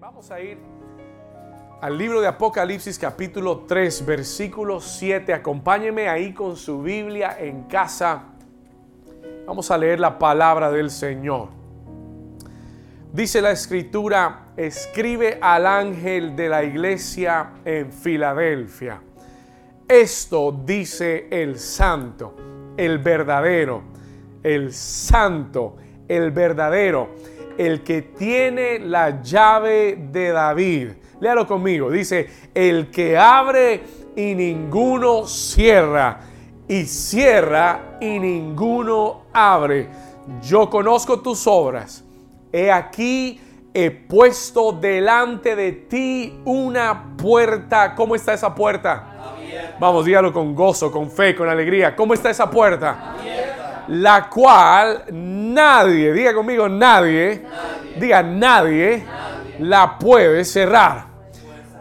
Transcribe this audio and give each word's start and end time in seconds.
Vamos 0.00 0.30
a 0.30 0.40
ir 0.40 0.58
al 1.80 1.98
libro 1.98 2.20
de 2.20 2.28
Apocalipsis 2.28 2.96
capítulo 3.00 3.64
3, 3.66 4.06
versículo 4.06 4.80
7. 4.80 5.34
Acompáñeme 5.34 6.08
ahí 6.08 6.32
con 6.32 6.56
su 6.56 6.80
Biblia 6.80 7.36
en 7.40 7.64
casa. 7.64 8.22
Vamos 9.44 9.72
a 9.72 9.76
leer 9.76 9.98
la 9.98 10.16
palabra 10.16 10.70
del 10.70 10.92
Señor. 10.92 11.48
Dice 13.12 13.42
la 13.42 13.50
escritura, 13.50 14.52
escribe 14.56 15.40
al 15.40 15.66
ángel 15.66 16.36
de 16.36 16.48
la 16.48 16.62
iglesia 16.62 17.54
en 17.64 17.90
Filadelfia. 17.90 19.02
Esto 19.88 20.52
dice 20.64 21.26
el 21.28 21.58
santo, 21.58 22.36
el 22.76 22.98
verdadero, 22.98 23.82
el 24.44 24.72
santo, 24.72 25.76
el 26.06 26.30
verdadero, 26.30 27.08
el 27.58 27.82
que 27.82 28.02
tiene 28.02 28.78
la 28.78 29.20
llave 29.20 29.98
de 30.10 30.30
David. 30.30 30.88
Léalo 31.20 31.46
conmigo. 31.46 31.90
Dice, 31.90 32.28
el 32.54 32.90
que 32.90 33.18
abre 33.18 33.82
y 34.14 34.34
ninguno 34.34 35.26
cierra, 35.26 36.20
y 36.68 36.84
cierra 36.84 37.98
y 38.00 38.18
ninguno 38.18 39.22
abre. 39.32 39.88
Yo 40.42 40.70
conozco 40.70 41.20
tus 41.20 41.46
obras. 41.46 42.04
He 42.52 42.70
aquí, 42.70 43.40
he 43.74 43.90
puesto 43.90 44.72
delante 44.72 45.56
de 45.56 45.72
ti 45.72 46.40
una 46.44 47.16
puerta. 47.16 47.94
¿Cómo 47.94 48.14
está 48.14 48.34
esa 48.34 48.54
puerta? 48.54 49.18
Vamos, 49.80 50.04
dígalo 50.04 50.32
con 50.32 50.54
gozo, 50.54 50.90
con 50.90 51.10
fe, 51.10 51.34
con 51.34 51.48
alegría. 51.48 51.94
¿Cómo 51.96 52.14
está 52.14 52.30
esa 52.30 52.50
puerta? 52.50 53.16
La 53.88 54.28
cual 54.28 55.04
nadie, 55.10 56.12
diga 56.12 56.34
conmigo, 56.34 56.68
nadie, 56.68 57.42
diga 57.98 58.22
nadie, 58.22 59.04
la 59.60 59.98
puede 59.98 60.44
cerrar. 60.44 61.06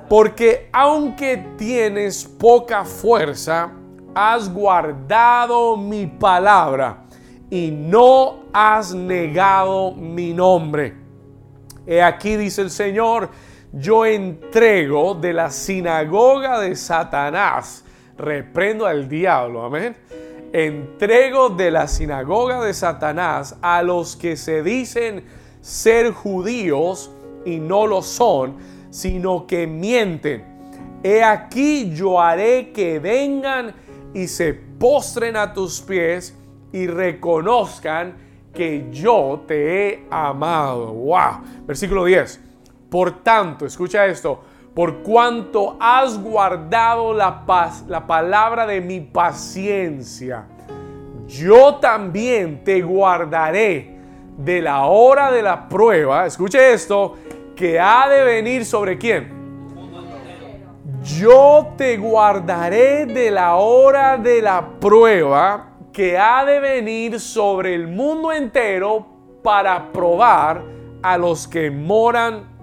Porque 0.08 0.70
aunque 0.72 1.38
tienes 1.58 2.24
poca 2.24 2.86
fuerza, 2.86 3.72
has 4.16 4.52
guardado 4.52 5.76
mi 5.76 6.08
palabra 6.08 7.04
y 7.49 7.72
no 7.72 8.46
has 8.54 8.94
negado 8.94 9.94
mi 9.94 10.34
nombre. 10.34 10.96
He 11.86 12.02
aquí 12.02 12.36
dice 12.36 12.62
el 12.62 12.70
Señor, 12.70 13.30
yo 13.71 14.05
entrego 14.05 15.14
de 15.14 15.34
la 15.34 15.52
sinagoga 15.52 16.60
de 16.60 16.76
Satanás, 16.76 17.84
reprendo 18.18 18.86
al 18.86 19.08
diablo, 19.08 19.64
amén. 19.64 19.96
Entrego 20.53 21.49
de 21.49 21.71
la 21.71 21.87
sinagoga 21.87 22.63
de 22.63 22.73
Satanás 22.73 23.57
a 23.62 23.84
los 23.84 24.15
que 24.15 24.37
se 24.37 24.63
dicen 24.63 25.26
ser 25.62 26.12
judíos 26.12 27.12
y 27.45 27.59
no 27.59 27.87
lo 27.87 28.01
son, 28.01 28.55
sino 28.90 29.45
que 29.45 29.68
mienten. 29.68 30.43
He 31.03 31.23
aquí 31.23 31.93
yo 31.93 32.20
haré 32.20 32.71
que 32.71 32.99
vengan 32.99 33.75
y 34.13 34.27
se 34.27 34.53
postren 34.53 35.35
a 35.35 35.53
tus 35.53 35.81
pies 35.81 36.35
y 36.71 36.87
reconozcan 36.87 38.15
que 38.53 38.87
yo 38.91 39.43
te 39.48 39.90
he 39.90 40.05
amado. 40.09 40.91
Wow. 40.93 41.41
Versículo 41.65 42.05
10. 42.05 42.40
Por 42.90 43.23
tanto, 43.23 43.65
escucha 43.65 44.05
esto, 44.05 44.41
por 44.78 44.98
cuanto 44.98 45.76
has 45.80 46.22
guardado 46.22 47.12
la 47.12 47.48
paz, 47.48 47.84
la 47.88 48.06
palabra 48.06 48.68
de 48.68 48.80
mi 48.80 49.00
paciencia, 49.00 50.46
yo 51.26 51.78
también 51.78 52.64
te 52.64 52.84
guardaré 52.84 53.98
de 54.38 54.62
la 54.62 54.86
hora 54.86 55.32
de 55.32 55.42
la 55.42 55.68
prueba. 55.68 56.28
Escuche 56.28 56.74
esto, 56.74 57.16
que 57.55 57.80
ha 57.80 58.08
de 58.08 58.24
venir 58.24 58.66
sobre 58.66 59.00
quién? 59.00 59.34
Yo 61.02 61.74
te 61.76 61.98
guardaré 61.98 63.08
de 63.08 63.32
la 63.32 63.55
hora 63.55 64.20
de 64.20 64.44
la 64.44 64.64
prueba 64.80 65.72
que 65.92 66.20
ha 66.20 66.46
de 66.46 66.60
venir 66.60 67.20
sobre 67.20 67.74
el 67.74 67.88
mundo 67.88 68.32
entero 68.32 69.08
para 69.42 69.92
probar 69.92 70.62
a 71.02 71.18
los 71.18 71.48
que 71.48 71.72
moran 71.72 72.56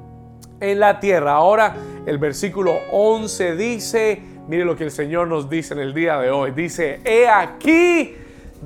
en 0.60 0.78
la 0.78 1.00
tierra. 1.00 1.32
Ahora 1.32 1.74
el 2.06 2.18
versículo 2.18 2.78
11 2.90 3.56
dice, 3.56 4.22
mire 4.46 4.64
lo 4.64 4.76
que 4.76 4.84
el 4.84 4.90
Señor 4.90 5.28
nos 5.28 5.48
dice 5.48 5.74
en 5.74 5.80
el 5.80 5.94
día 5.94 6.18
de 6.18 6.30
hoy. 6.30 6.50
Dice, 6.50 7.00
he 7.04 7.26
aquí, 7.26 8.14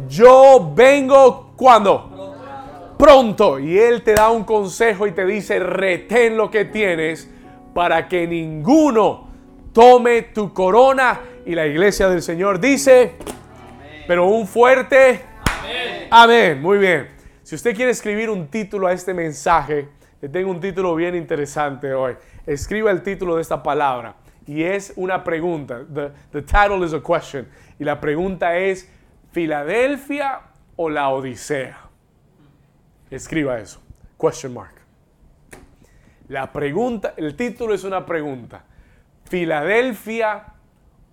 yo 0.09 0.73
vengo 0.75 1.53
cuando? 1.57 2.37
Pronto. 2.99 3.59
Y 3.61 3.79
Él 3.79 4.03
te 4.03 4.15
da 4.15 4.31
un 4.31 4.45
consejo 4.45 5.07
y 5.07 5.13
te 5.13 5.25
dice, 5.25 5.61
retén 5.61 6.37
lo 6.37 6.51
que 6.51 6.65
tienes 6.65 7.31
para 7.73 8.09
que 8.09 8.27
ninguno 8.27 9.29
tome 9.73 10.23
tu 10.23 10.53
corona. 10.53 11.21
Y 11.47 11.55
la 11.55 11.67
iglesia 11.67 12.09
del 12.09 12.23
Señor 12.23 12.59
dice, 12.59 13.13
pero 14.09 14.27
un 14.27 14.49
fuerte 14.49 15.23
amén. 15.45 16.09
amén. 16.11 16.63
Muy 16.63 16.79
bien. 16.79 17.09
Si 17.45 17.55
usted 17.55 17.75
quiere 17.75 17.93
escribir 17.93 18.31
un 18.31 18.49
título 18.49 18.89
a 18.89 18.93
este 18.93 19.15
mensaje, 19.15 19.89
le 20.21 20.29
tengo 20.29 20.51
un 20.51 20.61
título 20.61 20.95
bien 20.95 21.15
interesante 21.15 21.95
hoy. 21.95 22.17
Escriba 22.47 22.91
el 22.91 23.03
título 23.03 23.37
de 23.37 23.43
esta 23.43 23.63
palabra. 23.63 24.17
Y 24.47 24.63
es 24.63 24.93
una 24.97 25.23
pregunta. 25.23 25.85
The, 25.93 26.11
the 26.33 26.43
title 26.43 26.85
is 26.85 26.95
a 26.95 27.01
question. 27.01 27.47
Y 27.79 27.85
la 27.85 28.01
pregunta 28.01 28.57
es, 28.57 28.91
¿Filadelfia 29.31 30.41
o 30.77 30.89
la 30.89 31.11
Odisea? 31.11 31.79
Escriba 33.11 33.59
eso. 33.59 33.81
Question 34.19 34.55
mark. 34.55 34.75
La 36.29 36.53
pregunta, 36.53 37.15
el 37.17 37.37
título 37.37 37.75
es 37.75 37.85
una 37.85 38.05
pregunta. 38.05 38.65
¿Filadelfia 39.25 40.45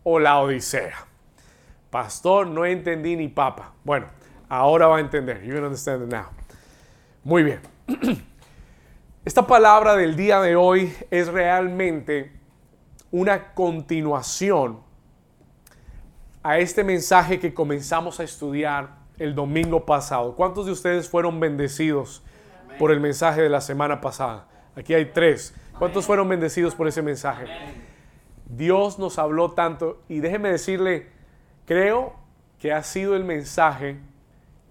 o 0.04 0.20
la 0.20 0.40
Odisea? 0.40 0.96
Pastor, 1.90 2.48
no 2.48 2.66
entendí 2.66 3.16
ni 3.16 3.28
papa. 3.28 3.74
Bueno, 3.84 4.08
ahora 4.50 4.88
va 4.88 4.98
a 4.98 5.00
entender. 5.00 5.42
Gonna 5.46 5.68
understand 5.68 6.04
it 6.04 6.10
now. 6.10 6.26
Muy 7.24 7.44
bien. 7.44 7.60
Esta 9.26 9.48
palabra 9.48 9.96
del 9.96 10.16
día 10.16 10.40
de 10.40 10.56
hoy 10.56 10.96
es 11.10 11.30
realmente 11.30 12.32
una 13.10 13.56
continuación 13.56 14.82
a 16.44 16.60
este 16.60 16.84
mensaje 16.84 17.40
que 17.40 17.52
comenzamos 17.52 18.20
a 18.20 18.24
estudiar 18.24 18.98
el 19.18 19.34
domingo 19.34 19.84
pasado. 19.84 20.36
¿Cuántos 20.36 20.68
de 20.68 20.74
ustedes 20.74 21.10
fueron 21.10 21.40
bendecidos 21.40 22.24
por 22.78 22.92
el 22.92 23.00
mensaje 23.00 23.42
de 23.42 23.50
la 23.50 23.62
semana 23.62 24.00
pasada? 24.00 24.48
Aquí 24.76 24.94
hay 24.94 25.06
tres. 25.06 25.56
¿Cuántos 25.80 26.06
fueron 26.06 26.30
bendecidos 26.30 26.76
por 26.76 26.88
ese 26.88 27.02
mensaje? 27.02 27.48
Dios 28.46 29.00
nos 29.00 29.18
habló 29.18 29.54
tanto 29.54 30.04
y 30.08 30.20
déjeme 30.20 30.52
decirle, 30.52 31.10
creo 31.66 32.14
que 32.60 32.74
ha 32.74 32.84
sido 32.84 33.16
el 33.16 33.24
mensaje 33.24 33.98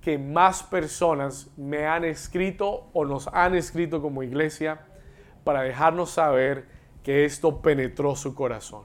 que 0.05 0.19
más 0.19 0.63
personas 0.63 1.51
me 1.57 1.87
han 1.87 2.05
escrito 2.05 2.91
o 2.93 3.07
nos 3.07 3.27
han 3.29 3.55
escrito 3.55 4.03
como 4.03 4.23
iglesia 4.23 4.81
para 5.45 5.63
dejarnos 5.63 6.11
saber 6.11 6.67
que 7.03 7.25
esto 7.25 7.63
penetró 7.63 8.15
su 8.15 8.35
corazón. 8.35 8.83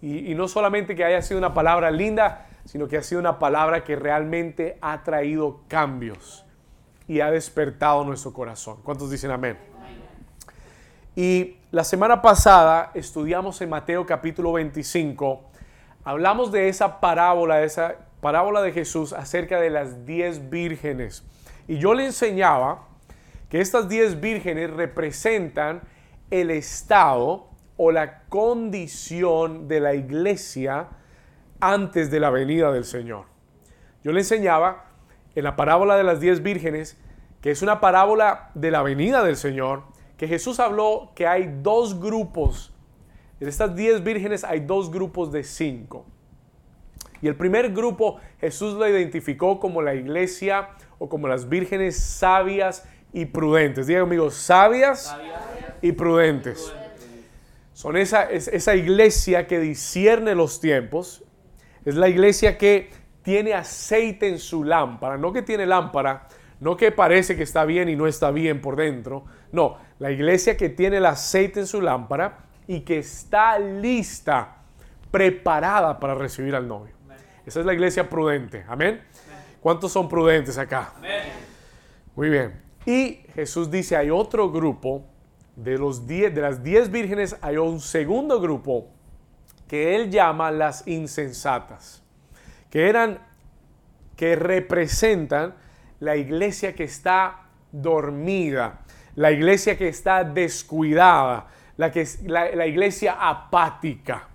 Y, 0.00 0.36
no 0.36 0.46
solamente 0.46 0.94
que 0.94 1.04
haya 1.04 1.20
sido 1.20 1.38
una 1.38 1.52
palabra 1.52 1.90
linda, 1.90 2.46
sino 2.64 2.86
que 2.86 2.96
ha 2.96 3.02
sido 3.02 3.20
una 3.20 3.40
palabra 3.40 3.82
que 3.82 3.96
realmente 3.96 4.78
ha 4.80 5.02
traído 5.02 5.62
cambios 5.66 6.46
y 7.08 7.18
ha 7.18 7.32
despertado 7.32 8.04
nuestro 8.04 8.32
corazón. 8.32 8.78
¿Cuántos 8.84 9.10
dicen 9.10 9.32
amén? 9.32 9.58
Y 11.16 11.56
la 11.72 11.82
semana 11.82 12.22
pasada 12.22 12.92
estudiamos 12.94 13.60
en 13.62 13.70
Mateo 13.70 14.06
capítulo 14.06 14.52
25, 14.52 15.42
hablamos 16.04 16.52
de 16.52 16.68
esa 16.68 17.00
parábola, 17.00 17.56
de 17.56 17.66
esa 17.66 18.07
parábola 18.20 18.62
de 18.62 18.72
Jesús 18.72 19.12
acerca 19.12 19.60
de 19.60 19.70
las 19.70 20.04
diez 20.04 20.50
vírgenes. 20.50 21.24
Y 21.66 21.78
yo 21.78 21.94
le 21.94 22.06
enseñaba 22.06 22.88
que 23.48 23.60
estas 23.60 23.88
diez 23.88 24.20
vírgenes 24.20 24.70
representan 24.70 25.82
el 26.30 26.50
estado 26.50 27.48
o 27.76 27.92
la 27.92 28.24
condición 28.24 29.68
de 29.68 29.80
la 29.80 29.94
iglesia 29.94 30.88
antes 31.60 32.10
de 32.10 32.20
la 32.20 32.30
venida 32.30 32.72
del 32.72 32.84
Señor. 32.84 33.24
Yo 34.04 34.12
le 34.12 34.20
enseñaba 34.20 34.86
en 35.34 35.44
la 35.44 35.56
parábola 35.56 35.96
de 35.96 36.04
las 36.04 36.20
diez 36.20 36.42
vírgenes, 36.42 36.98
que 37.40 37.50
es 37.50 37.62
una 37.62 37.80
parábola 37.80 38.50
de 38.54 38.70
la 38.70 38.82
venida 38.82 39.22
del 39.22 39.36
Señor, 39.36 39.84
que 40.16 40.26
Jesús 40.26 40.58
habló 40.58 41.12
que 41.14 41.26
hay 41.26 41.60
dos 41.62 42.00
grupos. 42.00 42.74
En 43.40 43.48
estas 43.48 43.74
diez 43.76 44.02
vírgenes 44.02 44.42
hay 44.42 44.60
dos 44.60 44.90
grupos 44.90 45.30
de 45.30 45.44
cinco. 45.44 46.04
Y 47.20 47.28
el 47.28 47.36
primer 47.36 47.72
grupo 47.72 48.18
Jesús 48.40 48.74
lo 48.74 48.88
identificó 48.88 49.58
como 49.60 49.82
la 49.82 49.94
iglesia 49.94 50.70
o 50.98 51.08
como 51.08 51.28
las 51.28 51.48
vírgenes 51.48 51.98
sabias 51.98 52.88
y 53.12 53.26
prudentes. 53.26 53.86
Diga 53.86 54.00
conmigo, 54.00 54.30
sabias, 54.30 55.16
y 55.80 55.92
prudentes. 55.92 56.72
Son 57.72 57.96
esa, 57.96 58.24
esa 58.24 58.74
iglesia 58.74 59.46
que 59.46 59.60
discierne 59.60 60.34
los 60.34 60.60
tiempos. 60.60 61.24
Es 61.84 61.94
la 61.94 62.08
iglesia 62.08 62.58
que 62.58 62.90
tiene 63.22 63.54
aceite 63.54 64.28
en 64.28 64.38
su 64.38 64.64
lámpara. 64.64 65.16
No 65.16 65.32
que 65.32 65.42
tiene 65.42 65.66
lámpara, 65.66 66.26
no 66.60 66.76
que 66.76 66.90
parece 66.90 67.36
que 67.36 67.44
está 67.44 67.64
bien 67.64 67.88
y 67.88 67.94
no 67.94 68.06
está 68.06 68.30
bien 68.30 68.60
por 68.60 68.76
dentro. 68.76 69.24
No, 69.52 69.78
La 69.98 70.10
iglesia 70.10 70.56
que 70.56 70.68
tiene 70.68 70.98
el 70.98 71.06
aceite 71.06 71.60
en 71.60 71.66
su 71.66 71.80
lámpara 71.80 72.46
y 72.66 72.80
que 72.80 72.98
está 72.98 73.58
lista, 73.58 74.56
preparada 75.10 75.98
para 75.98 76.14
recibir 76.14 76.54
al 76.54 76.68
novio. 76.68 76.97
Esa 77.48 77.60
es 77.60 77.66
la 77.66 77.72
iglesia 77.72 78.10
prudente. 78.10 78.62
Amén. 78.68 79.00
¿Cuántos 79.62 79.90
son 79.90 80.06
prudentes 80.06 80.58
acá? 80.58 80.92
Muy 82.14 82.28
bien. 82.28 82.60
Y 82.84 83.20
Jesús 83.34 83.70
dice, 83.70 83.96
hay 83.96 84.10
otro 84.10 84.50
grupo, 84.52 85.06
de, 85.56 85.78
los 85.78 86.06
diez, 86.06 86.34
de 86.34 86.42
las 86.42 86.62
diez 86.62 86.90
vírgenes 86.90 87.36
hay 87.40 87.56
un 87.56 87.80
segundo 87.80 88.38
grupo 88.38 88.90
que 89.66 89.96
él 89.96 90.10
llama 90.10 90.50
las 90.50 90.86
insensatas, 90.86 92.02
que 92.68 92.86
eran, 92.86 93.18
que 94.14 94.36
representan 94.36 95.54
la 96.00 96.16
iglesia 96.16 96.74
que 96.74 96.84
está 96.84 97.46
dormida, 97.72 98.80
la 99.14 99.32
iglesia 99.32 99.78
que 99.78 99.88
está 99.88 100.22
descuidada, 100.22 101.48
la, 101.78 101.90
que, 101.90 102.06
la, 102.26 102.54
la 102.54 102.66
iglesia 102.66 103.16
apática, 103.18 104.28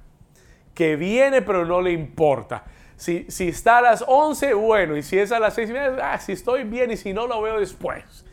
que 0.73 0.95
viene 0.95 1.43
pero 1.43 1.63
no 1.63 1.79
le 1.79 1.91
importa. 1.91 2.63
Si, 2.95 3.25
si, 3.29 3.49
está 3.49 3.79
a 3.79 3.81
las 3.81 4.03
11, 4.07 4.53
bueno, 4.53 4.95
y 4.95 5.03
si 5.03 5.17
es 5.17 5.31
a 5.31 5.39
las 5.39 5.55
6 5.55 5.69
y 5.69 5.73
media, 5.73 6.13
ah, 6.13 6.17
si 6.19 6.31
estoy 6.31 6.63
bien 6.63 6.91
y 6.91 6.97
si 6.97 7.13
no, 7.13 7.27
lo 7.27 7.41
veo 7.41 7.59
después. 7.59 8.25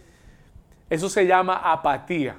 Eso 0.89 1.09
se 1.09 1.27
llama 1.27 1.57
apatía. 1.57 2.37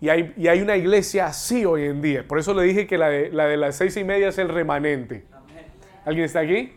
Y 0.00 0.08
hay, 0.08 0.32
y 0.36 0.48
hay, 0.48 0.62
una 0.62 0.76
iglesia 0.76 1.26
así 1.26 1.64
hoy 1.64 1.84
en 1.84 2.00
día. 2.00 2.26
Por 2.26 2.38
eso 2.38 2.54
le 2.54 2.62
dije 2.62 2.86
que 2.86 2.96
la 2.96 3.08
de, 3.08 3.30
la 3.30 3.46
de 3.46 3.56
las 3.56 3.76
seis 3.76 3.96
y 3.96 4.04
media 4.04 4.28
es 4.28 4.38
el 4.38 4.48
remanente. 4.48 5.24
¿Alguien 6.06 6.24
está 6.24 6.40
aquí? 6.40 6.72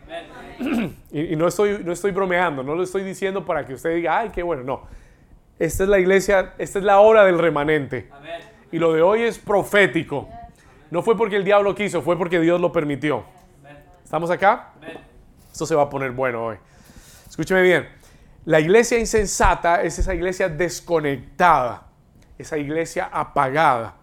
y, 1.11 1.33
y, 1.33 1.35
no, 1.35 1.47
estoy, 1.47 1.81
no 1.83 1.93
estoy 1.93 2.11
bromeando, 2.11 2.63
no 2.63 2.75
lo 2.75 2.83
estoy 2.83 3.03
diciendo 3.03 3.45
para 3.45 3.65
que 3.65 3.73
usted 3.73 3.95
diga, 3.95 4.19
ay, 4.19 4.29
qué 4.29 4.43
bueno, 4.43 4.63
no. 4.63 4.87
Esta 5.59 5.83
es 5.83 5.89
la 5.89 5.99
iglesia, 5.99 6.53
esta 6.57 6.79
es 6.79 6.85
la 6.85 6.99
hora 6.99 7.23
del 7.23 7.39
remanente. 7.39 8.09
Y 8.71 8.79
lo 8.79 8.91
de 8.93 9.01
hoy 9.01 9.21
es 9.21 9.37
profético. 9.37 10.27
No 10.89 11.03
fue 11.03 11.15
porque 11.15 11.35
el 11.35 11.43
diablo 11.43 11.75
quiso, 11.75 12.01
fue 12.01 12.17
porque 12.17 12.39
Dios 12.39 12.59
lo 12.59 12.71
permitió. 12.71 13.23
¿Estamos 14.13 14.29
acá? 14.29 14.73
Esto 15.51 15.65
se 15.65 15.73
va 15.73 15.81
a 15.81 15.89
poner 15.89 16.11
bueno 16.11 16.45
hoy. 16.45 16.57
Escúcheme 17.27 17.63
bien. 17.63 17.89
La 18.45 18.59
iglesia 18.59 18.99
insensata 18.99 19.81
es 19.81 19.97
esa 19.97 20.13
iglesia 20.13 20.49
desconectada, 20.49 21.87
esa 22.37 22.59
iglesia 22.59 23.09
apagada. 23.11 23.95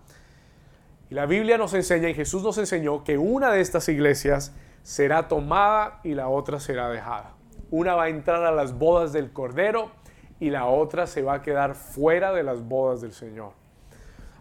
Y 1.11 1.15
la 1.15 1.27
Biblia 1.27 1.59
nos 1.59 1.75
enseña 1.75 2.09
y 2.09 2.15
Jesús 2.15 2.43
nos 2.43 2.59
enseñó 2.59 3.05
que 3.05 3.19
una 3.19 3.53
de 3.53 3.61
estas 3.61 3.89
iglesias 3.89 4.53
será 4.83 5.29
tomada 5.29 6.01
y 6.03 6.15
la 6.15 6.27
otra 6.27 6.59
será 6.59 6.89
dejada. 6.89 7.35
Una 7.71 7.95
va 7.95 8.07
a 8.07 8.09
entrar 8.09 8.43
a 8.43 8.51
las 8.51 8.77
bodas 8.77 9.13
del 9.13 9.33
Cordero 9.33 9.93
y 10.41 10.51
la 10.51 10.67
otra 10.67 11.07
se 11.07 11.23
va 11.23 11.35
a 11.35 11.43
quedar 11.43 11.77
fuera 11.77 12.33
de 12.33 12.43
las 12.43 12.65
bodas 12.65 13.01
del 13.01 13.13
Señor. 13.13 13.53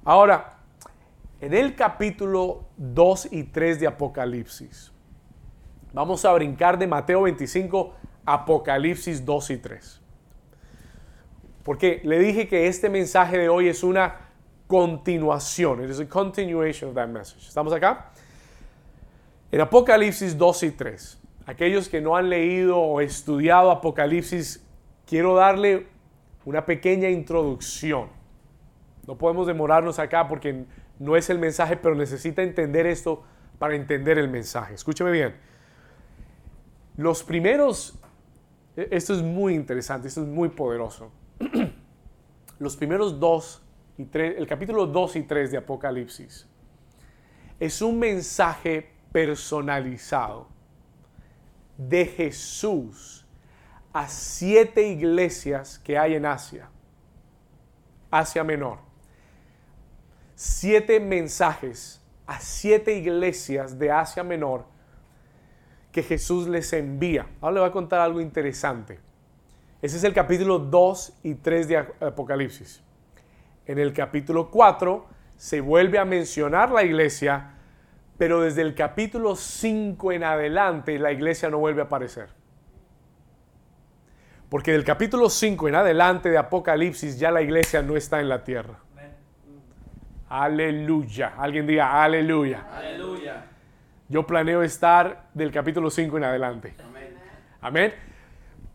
Ahora, 0.04 0.62
en 1.39 1.54
el 1.54 1.75
capítulo 1.75 2.66
2 2.77 3.33
y 3.33 3.44
3 3.44 3.81
de 3.81 3.86
Apocalipsis, 3.86 4.94
vamos 5.94 6.25
a 6.25 6.33
brincar 6.33 6.77
de 6.77 6.88
Mateo 6.88 7.24
25 7.24 7.94
Apocalipsis 8.25 9.25
2 9.25 9.50
y 9.50 9.57
3. 9.57 10.01
Porque 11.63 12.01
le 12.03 12.19
dije 12.19 12.47
que 12.47 12.68
este 12.68 12.89
mensaje 12.89 13.38
de 13.38 13.50
hoy 13.50 13.68
es 13.68 13.83
una 13.83 14.30
continuación. 14.68 15.83
It 15.83 15.89
is 15.89 16.00
a 16.00 16.07
continuation 16.07 16.89
of 16.89 16.95
that 16.95 17.07
message. 17.07 17.47
¿Estamos 17.47 17.74
acá? 17.74 18.12
En 19.51 19.62
Apocalipsis 19.62 20.38
2 20.38 20.63
y 20.63 20.71
3. 20.71 21.19
Aquellos 21.47 21.89
que 21.89 22.01
no 22.01 22.15
han 22.15 22.30
leído 22.30 22.77
o 22.77 23.01
estudiado 23.01 23.71
Apocalipsis, 23.71 24.63
quiero 25.07 25.35
darle 25.35 25.88
una 26.45 26.65
pequeña 26.65 27.09
introducción. 27.09 28.09
No 29.07 29.18
podemos 29.18 29.47
demorarnos 29.47 29.97
acá 29.97 30.27
porque 30.27 30.65
no 31.00 31.15
es 31.15 31.31
el 31.31 31.39
mensaje, 31.39 31.77
pero 31.77 31.95
necesita 31.95 32.44
entender 32.44 32.85
esto 32.85 33.24
para 33.57 33.75
entender 33.75 34.19
el 34.19 34.30
mensaje. 34.30 34.75
Escúcheme 34.75 35.12
bien. 35.12 35.48
Los 36.99 37.23
primeros 37.23 37.97
e, 38.75 38.89
esto 38.91 39.13
es 39.13 39.21
muy 39.21 39.55
interesante, 39.55 40.09
esto 40.09 40.21
es 40.21 40.27
muy 40.27 40.49
poderoso. 40.49 41.13
Los 42.59 42.75
primeros 42.75 43.17
dos 43.17 43.63
y 43.97 44.03
tres, 44.03 44.35
el 44.37 44.45
capítulo 44.45 44.85
2 44.85 45.15
y 45.15 45.23
3 45.23 45.51
de 45.51 45.57
Apocalipsis 45.59 46.45
es 47.57 47.81
un 47.81 47.99
mensaje 47.99 48.91
personalizado 49.13 50.49
de 51.77 52.05
Jesús 52.05 53.25
a 53.93 54.09
siete 54.09 54.85
iglesias 54.85 55.79
que 55.79 55.97
hay 55.97 56.15
en 56.15 56.25
Asia, 56.25 56.69
Asia 58.11 58.43
Menor. 58.43 58.79
Siete 60.35 60.99
mensajes 60.99 62.01
a 62.27 62.41
siete 62.41 62.97
iglesias 62.97 63.79
de 63.79 63.89
Asia 63.89 64.21
Menor 64.21 64.78
que 65.91 66.03
Jesús 66.03 66.47
les 66.47 66.71
envía. 66.74 67.27
Ahora 67.41 67.53
le 67.53 67.59
voy 67.62 67.69
a 67.69 67.71
contar 67.71 68.01
algo 68.01 68.21
interesante. 68.21 69.00
Ese 69.81 69.97
es 69.97 70.03
el 70.03 70.13
capítulo 70.13 70.59
2 70.59 71.19
y 71.24 71.36
3 71.36 71.68
de 71.68 71.77
Apocalipsis. 71.77 72.83
En 73.65 73.80
el 73.80 73.94
capítulo 73.94 74.50
4 74.50 75.06
se 75.38 75.62
vuelve 75.62 76.00
a 76.00 76.06
mencionar 76.06 76.71
la 76.71 76.83
iglesia, 76.83 77.53
pero 78.18 78.41
desde 78.41 78.62
el 78.62 78.75
capítulo 78.75 79.36
5 79.36 80.12
en 80.12 80.24
adelante 80.24 81.00
la 81.00 81.12
iglesia 81.12 81.50
no 81.50 81.59
vuelve 81.59 81.81
a 81.81 81.86
aparecer. 81.86 82.27
Porque 84.50 84.71
del 84.71 84.83
capítulo 84.83 85.30
5 85.30 85.69
en 85.69 85.75
adelante 85.75 86.30
de 86.30 86.38
Apocalipsis 86.38 87.19
ya 87.19 87.31
la 87.31 87.42
iglesia 87.42 87.81
no 87.81 87.95
está 87.95 88.19
en 88.19 88.30
la 88.30 88.44
tierra. 88.44 88.80
Aleluya. 90.27 91.33
Alguien 91.38 91.65
diga 91.65 92.03
aleluya. 92.03 92.68
Aleluya. 92.71 93.19
Yo 94.09 94.25
planeo 94.25 94.63
estar 94.63 95.29
del 95.35 95.51
capítulo 95.51 95.91
5 95.91 96.17
en 96.17 96.23
adelante. 96.23 96.73
Amén. 97.61 97.94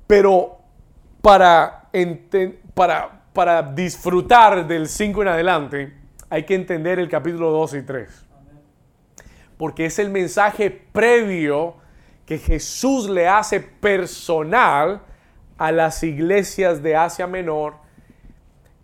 Pero 0.06 0.58
para, 1.20 1.90
para, 2.72 3.22
para 3.32 3.62
disfrutar 3.62 4.64
del 4.64 4.86
5 4.86 5.22
en 5.22 5.28
adelante, 5.28 5.94
hay 6.30 6.44
que 6.44 6.54
entender 6.54 7.00
el 7.00 7.08
capítulo 7.08 7.50
2 7.50 7.74
y 7.74 7.82
3. 7.82 8.26
Porque 9.56 9.86
es 9.86 9.98
el 9.98 10.10
mensaje 10.10 10.70
previo 10.70 11.78
que 12.26 12.38
Jesús 12.38 13.10
le 13.10 13.26
hace 13.26 13.58
personal 13.58 15.02
a 15.58 15.72
las 15.72 16.04
iglesias 16.04 16.80
de 16.80 16.94
Asia 16.94 17.26
Menor. 17.26 17.74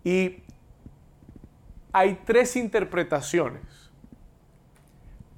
Y 0.03 0.43
hay 1.93 2.19
tres 2.25 2.57
interpretaciones 2.57 3.70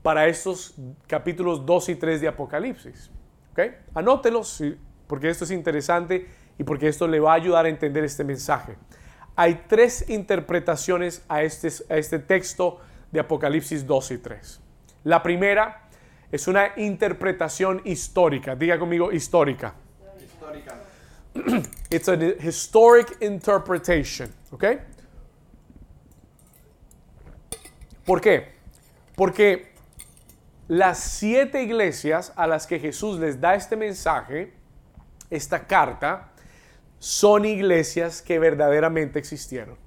para 0.03 0.27
estos 0.27 0.75
capítulos 1.07 1.65
2 1.65 1.89
y 1.89 1.95
3 1.95 2.22
de 2.22 2.27
Apocalipsis. 2.27 3.10
¿Okay? 3.53 3.75
Anótelos 3.95 4.62
porque 5.07 5.29
esto 5.29 5.45
es 5.45 5.51
interesante 5.51 6.27
y 6.57 6.63
porque 6.63 6.88
esto 6.88 7.07
le 7.07 7.19
va 7.19 7.31
a 7.31 7.36
ayudar 7.36 7.65
a 7.65 7.69
entender 7.69 8.03
este 8.03 8.24
mensaje. 8.24 8.75
Hay 9.36 9.63
tres 9.67 10.10
interpretaciones 10.10 11.24
a 11.27 11.41
este, 11.41 11.69
a 11.91 11.98
este 11.98 12.19
texto 12.19 12.79
de 13.12 13.19
Apocalipsis 13.19 13.88
2 13.88 14.12
y 14.12 14.17
3. 14.19 14.62
La 15.05 15.24
primera 15.24 15.88
es 16.31 16.48
una 16.48 16.74
interpretación 16.77 17.81
histórica. 17.86 18.55
Diga 18.55 18.77
conmigo 18.77 19.12
histórica. 19.12 19.74
Histórica. 20.19 20.79
It's 21.89 22.10
a 22.10 22.15
historic 22.15 23.17
interpretation. 23.22 24.29
¿Ok? 24.51 24.65
¿Por 28.05 28.19
qué? 28.19 28.53
Porque 29.15 29.73
las 30.74 30.98
siete 30.98 31.62
iglesias 31.62 32.34
a 32.36 32.48
las 32.48 32.65
que 32.65 32.80
Jesús 32.80 33.20
les 33.20 33.39
da 33.39 33.53
este 33.53 33.75
mensaje, 33.75 34.53
esta 35.30 35.68
carta, 35.68 36.32
son 36.98 37.46
iglesias 37.46 38.24
que 38.24 38.39
verdaderamente 38.39 39.20
existieron. 39.20 39.77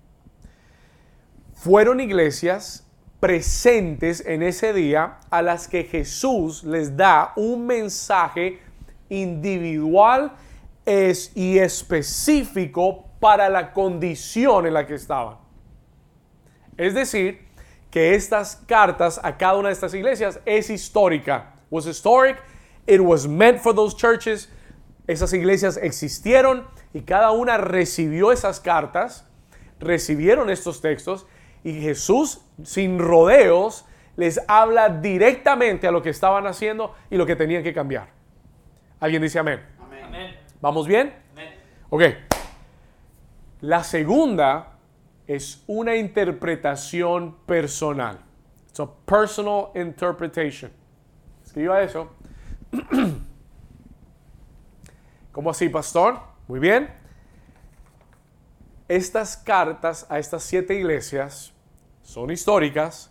Fueron 1.55 1.99
iglesias 1.99 2.87
presentes 3.19 4.25
en 4.25 4.45
ese 4.45 4.73
día 4.73 5.19
a 5.29 5.43
las 5.43 5.67
que 5.67 5.83
Jesús 5.83 6.63
les 6.63 6.97
da 6.97 7.33
un 7.35 7.67
mensaje 7.67 8.61
individual 9.09 10.35
y 11.35 11.59
específico 11.59 13.09
para 13.19 13.49
la 13.49 13.73
condición 13.73 14.67
en 14.67 14.75
la 14.75 14.87
que 14.87 14.95
estaban. 14.95 15.39
Es 16.77 16.95
decir, 16.95 17.46
que 17.97 18.15
estas 18.15 18.57
cartas 18.67 19.19
a 19.23 19.39
cada 19.39 19.57
una 19.57 19.69
de 19.69 19.73
estas 19.73 19.95
iglesias 19.95 20.39
es 20.45 20.69
histórica. 20.69 21.55
Was 21.71 21.87
historic, 21.87 22.37
it 22.87 23.01
was 23.01 23.27
meant 23.27 23.59
for 23.59 23.75
those 23.75 23.97
churches. 23.97 24.51
Esas 25.07 25.33
iglesias 25.33 25.79
existieron 25.79 26.67
y 26.93 27.01
cada 27.01 27.31
una 27.31 27.57
recibió 27.57 28.33
esas 28.33 28.61
cartas, 28.61 29.25
recibieron 29.81 30.51
estos 30.51 30.83
textos 30.83 31.27
y 31.65 31.81
Jesús 31.81 32.43
sin 32.65 32.99
rodeos 32.99 33.87
les 34.17 34.43
habla 34.47 34.91
directamente 34.91 35.87
a 35.87 35.91
lo 35.91 36.03
que 36.03 36.11
estaban 36.11 36.47
haciendo 36.47 36.95
y 37.09 37.17
lo 37.17 37.25
que 37.25 37.35
tenían 37.35 37.63
que 37.63 37.73
cambiar. 37.73 38.11
¿Alguien 39.01 39.23
dice 39.23 39.39
amén? 39.39 39.63
amén. 39.81 40.37
¿Vamos 40.61 40.87
bien? 40.87 41.15
Amén. 41.33 41.55
Ok. 41.89 42.03
La 43.63 43.83
segunda 43.83 44.76
es 45.27 45.63
una 45.67 45.97
interpretación 45.97 47.37
personal. 47.47 48.19
It's 48.69 48.81
a 48.81 48.87
personal 48.87 49.71
interpretation. 49.75 50.71
Escriba 51.45 51.83
eso. 51.83 52.11
¿Cómo 55.33 55.51
así, 55.51 55.69
pastor? 55.69 56.21
Muy 56.47 56.61
bien. 56.61 56.89
Estas 58.89 59.37
cartas 59.37 60.07
a 60.09 60.19
estas 60.19 60.45
siete 60.45 60.75
iglesias 60.75 61.53
son 62.03 62.31
históricas, 62.31 63.11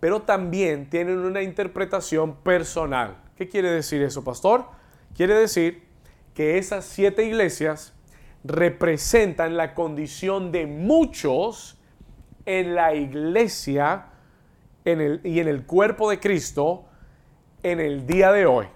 pero 0.00 0.22
también 0.22 0.88
tienen 0.88 1.18
una 1.18 1.42
interpretación 1.42 2.36
personal. 2.36 3.16
¿Qué 3.36 3.48
quiere 3.48 3.70
decir 3.70 4.02
eso, 4.02 4.24
pastor? 4.24 4.64
Quiere 5.14 5.34
decir 5.34 5.86
que 6.34 6.56
esas 6.56 6.86
siete 6.86 7.24
iglesias 7.24 7.92
representan 8.44 9.56
la 9.56 9.74
condición 9.74 10.52
de 10.52 10.66
muchos 10.66 11.78
en 12.46 12.74
la 12.74 12.94
iglesia 12.94 14.06
en 14.84 15.00
el, 15.00 15.20
y 15.24 15.40
en 15.40 15.48
el 15.48 15.64
cuerpo 15.66 16.10
de 16.10 16.18
Cristo 16.18 16.86
en 17.62 17.80
el 17.80 18.06
día 18.06 18.32
de 18.32 18.46
hoy. 18.46 18.66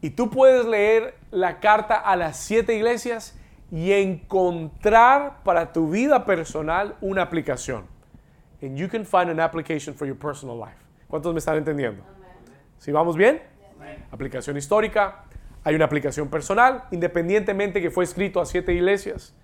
Y 0.00 0.10
tú 0.10 0.30
puedes 0.30 0.66
leer 0.66 1.16
la 1.30 1.60
carta 1.60 1.96
a 1.96 2.16
las 2.16 2.36
siete 2.38 2.76
iglesias 2.76 3.38
y 3.70 3.92
encontrar 3.92 5.42
para 5.42 5.72
tu 5.72 5.90
vida 5.90 6.24
personal 6.24 6.96
una 7.00 7.22
aplicación. 7.22 7.84
And 8.62 8.76
you 8.76 8.88
can 8.88 9.04
find 9.04 9.28
an 9.28 9.40
application 9.40 9.94
for 9.94 10.06
your 10.06 10.16
personal 10.16 10.56
life. 10.58 10.78
¿Cuántos 11.08 11.32
me 11.32 11.38
están 11.38 11.56
entendiendo? 11.56 12.02
¿Sí 12.78 12.92
vamos 12.92 13.16
bien? 13.16 13.42
Aplicación 14.10 14.56
histórica, 14.56 15.24
hay 15.66 15.74
una 15.74 15.86
aplicación 15.86 16.28
personal, 16.28 16.84
independientemente 16.92 17.82
que 17.82 17.90
fue 17.90 18.04
escrito 18.04 18.40
a 18.40 18.46
siete 18.46 18.72
iglesias. 18.72 19.34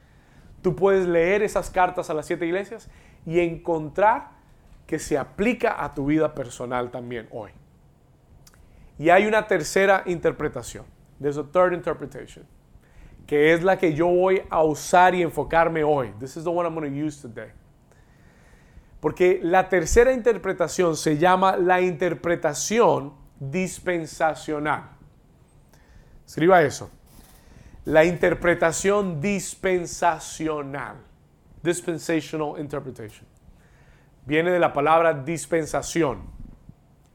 Tú 0.62 0.76
puedes 0.76 1.04
leer 1.04 1.42
esas 1.42 1.68
cartas 1.68 2.10
a 2.10 2.14
las 2.14 2.26
siete 2.26 2.46
iglesias 2.46 2.88
y 3.26 3.40
encontrar 3.40 4.28
que 4.86 5.00
se 5.00 5.18
aplica 5.18 5.82
a 5.82 5.94
tu 5.94 6.06
vida 6.06 6.32
personal 6.32 6.92
también 6.92 7.26
hoy. 7.32 7.50
Y 9.00 9.10
hay 9.10 9.26
una 9.26 9.48
tercera 9.48 10.04
interpretación. 10.06 10.84
There's 11.20 11.38
a 11.38 11.42
third 11.42 11.72
interpretation. 11.72 12.46
Que 13.26 13.52
es 13.52 13.64
la 13.64 13.76
que 13.76 13.92
yo 13.92 14.06
voy 14.06 14.42
a 14.48 14.62
usar 14.62 15.16
y 15.16 15.22
enfocarme 15.22 15.82
hoy. 15.82 16.12
This 16.20 16.36
is 16.36 16.44
the 16.44 16.50
one 16.50 16.64
I'm 16.64 16.76
going 16.76 16.88
to 16.88 17.04
use 17.04 17.20
today. 17.20 17.50
Porque 19.00 19.40
la 19.42 19.68
tercera 19.68 20.12
interpretación 20.12 20.96
se 20.96 21.18
llama 21.18 21.56
la 21.56 21.80
interpretación 21.80 23.12
dispensacional. 23.40 24.91
Escriba 26.32 26.62
eso. 26.62 26.90
La 27.84 28.06
interpretación 28.06 29.20
dispensacional. 29.20 30.96
Dispensational 31.62 32.58
interpretation. 32.58 33.26
Viene 34.24 34.50
de 34.50 34.58
la 34.58 34.72
palabra 34.72 35.12
dispensación, 35.12 36.22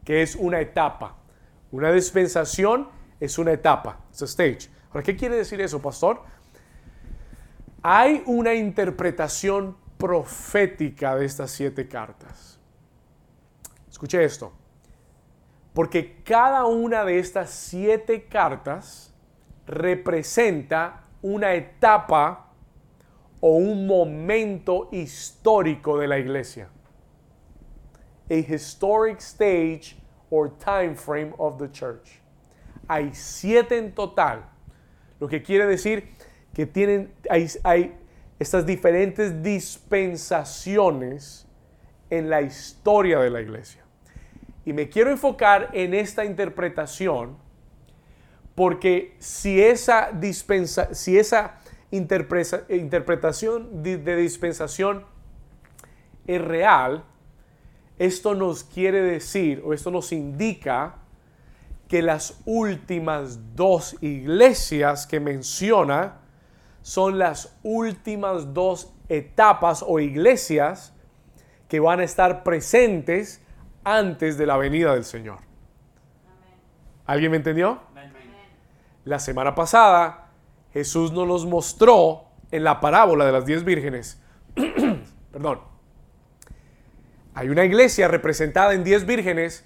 que 0.05 0.21
es 0.21 0.35
una 0.35 0.59
etapa. 0.59 1.15
Una 1.71 1.91
dispensación 1.91 2.89
es 3.19 3.39
una 3.39 3.53
etapa. 3.53 4.01
Es 4.13 4.21
stage. 4.21 4.69
Ahora, 4.89 5.01
¿qué 5.01 5.15
quiere 5.15 5.37
decir 5.37 5.59
eso, 5.61 5.81
pastor? 5.81 6.21
Hay 7.81 8.21
una 8.27 8.53
interpretación 8.53 9.77
profética 9.97 11.15
de 11.15 11.25
estas 11.25 11.49
siete 11.49 11.87
cartas. 11.87 12.59
Escuche 13.89 14.23
esto. 14.23 14.53
Porque 15.73 16.21
cada 16.23 16.65
una 16.65 17.03
de 17.03 17.17
estas 17.17 17.49
siete 17.49 18.27
cartas 18.27 19.06
representa 19.67 21.03
una 21.21 21.53
etapa 21.53 22.47
o 23.39 23.57
un 23.57 23.85
momento 23.85 24.89
histórico 24.91 25.99
de 25.99 26.07
la 26.07 26.17
iglesia. 26.17 26.69
A 28.29 28.33
historic 28.33 29.19
stage 29.19 29.95
or 30.29 30.49
time 30.57 30.95
frame 30.95 31.33
of 31.37 31.57
the 31.57 31.69
church. 31.69 32.21
Hay 32.87 33.11
siete 33.13 33.77
en 33.77 33.93
total, 33.93 34.45
lo 35.19 35.27
que 35.27 35.43
quiere 35.43 35.65
decir 35.65 36.15
que 36.53 36.65
tienen, 36.65 37.13
hay, 37.29 37.47
hay 37.63 37.93
estas 38.39 38.65
diferentes 38.65 39.43
dispensaciones 39.43 41.45
en 42.09 42.29
la 42.29 42.41
historia 42.41 43.19
de 43.19 43.29
la 43.29 43.41
iglesia. 43.41 43.83
Y 44.65 44.73
me 44.73 44.89
quiero 44.89 45.11
enfocar 45.11 45.69
en 45.73 45.93
esta 45.93 46.25
interpretación 46.25 47.37
porque 48.57 49.15
si 49.19 49.61
esa, 49.61 50.09
dispensa, 50.11 50.91
si 50.95 51.15
esa 51.19 51.59
interpretación 51.91 53.83
de 53.83 54.15
dispensación 54.15 55.05
es 56.25 56.41
real, 56.41 57.03
esto 57.99 58.33
nos 58.33 58.63
quiere 58.63 59.03
decir 59.03 59.61
o 59.63 59.73
esto 59.73 59.91
nos 59.91 60.11
indica 60.11 60.95
que 61.87 62.01
las 62.01 62.41
últimas 62.45 63.55
dos 63.55 63.95
iglesias 64.01 65.05
que 65.05 65.19
menciona 65.19 66.21
son 66.81 67.19
las 67.19 67.55
últimas 67.61 68.55
dos 68.55 68.91
etapas 69.07 69.85
o 69.87 69.99
iglesias 69.99 70.95
que 71.69 71.79
van 71.79 71.99
a 71.99 72.05
estar 72.05 72.41
presentes 72.43 73.39
antes 73.83 74.35
de 74.35 74.47
la 74.47 74.57
venida 74.57 74.95
del 74.95 75.05
Señor. 75.05 75.45
¿Alguien 77.05 77.29
me 77.29 77.37
entendió? 77.37 77.86
La 79.07 79.19
semana 79.19 79.55
pasada 79.55 80.31
Jesús 80.73 81.13
nos 81.13 81.25
los 81.25 81.45
mostró 81.45 82.25
en 82.51 82.65
la 82.65 82.81
parábola 82.81 83.25
de 83.25 83.31
las 83.31 83.45
diez 83.45 83.63
vírgenes. 83.63 84.21
Perdón. 85.31 85.61
Hay 87.33 87.47
una 87.47 87.63
iglesia 87.63 88.09
representada 88.09 88.73
en 88.73 88.83
diez 88.83 89.05
vírgenes, 89.05 89.63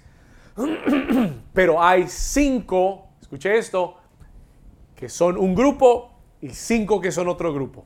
pero 1.52 1.82
hay 1.82 2.06
cinco, 2.06 3.08
escuche 3.20 3.58
esto, 3.58 3.96
que 4.94 5.08
son 5.08 5.36
un 5.36 5.56
grupo 5.56 6.12
y 6.40 6.50
cinco 6.50 7.00
que 7.00 7.10
son 7.10 7.26
otro 7.26 7.52
grupo. 7.52 7.84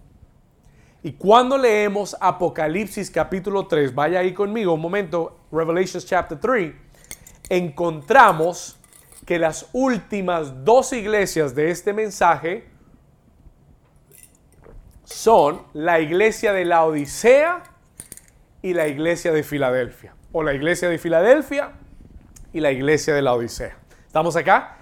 Y 1.03 1.13
cuando 1.13 1.57
leemos 1.57 2.19
Apocalipsis 2.21 3.11
capítulo 3.11 3.67
3, 3.67 3.95
vaya 3.95 4.19
ahí 4.19 4.35
conmigo 4.35 4.75
un 4.75 4.83
momento, 4.83 5.39
Revelations 5.51 6.05
chapter 6.05 6.39
3, 6.39 6.75
encontramos 7.49 8.79
que 9.27 9.39
las 9.41 9.69
últimas 9.73 10.65
dos 10.65 10.93
iglesias 10.93 11.55
de 11.55 11.71
este 11.71 11.93
mensaje 11.93 12.69
son 15.05 15.63
la 15.73 16.01
iglesia 16.01 16.53
de 16.53 16.65
la 16.65 16.85
Odisea 16.85 17.65
y 18.63 18.73
la 18.73 18.87
iglesia 18.87 19.33
de 19.33 19.43
Filadelfia. 19.43 20.15
O 20.33 20.45
la 20.45 20.55
iglesia 20.55 20.89
de 20.89 20.99
Filadelfia 20.99 21.73
y 22.53 22.61
la 22.61 22.71
iglesia 22.71 23.15
de 23.15 23.23
la 23.23 23.35
Odisea. 23.35 23.77
¿Estamos 24.07 24.37
acá? 24.37 24.77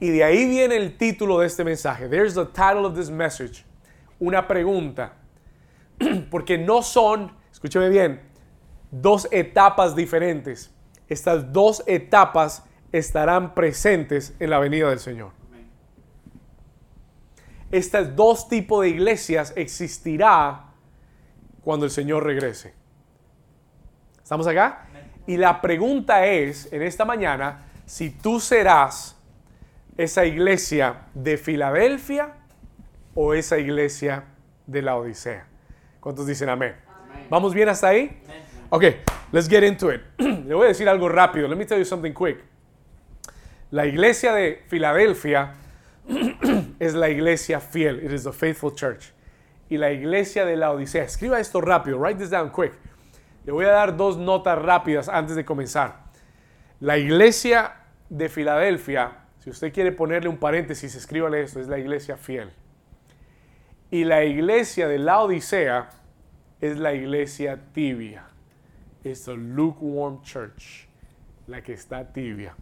Y 0.00 0.08
de 0.08 0.24
ahí 0.24 0.46
viene 0.46 0.76
el 0.76 0.96
título 0.96 1.38
de 1.38 1.46
este 1.46 1.62
mensaje. 1.62 2.08
There's 2.08 2.34
the 2.34 2.46
title 2.46 2.86
of 2.86 2.96
this 2.96 3.10
message. 3.10 3.66
Una 4.18 4.48
pregunta. 4.48 5.12
Porque 6.30 6.56
no 6.56 6.82
son, 6.82 7.36
escúcheme 7.52 7.90
bien, 7.90 8.22
dos 8.90 9.28
etapas 9.30 9.94
diferentes. 9.94 10.74
Estas 11.06 11.52
dos 11.52 11.82
etapas 11.86 12.64
estarán 12.92 13.54
presentes 13.54 14.34
en 14.38 14.50
la 14.50 14.58
venida 14.58 14.88
del 14.90 14.98
Señor. 14.98 15.32
Estas 17.70 18.16
dos 18.16 18.48
tipos 18.48 18.82
de 18.82 18.88
iglesias 18.88 19.52
existirá 19.56 20.72
cuando 21.62 21.86
el 21.86 21.92
Señor 21.92 22.24
regrese. 22.24 22.74
¿Estamos 24.22 24.46
acá? 24.46 24.88
Y 25.26 25.36
la 25.36 25.60
pregunta 25.60 26.26
es, 26.26 26.72
en 26.72 26.82
esta 26.82 27.04
mañana, 27.04 27.66
si 27.86 28.10
tú 28.10 28.40
serás 28.40 29.16
esa 29.96 30.24
iglesia 30.24 31.02
de 31.14 31.36
Filadelfia 31.36 32.34
o 33.14 33.34
esa 33.34 33.58
iglesia 33.58 34.24
de 34.66 34.82
la 34.82 34.96
Odisea. 34.96 35.46
¿Cuántos 36.00 36.26
dicen 36.26 36.48
amén? 36.48 36.74
¿Vamos 37.28 37.52
bien 37.52 37.68
hasta 37.68 37.88
ahí? 37.88 38.22
Ok, 38.70 38.84
let's 39.32 39.48
get 39.48 39.62
into 39.62 39.92
it. 39.92 40.00
Le 40.18 40.54
voy 40.54 40.64
a 40.64 40.68
decir 40.68 40.88
algo 40.88 41.08
rápido. 41.08 41.46
Let 41.48 41.56
me 41.56 41.66
tell 41.66 41.78
you 41.78 41.84
something 41.84 42.12
quick. 42.12 42.49
La 43.70 43.86
iglesia 43.86 44.34
de 44.34 44.62
Filadelfia 44.66 45.54
es 46.80 46.94
la 46.94 47.08
iglesia 47.08 47.60
fiel. 47.60 48.02
It 48.04 48.12
is 48.12 48.24
the 48.24 48.32
faithful 48.32 48.74
church. 48.74 49.12
Y 49.68 49.76
la 49.76 49.92
iglesia 49.92 50.44
de 50.44 50.56
la 50.56 50.72
Odisea. 50.72 51.04
Escriba 51.04 51.38
esto 51.38 51.60
rápido. 51.60 51.98
Write 51.98 52.18
this 52.18 52.30
down 52.30 52.50
quick. 52.50 52.72
Le 53.44 53.52
voy 53.52 53.66
a 53.66 53.70
dar 53.70 53.96
dos 53.96 54.16
notas 54.16 54.58
rápidas 54.58 55.08
antes 55.08 55.36
de 55.36 55.44
comenzar. 55.44 56.10
La 56.80 56.98
iglesia 56.98 57.76
de 58.08 58.28
Filadelfia, 58.28 59.12
si 59.38 59.50
usted 59.50 59.72
quiere 59.72 59.92
ponerle 59.92 60.28
un 60.28 60.38
paréntesis, 60.38 60.96
escríbale 60.96 61.42
esto, 61.42 61.60
es 61.60 61.68
la 61.68 61.78
iglesia 61.78 62.16
fiel. 62.16 62.50
Y 63.92 64.04
la 64.04 64.24
iglesia 64.24 64.88
de 64.88 64.98
la 64.98 65.20
Odisea 65.20 65.90
es 66.60 66.76
la 66.76 66.92
iglesia 66.92 67.58
tibia. 67.72 68.24
Es 69.04 69.28
la 69.28 69.34
lukewarm 69.34 70.22
church, 70.22 70.88
la 71.46 71.62
que 71.62 71.72
está 71.72 72.12
tibia. 72.12 72.54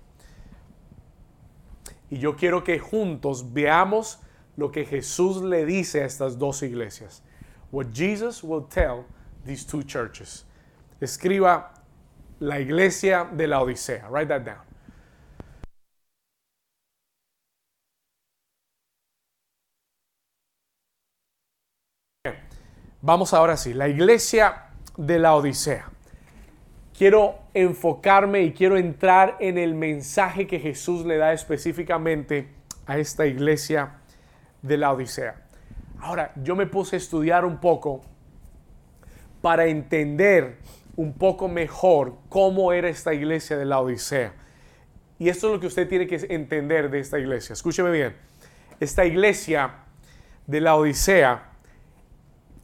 Y 2.11 2.19
yo 2.19 2.37
quiero 2.37 2.65
que 2.65 2.79
juntos 2.79 3.53
veamos 3.53 4.21
lo 4.57 4.71
que 4.71 4.85
Jesús 4.85 5.43
le 5.43 5.65
dice 5.65 6.03
a 6.03 6.07
estas 6.07 6.39
dos 6.39 6.63
iglesias. 6.63 7.23
What 7.71 7.93
Jesus 7.93 8.43
will 8.43 8.67
tell 8.69 9.05
these 9.45 9.65
two 9.65 9.83
churches. 9.83 10.45
Escriba 11.01 11.75
la 12.41 12.59
iglesia 12.59 13.29
de 13.31 13.47
la 13.47 13.61
Odisea. 13.61 14.09
Write 14.09 14.29
that 14.29 14.45
down. 14.45 14.69
Vamos 23.01 23.33
ahora 23.33 23.57
sí, 23.57 23.75
la 23.75 23.89
iglesia 23.89 24.71
de 24.97 25.19
la 25.21 25.37
Odisea. 25.37 25.89
Quiero 26.99 27.39
enfocarme 27.55 28.43
y 28.43 28.53
quiero 28.53 28.77
entrar 28.77 29.37
en 29.39 29.57
el 29.57 29.77
mensaje 29.77 30.49
que 30.49 30.59
Jesús 30.59 31.07
le 31.07 31.17
da 31.17 31.33
específicamente 31.33 32.49
a 32.87 32.99
esta 32.99 33.25
iglesia 33.25 34.01
de 34.63 34.79
la 34.79 34.93
Odisea. 34.93 35.47
Ahora, 36.01 36.33
yo 36.43 36.57
me 36.57 36.67
puse 36.67 36.97
a 36.97 36.99
estudiar 36.99 37.45
un 37.45 37.61
poco 37.61 38.01
para 39.41 39.67
entender 39.67 40.59
un 40.97 41.13
poco 41.13 41.47
mejor 41.47 42.17
cómo 42.29 42.73
era 42.73 42.89
esta 42.89 43.15
iglesia 43.15 43.57
de 43.57 43.65
la 43.65 43.79
Odisea. 43.79 44.35
Y 45.21 45.29
esto 45.29 45.47
es 45.47 45.53
lo 45.53 45.61
que 45.61 45.69
usted 45.69 45.89
tiene 45.89 46.09
que 46.09 46.27
entender 46.31 46.91
de 46.91 46.99
esta 46.99 47.21
iglesia. 47.21 47.53
Escúcheme 47.53 47.93
bien. 47.93 48.17
Esta 48.81 49.05
iglesia 49.05 49.85
de 50.49 50.61
la 50.61 50.75
Odisea 50.75 51.53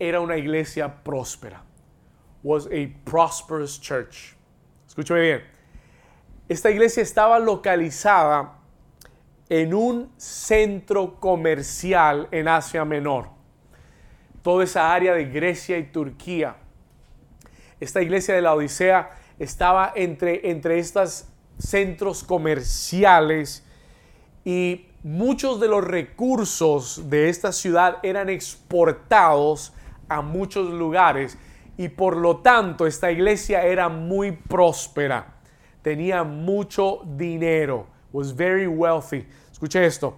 era 0.01 0.19
una 0.19 0.37
iglesia 0.37 1.05
próspera. 1.05 1.63
Was 2.45 2.69
a 2.71 2.95
prosperous 3.07 3.81
church. 3.81 4.37
Escúchame 4.87 5.23
bien. 5.23 5.43
Esta 6.47 6.71
iglesia 6.71 7.03
estaba 7.03 7.39
localizada 7.39 8.59
en 9.49 9.73
un 9.73 10.13
centro 10.19 11.19
comercial 11.19 12.29
en 12.31 12.47
Asia 12.47 12.85
Menor. 12.85 13.31
Toda 14.43 14.65
esa 14.65 14.93
área 14.93 15.15
de 15.15 15.25
Grecia 15.25 15.79
y 15.79 15.85
Turquía. 15.85 16.57
Esta 17.81 18.03
iglesia 18.03 18.35
de 18.35 18.43
la 18.43 18.55
Odisea 18.55 19.11
estaba 19.39 19.95
entre, 19.97 20.51
entre 20.51 20.79
estos 20.79 21.27
centros 21.59 22.23
comerciales 22.23 23.65
y 24.45 24.89
muchos 25.03 25.61
de 25.61 25.69
los 25.69 25.83
recursos 25.83 27.09
de 27.09 27.31
esta 27.31 27.53
ciudad 27.53 28.01
eran 28.03 28.29
exportados 28.29 29.73
a 30.11 30.21
muchos 30.21 30.71
lugares 30.71 31.39
y 31.77 31.89
por 31.89 32.17
lo 32.17 32.39
tanto 32.39 32.87
esta 32.87 33.11
iglesia 33.11 33.65
era 33.65 33.89
muy 33.89 34.33
próspera, 34.33 35.35
tenía 35.83 36.25
mucho 36.25 37.01
dinero, 37.05 37.87
was 38.13 38.35
very 38.35 38.67
wealthy. 38.67 39.27
Escuche 39.51 39.85
esto, 39.85 40.17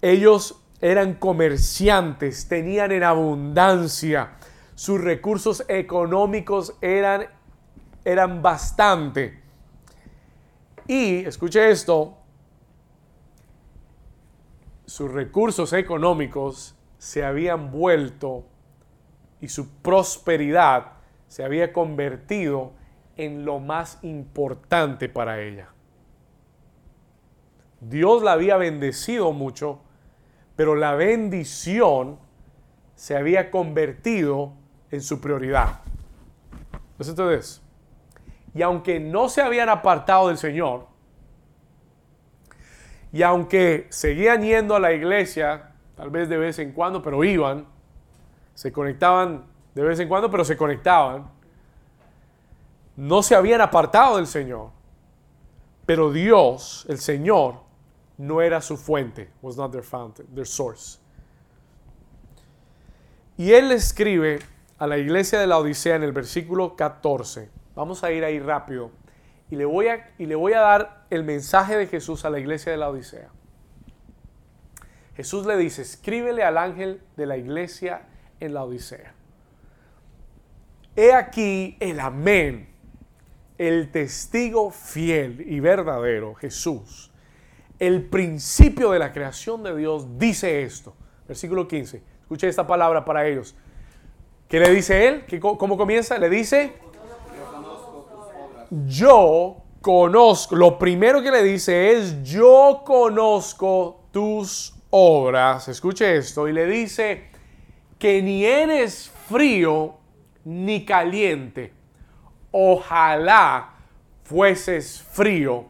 ellos 0.00 0.62
eran 0.80 1.14
comerciantes, 1.14 2.48
tenían 2.48 2.92
en 2.92 3.02
abundancia, 3.02 4.36
sus 4.74 5.00
recursos 5.00 5.64
económicos 5.68 6.74
eran, 6.80 7.26
eran 8.04 8.40
bastante. 8.40 9.42
Y, 10.86 11.16
escuche 11.18 11.70
esto, 11.70 12.16
sus 14.86 15.10
recursos 15.12 15.72
económicos 15.72 16.74
se 16.98 17.24
habían 17.24 17.70
vuelto 17.70 18.44
y 19.40 19.48
su 19.48 19.68
prosperidad 19.80 20.92
se 21.28 21.44
había 21.44 21.72
convertido 21.72 22.72
en 23.16 23.44
lo 23.44 23.60
más 23.60 23.98
importante 24.02 25.08
para 25.08 25.40
ella. 25.40 25.68
Dios 27.80 28.22
la 28.22 28.32
había 28.32 28.56
bendecido 28.56 29.32
mucho, 29.32 29.80
pero 30.56 30.74
la 30.74 30.94
bendición 30.94 32.18
se 32.94 33.16
había 33.16 33.50
convertido 33.50 34.52
en 34.90 35.00
su 35.00 35.20
prioridad. 35.20 35.80
Entonces, 36.98 37.62
y 38.54 38.62
aunque 38.62 39.00
no 39.00 39.28
se 39.28 39.40
habían 39.40 39.70
apartado 39.70 40.28
del 40.28 40.36
Señor, 40.36 40.86
y 43.12 43.22
aunque 43.22 43.86
seguían 43.90 44.42
yendo 44.42 44.76
a 44.76 44.80
la 44.80 44.92
iglesia 44.92 45.70
tal 46.00 46.08
vez 46.10 46.30
de 46.30 46.38
vez 46.38 46.58
en 46.58 46.72
cuando, 46.72 47.02
pero 47.02 47.22
iban, 47.24 47.66
se 48.60 48.70
conectaban 48.70 49.46
de 49.74 49.82
vez 49.82 49.98
en 50.00 50.06
cuando, 50.06 50.30
pero 50.30 50.44
se 50.44 50.54
conectaban. 50.54 51.30
No 52.94 53.22
se 53.22 53.34
habían 53.34 53.62
apartado 53.62 54.18
del 54.18 54.26
Señor, 54.26 54.68
pero 55.86 56.12
Dios, 56.12 56.84
el 56.90 56.98
Señor, 56.98 57.54
no 58.18 58.42
era 58.42 58.60
su 58.60 58.76
fuente, 58.76 59.30
was 59.40 59.56
not 59.56 59.72
their 59.72 59.82
fountain, 59.82 60.26
their 60.34 60.46
source. 60.46 60.98
Y 63.38 63.52
él 63.52 63.72
escribe 63.72 64.40
a 64.76 64.86
la 64.86 64.98
iglesia 64.98 65.40
de 65.40 65.46
la 65.46 65.56
Odisea 65.56 65.96
en 65.96 66.02
el 66.02 66.12
versículo 66.12 66.76
14. 66.76 67.48
Vamos 67.74 68.04
a 68.04 68.12
ir 68.12 68.26
ahí 68.26 68.40
rápido. 68.40 68.90
Y 69.50 69.56
le 69.56 69.64
voy 69.64 69.88
a, 69.88 70.10
y 70.18 70.26
le 70.26 70.34
voy 70.34 70.52
a 70.52 70.60
dar 70.60 71.06
el 71.08 71.24
mensaje 71.24 71.78
de 71.78 71.86
Jesús 71.86 72.26
a 72.26 72.30
la 72.30 72.38
iglesia 72.38 72.72
de 72.72 72.76
la 72.76 72.90
Odisea. 72.90 73.30
Jesús 75.16 75.46
le 75.46 75.56
dice, 75.56 75.80
escríbele 75.80 76.42
al 76.42 76.58
ángel 76.58 77.00
de 77.16 77.24
la 77.24 77.38
iglesia 77.38 78.02
en 78.40 78.54
la 78.54 78.64
Odisea. 78.64 79.14
He 80.96 81.12
aquí 81.12 81.76
el 81.80 82.00
amén, 82.00 82.68
el 83.58 83.90
testigo 83.90 84.70
fiel 84.70 85.44
y 85.46 85.60
verdadero, 85.60 86.34
Jesús, 86.34 87.12
el 87.78 88.04
principio 88.04 88.90
de 88.90 88.98
la 88.98 89.12
creación 89.12 89.62
de 89.62 89.76
Dios, 89.76 90.18
dice 90.18 90.62
esto. 90.62 90.94
Versículo 91.26 91.68
15. 91.68 92.02
Escuche 92.22 92.48
esta 92.48 92.66
palabra 92.66 93.04
para 93.04 93.26
ellos. 93.26 93.54
¿Qué 94.48 94.58
le 94.58 94.70
dice 94.70 95.06
él? 95.06 95.40
¿Cómo 95.40 95.76
comienza? 95.76 96.18
Le 96.18 96.28
dice, 96.28 96.74
yo 98.86 99.62
conozco, 99.80 100.56
lo 100.56 100.78
primero 100.78 101.22
que 101.22 101.30
le 101.30 101.42
dice 101.42 101.92
es, 101.92 102.22
yo 102.22 102.82
conozco 102.84 104.04
tus 104.10 104.74
obras, 104.90 105.68
escuche 105.68 106.16
esto, 106.16 106.48
y 106.48 106.52
le 106.52 106.66
dice 106.66 107.29
que 108.00 108.22
ni 108.22 108.44
eres 108.44 109.12
frío 109.28 109.94
ni 110.44 110.84
caliente. 110.84 111.72
Ojalá 112.50 113.74
fueses 114.24 115.00
frío 115.02 115.66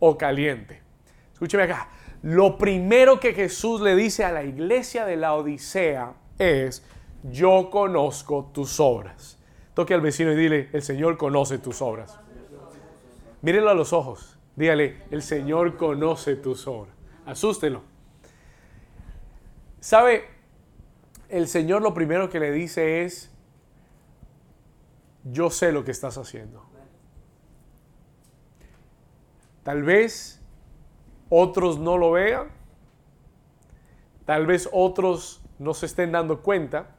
o 0.00 0.18
caliente. 0.18 0.82
Escúcheme 1.32 1.64
acá. 1.64 1.90
Lo 2.22 2.56
primero 2.56 3.20
que 3.20 3.34
Jesús 3.34 3.82
le 3.82 3.94
dice 3.94 4.24
a 4.24 4.32
la 4.32 4.42
iglesia 4.42 5.04
de 5.04 5.16
la 5.16 5.34
Odisea 5.34 6.14
es, 6.38 6.82
yo 7.22 7.68
conozco 7.70 8.50
tus 8.52 8.80
obras. 8.80 9.38
Toque 9.74 9.92
al 9.92 10.00
vecino 10.00 10.32
y 10.32 10.36
dile, 10.36 10.70
el 10.72 10.82
Señor 10.82 11.18
conoce 11.18 11.58
tus 11.58 11.82
obras. 11.82 12.18
Mírenlo 13.42 13.70
a 13.70 13.74
los 13.74 13.92
ojos. 13.92 14.38
Dígale, 14.56 15.02
el 15.10 15.20
Señor 15.20 15.76
conoce 15.76 16.36
tus 16.36 16.66
obras. 16.66 16.94
Asústelo. 17.26 17.82
¿Sabe? 19.80 20.33
El 21.28 21.48
Señor 21.48 21.82
lo 21.82 21.94
primero 21.94 22.28
que 22.28 22.40
le 22.40 22.52
dice 22.52 23.04
es, 23.04 23.30
yo 25.24 25.50
sé 25.50 25.72
lo 25.72 25.84
que 25.84 25.90
estás 25.90 26.18
haciendo. 26.18 26.64
Tal 29.62 29.82
vez 29.82 30.42
otros 31.30 31.78
no 31.78 31.96
lo 31.96 32.12
vean, 32.12 32.48
tal 34.26 34.46
vez 34.46 34.68
otros 34.72 35.42
no 35.58 35.72
se 35.72 35.86
estén 35.86 36.12
dando 36.12 36.42
cuenta, 36.42 36.94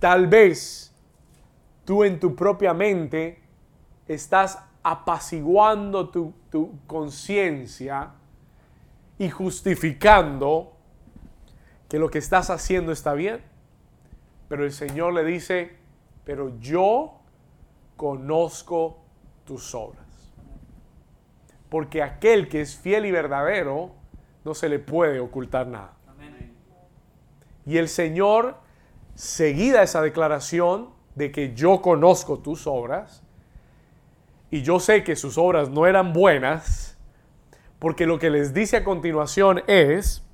tal 0.00 0.26
vez 0.26 0.92
tú 1.84 2.02
en 2.02 2.18
tu 2.18 2.34
propia 2.34 2.74
mente 2.74 3.40
estás 4.08 4.58
apaciguando 4.82 6.08
tu, 6.10 6.34
tu 6.50 6.78
conciencia 6.86 8.10
y 9.16 9.30
justificando 9.30 10.73
que 11.94 12.00
lo 12.00 12.10
que 12.10 12.18
estás 12.18 12.50
haciendo 12.50 12.90
está 12.90 13.14
bien, 13.14 13.40
pero 14.48 14.64
el 14.64 14.72
Señor 14.72 15.12
le 15.12 15.22
dice, 15.22 15.76
pero 16.24 16.58
yo 16.58 17.20
conozco 17.96 18.98
tus 19.44 19.76
obras. 19.76 20.34
Porque 21.68 22.02
aquel 22.02 22.48
que 22.48 22.62
es 22.62 22.76
fiel 22.76 23.06
y 23.06 23.12
verdadero, 23.12 23.92
no 24.44 24.54
se 24.54 24.68
le 24.68 24.80
puede 24.80 25.20
ocultar 25.20 25.68
nada. 25.68 25.92
Y 27.64 27.76
el 27.76 27.88
Señor, 27.88 28.56
seguida 29.14 29.84
esa 29.84 30.02
declaración 30.02 30.90
de 31.14 31.30
que 31.30 31.54
yo 31.54 31.80
conozco 31.80 32.40
tus 32.40 32.66
obras, 32.66 33.22
y 34.50 34.62
yo 34.62 34.80
sé 34.80 35.04
que 35.04 35.14
sus 35.14 35.38
obras 35.38 35.70
no 35.70 35.86
eran 35.86 36.12
buenas, 36.12 36.98
porque 37.78 38.04
lo 38.04 38.18
que 38.18 38.30
les 38.30 38.52
dice 38.52 38.78
a 38.78 38.82
continuación 38.82 39.62
es, 39.68 40.24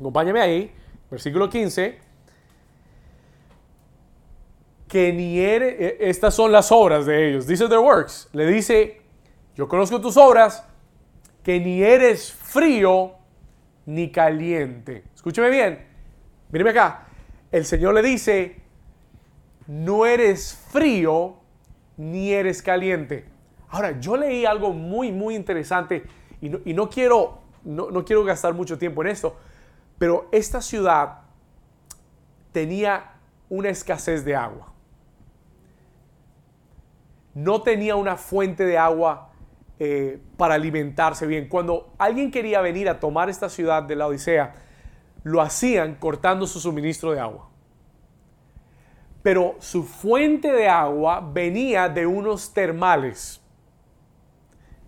Acompáñame 0.00 0.40
ahí, 0.40 0.74
versículo 1.10 1.50
15. 1.50 1.98
Que 4.88 5.12
ni 5.12 5.38
eres, 5.38 5.74
e, 5.78 5.96
estas 6.08 6.34
son 6.34 6.52
las 6.52 6.72
obras 6.72 7.06
de 7.06 7.30
ellos, 7.30 7.46
dice 7.46 7.68
their 7.68 7.80
works. 7.80 8.28
Le 8.32 8.46
dice, 8.46 9.02
yo 9.56 9.68
conozco 9.68 10.00
tus 10.00 10.16
obras, 10.16 10.64
que 11.42 11.60
ni 11.60 11.82
eres 11.82 12.32
frío 12.32 13.14
ni 13.86 14.10
caliente. 14.10 15.04
Escúcheme 15.14 15.50
bien, 15.50 15.86
míreme 16.50 16.70
acá. 16.70 17.06
El 17.50 17.64
Señor 17.64 17.94
le 17.94 18.02
dice, 18.02 18.56
no 19.66 20.06
eres 20.06 20.54
frío 20.70 21.36
ni 21.96 22.32
eres 22.32 22.62
caliente. 22.62 23.24
Ahora, 23.68 24.00
yo 24.00 24.16
leí 24.16 24.44
algo 24.44 24.72
muy, 24.72 25.12
muy 25.12 25.36
interesante 25.36 26.04
y 26.40 26.48
no, 26.48 26.88
quiero, 26.88 27.40
no 27.64 28.04
quiero 28.04 28.24
gastar 28.24 28.54
mucho 28.54 28.78
tiempo 28.78 29.02
en 29.02 29.08
esto, 29.08 29.36
pero 30.00 30.30
esta 30.32 30.62
ciudad 30.62 31.18
tenía 32.52 33.16
una 33.50 33.68
escasez 33.68 34.24
de 34.24 34.34
agua. 34.34 34.72
No 37.34 37.60
tenía 37.60 37.96
una 37.96 38.16
fuente 38.16 38.64
de 38.64 38.78
agua 38.78 39.30
eh, 39.78 40.18
para 40.38 40.54
alimentarse 40.54 41.26
bien. 41.26 41.50
Cuando 41.50 41.92
alguien 41.98 42.30
quería 42.30 42.62
venir 42.62 42.88
a 42.88 42.98
tomar 42.98 43.28
esta 43.28 43.50
ciudad 43.50 43.82
de 43.82 43.94
la 43.94 44.06
Odisea, 44.06 44.54
lo 45.22 45.42
hacían 45.42 45.96
cortando 45.96 46.46
su 46.46 46.60
suministro 46.60 47.12
de 47.12 47.20
agua. 47.20 47.50
Pero 49.22 49.56
su 49.58 49.84
fuente 49.84 50.50
de 50.50 50.66
agua 50.66 51.20
venía 51.20 51.90
de 51.90 52.06
unos 52.06 52.54
termales. 52.54 53.42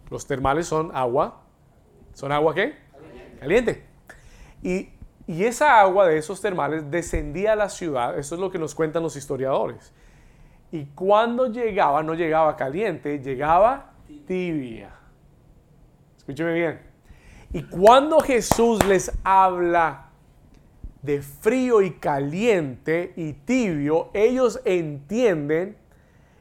Los 0.08 0.26
termales 0.26 0.68
son 0.68 0.90
agua. 0.94 1.42
¿Son 2.14 2.32
agua 2.32 2.54
qué? 2.54 2.76
Caliente. 3.38 3.92
Y, 4.62 4.91
y 5.26 5.44
esa 5.44 5.80
agua 5.80 6.06
de 6.06 6.18
esos 6.18 6.40
termales 6.40 6.90
descendía 6.90 7.52
a 7.52 7.56
la 7.56 7.68
ciudad. 7.68 8.18
Eso 8.18 8.34
es 8.34 8.40
lo 8.40 8.50
que 8.50 8.58
nos 8.58 8.74
cuentan 8.74 9.02
los 9.02 9.16
historiadores. 9.16 9.92
Y 10.72 10.86
cuando 10.86 11.46
llegaba, 11.46 12.02
no 12.02 12.14
llegaba 12.14 12.56
caliente, 12.56 13.18
llegaba 13.18 13.92
tibia. 14.26 14.90
Escúcheme 16.16 16.54
bien. 16.54 16.80
Y 17.52 17.62
cuando 17.64 18.20
Jesús 18.20 18.84
les 18.86 19.12
habla 19.22 20.08
de 21.02 21.20
frío 21.20 21.82
y 21.82 21.92
caliente 21.92 23.12
y 23.16 23.34
tibio, 23.34 24.10
ellos 24.14 24.60
entienden 24.64 25.76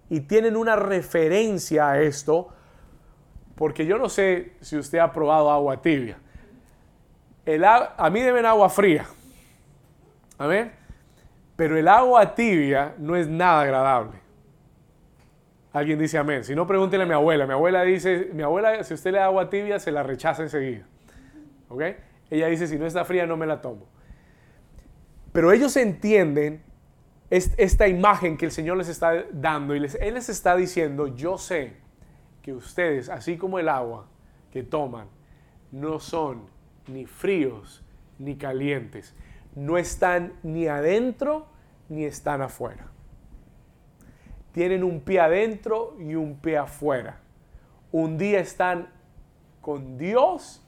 y 0.09 0.21
tienen 0.21 0.55
una 0.55 0.75
referencia 0.75 1.89
a 1.89 2.01
esto, 2.01 2.49
porque 3.55 3.85
yo 3.85 3.97
no 3.97 4.07
sé 4.07 4.53
si 4.61 4.77
usted 4.77 4.99
ha 4.99 5.11
probado 5.11 5.51
agua 5.51 5.81
tibia. 5.81 6.17
El, 7.45 7.65
a 7.65 8.09
mí 8.11 8.21
deben 8.21 8.45
agua 8.45 8.69
fría. 8.69 9.05
Amén. 10.37 10.71
Pero 11.55 11.77
el 11.77 11.87
agua 11.87 12.33
tibia 12.33 12.95
no 12.97 13.15
es 13.15 13.27
nada 13.27 13.61
agradable. 13.61 14.19
Alguien 15.73 15.99
dice 15.99 16.17
amén. 16.17 16.43
Si 16.43 16.55
no, 16.55 16.67
pregúntele 16.67 17.03
a 17.03 17.05
mi 17.05 17.13
abuela. 17.13 17.45
Mi 17.45 17.53
abuela 17.53 17.83
dice, 17.83 18.29
mi 18.33 18.43
abuela, 18.43 18.83
si 18.83 18.93
usted 18.93 19.11
le 19.11 19.19
da 19.19 19.25
agua 19.25 19.49
tibia, 19.49 19.79
se 19.79 19.91
la 19.91 20.03
rechaza 20.03 20.43
enseguida. 20.43 20.85
¿Ok? 21.69 21.81
Ella 22.29 22.47
dice, 22.47 22.67
si 22.67 22.77
no 22.77 22.85
está 22.85 23.05
fría, 23.05 23.25
no 23.25 23.37
me 23.37 23.45
la 23.45 23.61
tomo. 23.61 23.85
Pero 25.31 25.51
ellos 25.51 25.75
entienden 25.77 26.61
esta 27.29 27.87
imagen 27.87 28.37
que 28.37 28.45
el 28.45 28.51
Señor 28.51 28.75
les 28.77 28.89
está 28.89 29.23
dando 29.31 29.73
y 29.73 29.77
Él 30.01 30.13
les 30.13 30.29
está 30.29 30.55
diciendo, 30.57 31.07
yo 31.07 31.37
sé 31.37 31.77
que 32.41 32.51
ustedes, 32.51 33.07
así 33.07 33.37
como 33.37 33.57
el 33.57 33.69
agua 33.69 34.07
que 34.51 34.63
toman, 34.63 35.07
no 35.71 35.99
son 35.99 36.41
ni 36.87 37.05
fríos 37.05 37.83
ni 38.19 38.35
calientes. 38.35 39.15
No 39.55 39.77
están 39.77 40.33
ni 40.43 40.67
adentro 40.67 41.47
ni 41.89 42.05
están 42.05 42.41
afuera 42.41 42.91
tienen 44.51 44.83
un 44.83 45.01
pie 45.01 45.19
adentro 45.19 45.95
y 45.99 46.15
un 46.15 46.37
pie 46.37 46.57
afuera. 46.57 47.19
Un 47.91 48.17
día 48.17 48.39
están 48.39 48.89
con 49.61 49.97
Dios 49.97 50.65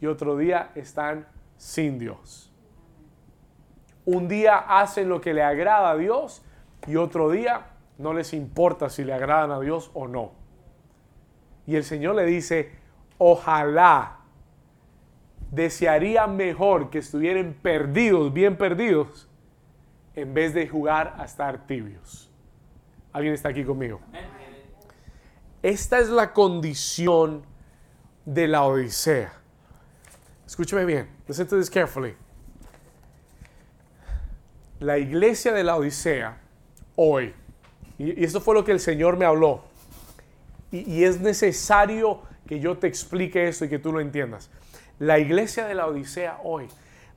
y 0.00 0.06
otro 0.06 0.36
día 0.36 0.70
están 0.74 1.26
sin 1.56 1.98
Dios. 1.98 2.52
Un 4.04 4.28
día 4.28 4.58
hacen 4.58 5.08
lo 5.08 5.20
que 5.20 5.32
le 5.32 5.42
agrada 5.42 5.90
a 5.90 5.96
Dios 5.96 6.44
y 6.86 6.96
otro 6.96 7.30
día 7.30 7.66
no 7.98 8.12
les 8.12 8.32
importa 8.32 8.90
si 8.90 9.04
le 9.04 9.14
agradan 9.14 9.52
a 9.52 9.60
Dios 9.60 9.90
o 9.94 10.08
no. 10.08 10.32
Y 11.66 11.76
el 11.76 11.84
Señor 11.84 12.16
le 12.16 12.26
dice, 12.26 12.72
ojalá 13.18 14.18
desearía 15.52 16.26
mejor 16.26 16.88
que 16.88 16.98
estuvieran 16.98 17.54
perdidos, 17.62 18.32
bien 18.32 18.56
perdidos, 18.56 19.28
en 20.16 20.32
vez 20.32 20.54
de 20.54 20.66
jugar 20.66 21.14
a 21.18 21.24
estar 21.26 21.66
tibios. 21.66 22.30
¿Alguien 23.12 23.34
está 23.34 23.50
aquí 23.50 23.62
conmigo? 23.62 24.00
Esta 25.62 25.98
es 25.98 26.08
la 26.08 26.32
condición 26.32 27.44
de 28.24 28.48
la 28.48 28.64
Odisea. 28.64 29.32
Escúcheme 30.46 30.86
bien. 30.86 31.08
Listen 31.28 31.46
to 31.46 31.58
this 31.58 31.70
carefully. 31.70 32.14
La 34.80 34.96
iglesia 34.98 35.52
de 35.52 35.64
la 35.64 35.76
Odisea 35.76 36.38
hoy, 36.96 37.34
y, 37.98 38.24
esto 38.24 38.40
fue 38.40 38.54
lo 38.54 38.64
que 38.64 38.72
el 38.72 38.80
Señor 38.80 39.18
me 39.18 39.26
habló, 39.26 39.64
y, 40.70 40.90
y 40.90 41.04
es 41.04 41.20
necesario 41.20 42.22
que 42.46 42.58
yo 42.58 42.78
te 42.78 42.86
explique 42.86 43.46
esto 43.48 43.66
y 43.66 43.68
que 43.68 43.78
tú 43.78 43.92
lo 43.92 44.00
entiendas. 44.00 44.50
La 44.98 45.18
iglesia 45.18 45.66
de 45.66 45.74
la 45.74 45.86
Odisea 45.86 46.40
hoy 46.44 46.68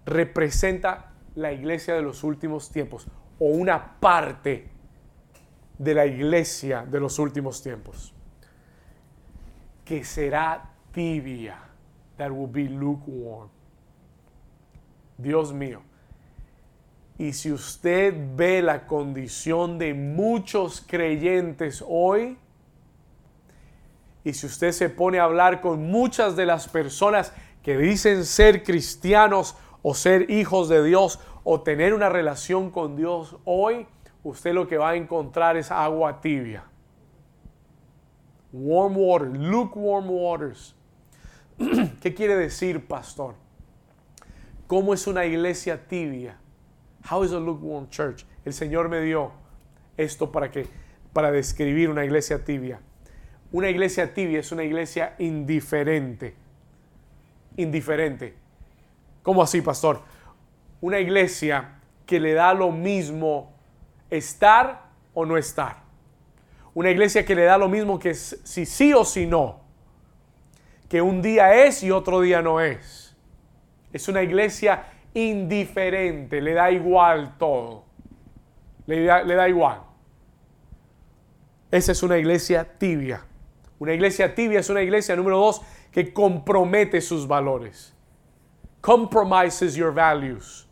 representa 0.06 1.12
la 1.36 1.52
iglesia 1.52 1.96
de 1.96 2.02
los 2.02 2.24
últimos 2.24 2.72
tiempos 2.72 3.08
o 3.40 3.46
una 3.46 4.00
parte 4.00 4.70
de 5.78 5.94
la 5.94 6.06
iglesia 6.06 6.86
de 6.86 7.00
los 7.00 7.20
últimos 7.20 7.62
tiempos, 7.62 8.14
que 9.84 10.04
será 10.04 10.72
tibia, 10.94 11.60
that 12.18 12.32
will 12.32 12.50
be 12.50 12.70
lukewarm. 12.70 13.50
Dios 15.18 15.54
mío. 15.54 15.82
Y 17.18 17.34
si 17.34 17.52
usted 17.52 18.14
ve 18.36 18.62
la 18.62 18.88
condición 18.88 19.78
de 19.78 19.94
muchos 19.94 20.82
creyentes 20.86 21.84
hoy, 21.88 22.38
y 24.24 24.34
si 24.34 24.48
usted 24.48 24.72
se 24.72 24.90
pone 24.90 25.20
a 25.20 25.24
hablar 25.24 25.62
con 25.62 25.88
muchas 25.88 26.36
de 26.36 26.46
las 26.46 26.68
personas 26.68 27.32
que 27.66 27.76
dicen 27.76 28.26
ser 28.26 28.64
cristianos 28.64 29.56
o 29.82 29.96
ser 29.96 30.30
hijos 30.30 30.70
de 30.70 30.84
Dios 30.84 31.20
o 31.44 31.62
tener 31.62 31.96
una 31.96 32.10
relación 32.10 32.70
con 32.70 32.96
Dios 32.96 33.38
hoy, 33.44 33.88
usted 34.24 34.54
lo 34.54 34.68
que 34.68 34.78
va 34.78 34.92
a 34.92 34.96
encontrar 34.96 35.58
es 35.58 35.72
agua 35.72 36.22
tibia. 36.22 36.66
Warm 38.54 38.96
water, 38.96 39.30
lukewarm 39.30 40.12
waters. 40.12 40.76
¿Qué 42.02 42.14
quiere 42.14 42.36
decir, 42.36 42.86
pastor? 42.86 43.34
¿Cómo 44.68 44.94
es 44.94 45.08
una 45.08 45.26
iglesia 45.26 45.88
tibia? 45.88 46.38
How 47.10 47.24
is 47.24 47.32
a 47.32 47.40
lukewarm 47.40 47.90
church? 47.90 48.28
El 48.46 48.54
Señor 48.54 48.90
me 48.90 49.02
dio 49.02 49.32
esto 49.98 50.32
para 50.32 50.52
que 50.52 50.68
para 51.14 51.32
describir 51.32 51.90
una 51.90 52.06
iglesia 52.06 52.46
tibia. 52.46 52.80
Una 53.52 53.72
iglesia 53.72 54.14
tibia 54.14 54.42
es 54.42 54.52
una 54.52 54.64
iglesia 54.64 55.16
indiferente. 55.18 56.45
Indiferente. 57.58 58.36
¿Cómo 59.24 59.42
así, 59.42 59.62
pastor? 59.62 60.02
Una 60.82 61.00
iglesia 61.00 61.80
que 62.06 62.20
le 62.20 62.34
da 62.34 62.54
lo 62.54 62.72
mismo 62.72 63.54
estar 64.10 64.84
o 65.14 65.26
no 65.26 65.38
estar. 65.38 65.78
Una 66.74 66.92
iglesia 66.92 67.26
que 67.26 67.36
le 67.36 67.44
da 67.44 67.58
lo 67.58 67.70
mismo 67.70 67.98
que 67.98 68.14
si 68.14 68.66
sí 68.66 68.94
o 68.94 69.06
si 69.06 69.26
no. 69.26 69.62
Que 70.90 71.02
un 71.02 71.22
día 71.22 71.66
es 71.66 71.82
y 71.84 71.92
otro 71.92 72.22
día 72.22 72.42
no 72.42 72.60
es. 72.60 73.16
Es 73.92 74.08
una 74.08 74.22
iglesia 74.22 74.86
indiferente, 75.14 76.42
le 76.42 76.54
da 76.54 76.70
igual 76.70 77.38
todo. 77.38 77.86
Le 78.86 79.06
da, 79.06 79.24
le 79.24 79.36
da 79.36 79.50
igual. 79.50 79.82
Esa 81.72 81.94
es 81.94 82.04
una 82.04 82.18
iglesia 82.18 82.78
tibia. 82.78 83.26
Una 83.80 83.94
iglesia 83.94 84.36
tibia 84.36 84.60
es 84.60 84.70
una 84.70 84.82
iglesia, 84.82 85.16
número 85.16 85.38
dos, 85.38 85.62
que 85.96 86.12
compromete 86.12 87.00
sus 87.00 87.26
valores. 87.26 87.94
Compromises 88.82 89.76
your 89.76 89.94
values. 89.94 90.66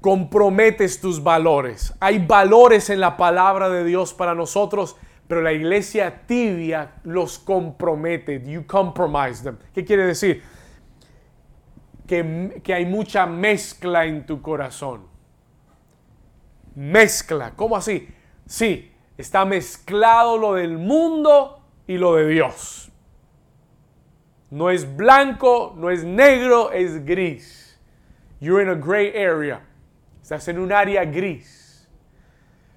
comprometes 0.00 1.00
tus 1.00 1.22
valores. 1.22 1.94
Hay 1.98 2.18
valores 2.18 2.90
en 2.90 3.00
la 3.00 3.16
palabra 3.16 3.70
de 3.70 3.84
Dios 3.84 4.12
para 4.12 4.34
nosotros, 4.34 4.96
pero 5.26 5.40
la 5.40 5.52
iglesia 5.52 6.26
tibia 6.26 6.96
los 7.04 7.38
compromete. 7.38 8.42
You 8.44 8.66
compromise 8.66 9.42
them. 9.42 9.56
¿Qué 9.72 9.82
quiere 9.82 10.04
decir? 10.04 10.42
Que, 12.06 12.60
que 12.62 12.74
hay 12.74 12.84
mucha 12.84 13.24
mezcla 13.24 14.04
en 14.04 14.26
tu 14.26 14.42
corazón. 14.42 15.06
Mezcla. 16.74 17.52
¿Cómo 17.56 17.74
así? 17.74 18.06
Sí, 18.44 18.92
está 19.16 19.46
mezclado 19.46 20.36
lo 20.36 20.52
del 20.52 20.76
mundo 20.76 21.63
y 21.86 21.98
lo 21.98 22.14
de 22.16 22.28
Dios. 22.28 22.90
No 24.50 24.70
es 24.70 24.96
blanco, 24.96 25.74
no 25.76 25.90
es 25.90 26.04
negro, 26.04 26.70
es 26.70 27.04
gris. 27.04 27.78
You're 28.40 28.62
in 28.62 28.68
a 28.68 28.74
gray 28.74 29.08
area. 29.16 29.60
Estás 30.22 30.48
en 30.48 30.58
un 30.58 30.72
área 30.72 31.04
gris. 31.04 31.88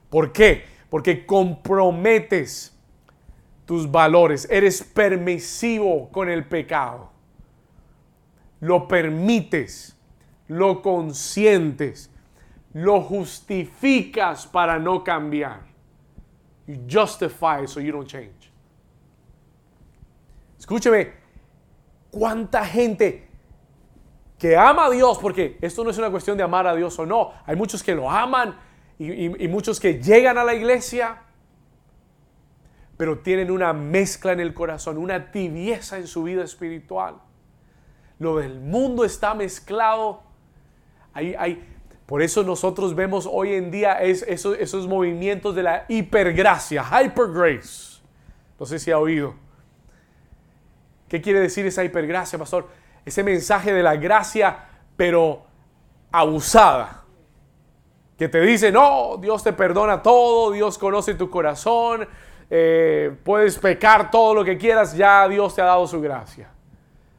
¿Por 0.10 0.32
qué? 0.32 0.63
Porque 0.89 1.26
comprometes 1.26 2.76
tus 3.65 3.89
valores. 3.89 4.48
Eres 4.50 4.82
permisivo 4.82 6.10
con 6.10 6.30
el 6.30 6.46
pecado. 6.46 7.12
Lo 8.60 8.88
permites. 8.88 9.96
Lo 10.48 10.82
consientes. 10.82 12.10
lo 12.78 13.02
justificas 13.02 14.46
para 14.46 14.78
no 14.78 15.04
cambiar. 15.04 15.62
You 16.67 16.78
justify 16.88 17.65
so 17.65 17.80
you 17.80 17.91
don't 17.91 18.08
change. 18.08 18.37
Escúcheme, 20.67 21.13
cuánta 22.12 22.65
gente 22.65 23.30
que 24.38 24.58
ama 24.58 24.88
a 24.88 24.89
Dios, 24.89 25.17
porque 25.17 25.58
esto 25.62 25.82
no 25.82 25.91
es 25.91 25.97
una 25.97 26.12
cuestión 26.12 26.36
de 26.36 26.43
amar 26.43 26.67
a 26.67 26.75
Dios 26.75 26.99
o 26.99 27.06
no, 27.06 27.32
hay 27.45 27.56
muchos 27.56 27.82
que 27.82 27.95
lo 27.95 28.12
aman 28.12 28.60
y, 28.99 29.47
muchos 29.47 29.80
que 29.80 30.03
llegan 30.03 30.38
a 30.38 30.43
la 30.43 30.53
iglesia, 30.53 31.21
pero 32.97 33.19
tienen 33.19 33.49
una 33.49 33.71
mezcla 33.71 34.34
en 34.34 34.41
el 34.41 34.53
corazón, 34.53 34.97
una 34.97 35.32
tibieza 35.32 35.99
en 35.99 36.06
su 36.06 36.23
vida 36.23 36.43
espiritual. 36.43 37.15
Lo 38.19 38.36
del 38.36 38.60
mundo 38.60 39.06
está 39.06 39.34
mezclado. 39.36 40.21
Hay, 41.13 41.34
hay, 41.39 41.65
por 42.06 42.21
eso 42.21 42.43
nosotros 42.43 42.93
vemos 42.93 43.25
hoy 43.32 43.53
en 43.53 43.71
día 43.71 44.01
es, 44.01 44.21
esos, 44.23 44.58
esos 44.60 44.86
movimientos 44.86 45.56
de 45.56 45.63
la 45.63 45.86
hipergracia, 45.88 46.84
hyper 46.84 47.32
grace. 47.32 48.01
No 48.60 48.65
sé 48.65 48.80
si 48.80 48.91
ha 48.91 48.99
oído. 48.99 49.46
¿Qué 51.08 51.22
quiere 51.22 51.39
decir 51.39 51.65
esa 51.65 51.84
hipergracia, 51.84 52.38
pastor? 52.38 52.67
Ese 53.06 53.24
mensaje 53.24 53.74
de 53.74 53.82
la 53.82 53.96
gracia, 53.96 54.65
pero 54.96 55.46
abusada. 56.12 57.04
Que 58.17 58.28
te 58.28 58.41
dice, 58.41 58.72
no, 58.72 59.17
Dios 59.17 59.43
te 59.43 59.54
perdona 59.54 60.02
todo, 60.02 60.52
Dios 60.52 60.78
conoce 60.78 61.13
tu 61.13 61.30
corazón, 61.30 62.08
eh, 62.50 63.15
puedes 63.24 63.58
pecar 63.60 64.10
todo 64.10 64.34
lo 64.34 64.43
que 64.43 64.58
quieras, 64.58 64.96
ya 64.96 65.28
Dios 65.28 65.56
te 65.56 65.62
ha 65.62 65.65
dado 65.65 65.86
su 65.88 66.02
gracia. 66.02 66.50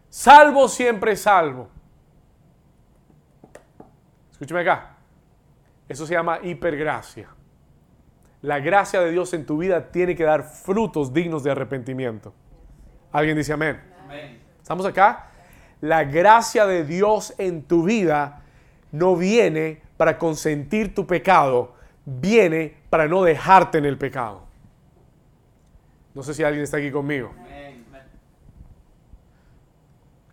Salvo 0.08 0.68
siempre 0.68 1.14
salvo. 1.16 1.68
Escúchame 4.32 4.60
acá. 4.60 4.96
Eso 5.88 6.06
se 6.06 6.14
llama 6.14 6.40
hipergracia. 6.42 7.28
La 8.42 8.60
gracia 8.60 9.00
de 9.00 9.10
Dios 9.10 9.32
en 9.34 9.46
tu 9.46 9.58
vida 9.58 9.90
tiene 9.90 10.14
que 10.14 10.24
dar 10.24 10.44
frutos 10.44 11.12
dignos 11.12 11.42
de 11.42 11.50
arrepentimiento. 11.50 12.34
¿Alguien 13.12 13.36
dice 13.36 13.52
amén? 13.52 13.80
amén. 14.04 14.38
¿Estamos 14.60 14.84
acá? 14.86 15.30
La 15.80 16.04
gracia 16.04 16.66
de 16.66 16.84
Dios 16.84 17.34
en 17.38 17.62
tu 17.62 17.84
vida 17.84 18.42
no 18.92 19.16
viene 19.16 19.80
para 19.96 20.18
consentir 20.18 20.94
tu 20.94 21.06
pecado, 21.06 21.74
viene 22.04 22.76
para 22.90 23.06
no 23.06 23.22
dejarte 23.22 23.78
en 23.78 23.84
el 23.84 23.98
pecado. 23.98 24.42
No 26.14 26.22
sé 26.22 26.34
si 26.34 26.42
alguien 26.42 26.64
está 26.64 26.78
aquí 26.78 26.90
conmigo. 26.90 27.32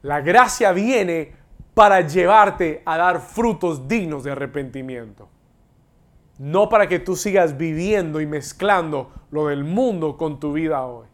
La 0.01 0.21
gracia 0.21 0.71
viene 0.71 1.33
para 1.73 2.01
llevarte 2.01 2.81
a 2.85 2.97
dar 2.97 3.19
frutos 3.21 3.87
dignos 3.87 4.23
de 4.23 4.31
arrepentimiento. 4.31 5.27
No 6.37 6.69
para 6.69 6.87
que 6.87 6.99
tú 6.99 7.15
sigas 7.15 7.57
viviendo 7.57 8.21
y 8.21 8.25
mezclando 8.25 9.11
lo 9.31 9.47
del 9.47 9.63
mundo 9.63 10.17
con 10.17 10.39
tu 10.39 10.53
vida 10.53 10.85
hoy. 10.85 11.07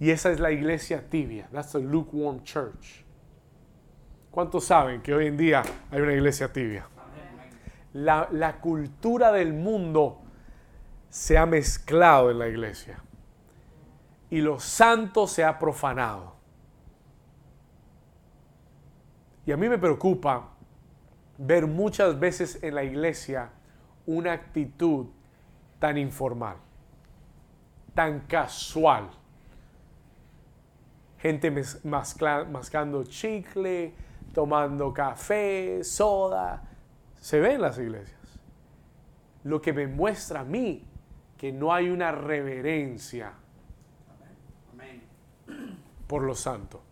Y 0.00 0.10
esa 0.10 0.32
es 0.32 0.40
la 0.40 0.50
iglesia 0.50 1.08
tibia. 1.08 1.46
That's 1.52 1.72
the 1.72 1.78
lukewarm 1.78 2.42
church. 2.42 3.04
¿Cuántos 4.30 4.64
saben 4.64 5.02
que 5.02 5.12
hoy 5.14 5.26
en 5.26 5.36
día 5.36 5.62
hay 5.90 6.00
una 6.00 6.14
iglesia 6.14 6.50
tibia? 6.50 6.88
La, 7.92 8.28
la 8.32 8.60
cultura 8.60 9.30
del 9.30 9.52
mundo 9.52 10.22
se 11.10 11.36
ha 11.36 11.44
mezclado 11.44 12.30
en 12.30 12.38
la 12.38 12.48
iglesia. 12.48 13.02
Y 14.30 14.40
lo 14.40 14.58
santo 14.58 15.26
se 15.26 15.44
ha 15.44 15.58
profanado. 15.58 16.34
Y 19.44 19.52
a 19.52 19.56
mí 19.56 19.68
me 19.68 19.78
preocupa 19.78 20.48
ver 21.36 21.66
muchas 21.66 22.18
veces 22.18 22.62
en 22.62 22.74
la 22.74 22.84
iglesia 22.84 23.50
una 24.06 24.32
actitud 24.32 25.06
tan 25.78 25.98
informal, 25.98 26.56
tan 27.94 28.20
casual. 28.20 29.10
Gente 31.20 31.52
mascando 31.84 33.04
chicle, 33.04 33.94
tomando 34.32 34.92
café, 34.92 35.84
soda. 35.84 36.62
Se 37.20 37.38
ve 37.40 37.54
en 37.54 37.60
las 37.60 37.78
iglesias. 37.78 38.18
Lo 39.44 39.60
que 39.60 39.72
me 39.72 39.86
muestra 39.86 40.40
a 40.40 40.44
mí 40.44 40.86
que 41.36 41.52
no 41.52 41.72
hay 41.72 41.88
una 41.88 42.12
reverencia 42.12 43.32
por 46.06 46.22
lo 46.22 46.34
santo. 46.34 46.82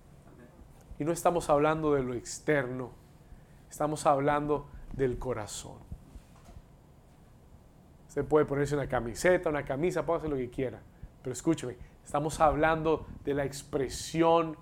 Y 0.98 1.04
no 1.04 1.12
estamos 1.12 1.50
hablando 1.50 1.92
de 1.94 2.02
lo 2.02 2.14
externo, 2.14 2.92
estamos 3.70 4.06
hablando 4.06 4.68
del 4.92 5.18
corazón. 5.18 5.78
Usted 8.08 8.24
puede 8.24 8.46
ponerse 8.46 8.74
una 8.74 8.88
camiseta, 8.88 9.50
una 9.50 9.64
camisa, 9.64 10.04
puede 10.04 10.18
hacer 10.18 10.30
lo 10.30 10.36
que 10.36 10.50
quiera. 10.50 10.80
Pero 11.22 11.32
escúcheme, 11.32 11.76
estamos 12.08 12.40
hablando 12.40 13.06
de 13.22 13.34
la 13.34 13.44
expresión, 13.44 14.56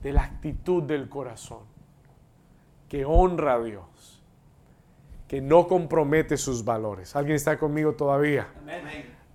de 0.00 0.12
la 0.12 0.22
actitud 0.22 0.84
del 0.84 1.08
corazón, 1.08 1.64
que 2.88 3.04
honra 3.04 3.54
a 3.54 3.60
Dios, 3.60 4.22
que 5.26 5.40
no 5.40 5.66
compromete 5.66 6.36
sus 6.36 6.64
valores. 6.64 7.16
¿Alguien 7.16 7.34
está 7.34 7.58
conmigo 7.58 7.94
todavía? 7.94 8.46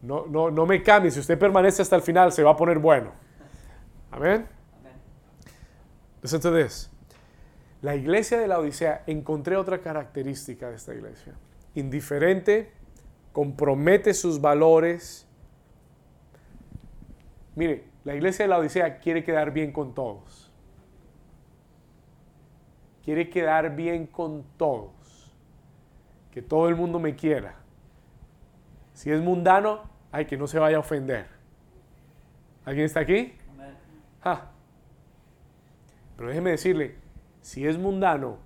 No, 0.01 0.25
no, 0.25 0.49
no 0.49 0.65
me 0.65 0.81
cambie. 0.81 1.11
Si 1.11 1.19
usted 1.19 1.37
permanece 1.37 1.81
hasta 1.81 1.97
el 1.97 2.01
final, 2.01 2.31
se 2.31 2.43
va 2.43 2.51
a 2.51 2.55
poner 2.55 2.79
bueno. 2.79 3.11
Amén. 4.09 4.47
Listen. 6.21 6.61
La 7.81 7.93
iglesia 7.97 8.39
de 8.39 8.47
la 8.47 8.59
Odisea, 8.59 9.03
encontré 9.05 9.57
otra 9.57 9.81
característica 9.81 10.69
de 10.69 10.77
esta 10.77 10.95
iglesia. 10.95 11.33
Indiferente, 11.75 12.71
compromete 13.33 14.13
sus 14.13 14.39
valores. 14.39 15.28
Mire, 17.55 17.85
la 18.03 18.15
iglesia 18.15 18.45
de 18.45 18.49
la 18.49 18.57
Odisea 18.57 18.99
quiere 18.99 19.23
quedar 19.23 19.51
bien 19.51 19.71
con 19.71 19.93
todos. 19.93 20.51
Quiere 23.03 23.29
quedar 23.29 23.75
bien 23.75 24.07
con 24.07 24.43
todos. 24.57 25.33
Que 26.31 26.41
todo 26.41 26.69
el 26.69 26.75
mundo 26.75 26.99
me 26.99 27.15
quiera. 27.15 27.55
Si 28.93 29.11
es 29.11 29.21
mundano, 29.21 29.83
ay, 30.11 30.25
que 30.25 30.37
no 30.37 30.47
se 30.47 30.59
vaya 30.59 30.77
a 30.77 30.81
ofender. 30.81 31.27
¿Alguien 32.65 32.85
está 32.85 32.99
aquí? 32.99 33.33
Pero 36.15 36.29
déjeme 36.29 36.51
decirle, 36.51 36.95
si 37.41 37.65
es 37.65 37.77
mundano 37.77 38.37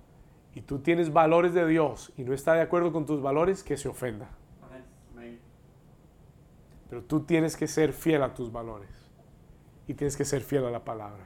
y 0.54 0.60
tú 0.60 0.78
tienes 0.78 1.12
valores 1.12 1.52
de 1.52 1.66
Dios 1.66 2.12
y 2.16 2.22
no 2.22 2.32
está 2.32 2.54
de 2.54 2.60
acuerdo 2.60 2.92
con 2.92 3.04
tus 3.04 3.20
valores, 3.20 3.64
que 3.64 3.76
se 3.76 3.88
ofenda. 3.88 4.28
Pero 6.88 7.02
tú 7.02 7.20
tienes 7.20 7.56
que 7.56 7.66
ser 7.66 7.92
fiel 7.92 8.22
a 8.22 8.34
tus 8.34 8.52
valores 8.52 8.90
y 9.86 9.94
tienes 9.94 10.16
que 10.16 10.24
ser 10.24 10.42
fiel 10.42 10.64
a 10.66 10.70
la 10.70 10.84
palabra. 10.84 11.24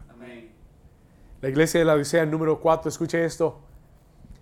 La 1.40 1.49
iglesia 1.49 1.81
de 1.81 1.87
la 1.87 1.94
Odisea 1.94 2.27
número 2.27 2.61
4, 2.61 2.88
escuche 2.88 3.25
esto, 3.25 3.61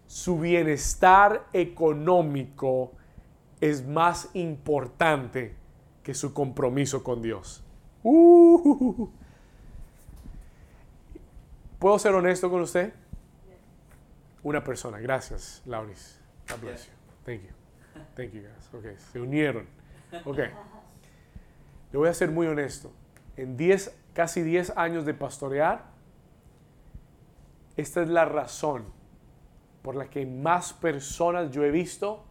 su 0.07 0.39
bienestar 0.39 1.47
económico 1.53 2.93
es 3.61 3.87
más 3.87 4.31
importante 4.35 5.55
que 6.03 6.15
su 6.15 6.33
compromiso 6.33 7.03
con 7.03 7.21
Dios. 7.21 7.63
Uh. 8.03 9.09
¿Puedo 11.79 11.99
ser 11.99 12.15
honesto 12.15 12.49
con 12.49 12.63
usted? 12.63 12.93
Una 14.43 14.63
persona. 14.63 14.99
Gracias, 14.99 15.63
Lauris. 15.67 16.21
God 16.49 16.61
bless 16.61 16.87
you. 16.87 16.93
Thank 17.25 17.43
you. 17.43 17.51
Thank 18.15 18.33
you, 18.33 18.43
guys. 18.43 18.73
Ok, 18.73 18.99
se 19.13 19.21
unieron. 19.21 19.67
Ok. 20.25 20.39
Le 21.93 21.99
voy 21.99 22.09
a 22.09 22.15
ser 22.15 22.31
muy 22.31 22.47
honesto. 22.47 22.91
En 23.37 23.57
10, 23.57 23.95
casi 24.13 24.43
10 24.43 24.77
años 24.77 25.05
de 25.05 25.15
pastorear, 25.15 25.85
esta 27.77 28.03
es 28.03 28.09
la 28.09 28.25
razón 28.25 28.85
por 29.83 29.95
la 29.95 30.09
que 30.09 30.27
más 30.27 30.73
personas 30.73 31.51
yo 31.51 31.63
he 31.63 31.71
visto 31.71 32.25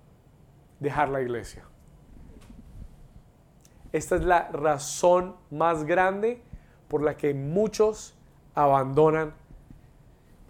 dejar 0.80 1.10
la 1.10 1.22
iglesia. 1.22 1.63
Esta 3.91 4.15
es 4.15 4.26
la 4.26 4.50
razón 4.50 5.36
más 5.52 5.86
grande 5.86 6.41
por 6.89 7.02
la 7.02 7.15
que 7.15 7.34
muchos 7.34 8.13
abandonan 8.54 9.34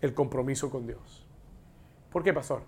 el 0.01 0.13
compromiso 0.13 0.69
con 0.71 0.87
Dios. 0.87 1.27
¿Por 2.11 2.23
qué, 2.23 2.33
pastor? 2.33 2.63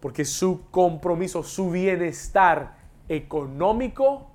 Porque 0.00 0.24
su 0.24 0.68
compromiso, 0.70 1.44
su 1.44 1.70
bienestar 1.70 2.76
económico 3.08 4.31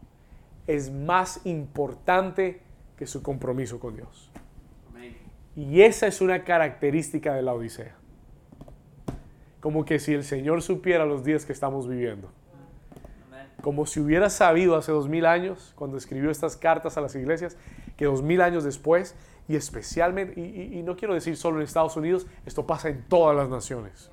es 0.68 0.92
más 0.92 1.46
importante 1.46 2.62
que 2.98 3.08
su 3.08 3.24
compromiso 3.24 3.80
con 3.80 3.96
Dios. 3.96 4.32
Y 5.56 5.82
esa 5.82 6.06
es 6.06 6.22
una 6.22 6.44
característica 6.44 7.34
de 7.34 7.42
la 7.42 7.54
Odisea 7.54 7.96
como 9.68 9.86
que 9.86 10.00
si 10.00 10.14
el 10.14 10.24
Señor 10.24 10.62
supiera 10.62 11.06
los 11.06 11.24
días 11.24 11.46
que 11.46 11.54
estamos 11.54 11.88
viviendo. 11.88 12.30
Como 13.62 13.86
si 13.86 14.00
hubiera 14.00 14.30
sabido 14.30 14.78
hace 14.78 14.92
dos 14.94 15.10
mil 15.10 15.26
años, 15.26 15.74
cuando 15.76 15.98
escribió 15.98 16.30
estas 16.30 16.56
cartas 16.56 16.96
a 16.98 17.02
las 17.02 17.16
iglesias, 17.16 17.58
que 17.98 18.06
dos 18.06 18.22
mil 18.22 18.42
años 18.42 18.64
después, 18.64 19.16
y 19.48 19.58
especialmente, 19.58 20.40
y, 20.40 20.82
no 20.84 20.96
quiero 20.96 21.14
decir 21.14 21.36
solo 21.36 21.58
en 21.58 21.64
Estados 21.64 21.98
Unidos, 21.98 22.28
esto 22.46 22.68
pasa 22.68 22.90
en 22.90 23.04
todas 23.10 23.36
las 23.36 23.50
naciones. 23.50 24.10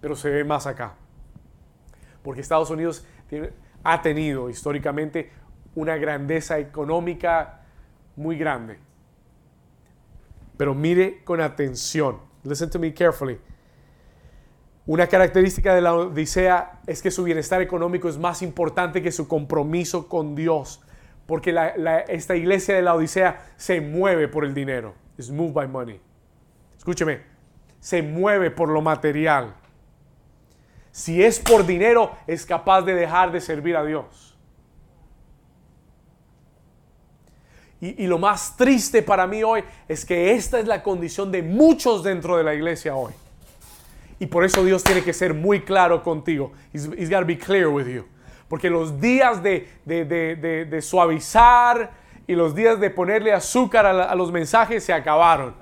pero 0.00 0.14
se 0.14 0.30
ve 0.30 0.44
más 0.44 0.66
acá. 0.66 0.94
Porque 2.22 2.40
Estados 2.40 2.70
Unidos 2.70 3.04
ha 3.84 4.02
tenido 4.02 4.50
históricamente 4.50 5.30
una 5.74 5.96
grandeza 5.96 6.58
económica 6.58 7.60
muy 8.16 8.36
grande. 8.36 8.78
Pero 10.56 10.74
mire 10.74 11.22
con 11.24 11.40
atención. 11.40 12.18
Listen 12.42 12.70
to 12.70 12.78
me 12.78 12.92
carefully. 12.92 13.38
Una 14.86 15.06
característica 15.06 15.74
de 15.74 15.82
la 15.82 15.94
Odisea 15.94 16.80
es 16.86 17.02
que 17.02 17.10
su 17.10 17.22
bienestar 17.22 17.60
económico 17.60 18.08
es 18.08 18.18
más 18.18 18.42
importante 18.42 19.02
que 19.02 19.12
su 19.12 19.28
compromiso 19.28 20.08
con 20.08 20.34
Dios. 20.34 20.82
Porque 21.26 21.54
esta 22.08 22.34
iglesia 22.34 22.74
de 22.74 22.82
la 22.82 22.94
Odisea 22.94 23.52
se 23.56 23.82
mueve 23.82 24.28
por 24.28 24.44
el 24.44 24.54
dinero. 24.54 24.94
It's 25.18 25.30
moved 25.30 25.52
by 25.52 25.68
money. 25.68 26.00
Escúcheme, 26.78 27.20
se 27.80 28.02
mueve 28.02 28.50
por 28.50 28.70
lo 28.70 28.80
material. 28.80 29.54
Si 30.98 31.22
es 31.22 31.38
por 31.38 31.64
dinero, 31.64 32.10
es 32.26 32.44
capaz 32.44 32.82
de 32.82 32.92
dejar 32.92 33.30
de 33.30 33.40
servir 33.40 33.76
a 33.76 33.84
Dios. 33.84 34.36
Y, 37.80 38.08
lo 38.08 38.18
más 38.18 38.56
triste 38.56 39.00
para 39.00 39.24
mí 39.28 39.44
hoy 39.44 39.62
es 39.86 40.04
que 40.04 40.32
esta 40.32 40.58
es 40.58 40.66
la 40.66 40.82
condición 40.82 41.30
de 41.30 41.40
muchos 41.44 42.02
dentro 42.02 42.36
de 42.36 42.42
la 42.42 42.52
iglesia 42.52 42.96
hoy. 42.96 43.12
Y 44.18 44.26
por 44.26 44.42
eso 44.44 44.64
Dios 44.64 44.82
tiene 44.82 45.04
que 45.04 45.12
ser 45.12 45.34
muy 45.34 45.60
claro 45.60 46.02
contigo. 46.02 46.50
He's, 46.72 46.88
he's 46.98 47.08
got 47.08 47.20
to 47.20 47.26
be 47.26 47.38
clear 47.38 47.68
with 47.68 47.86
you. 47.86 48.04
Porque 48.48 48.68
los 48.68 49.00
días 49.00 49.40
de, 49.40 49.68
de, 49.84 50.82
suavizar 50.82 51.92
y 52.26 52.34
los 52.34 52.56
días 52.56 52.80
de 52.80 52.90
ponerle 52.90 53.32
azúcar 53.32 53.86
a, 53.86 54.14
los 54.16 54.32
mensajes 54.32 54.82
se 54.82 54.92
acabaron. 54.92 55.54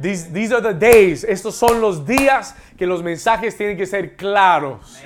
These, 0.00 0.32
these, 0.32 0.52
are 0.52 0.60
the 0.60 0.74
days. 0.74 1.24
Estos 1.24 1.54
son 1.54 1.80
los 1.80 2.04
días 2.04 2.54
que 2.76 2.86
los 2.86 3.02
mensajes 3.02 3.56
tienen 3.56 3.76
que 3.76 3.86
ser 3.86 4.16
claros. 4.16 5.00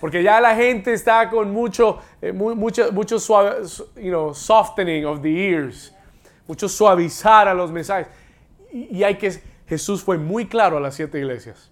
Porque 0.00 0.22
ya 0.22 0.40
la 0.40 0.54
gente 0.54 0.92
está 0.92 1.30
con 1.30 1.50
mucho, 1.50 1.98
eh, 2.20 2.32
mucho, 2.32 2.92
mucho 2.92 3.18
suave, 3.18 3.62
you 3.96 4.10
know, 4.10 4.34
softening 4.34 5.06
of 5.06 5.22
the 5.22 5.30
ears. 5.30 5.92
Mucho 6.46 6.68
suavizar 6.68 7.48
a 7.48 7.54
los 7.54 7.70
mensajes. 7.70 8.08
Y, 8.72 8.98
y 8.98 9.04
hay 9.04 9.16
que, 9.16 9.32
Jesús 9.66 10.02
fue 10.02 10.18
muy 10.18 10.46
claro 10.46 10.76
a 10.76 10.80
las 10.80 10.94
siete 10.94 11.18
iglesias. 11.18 11.70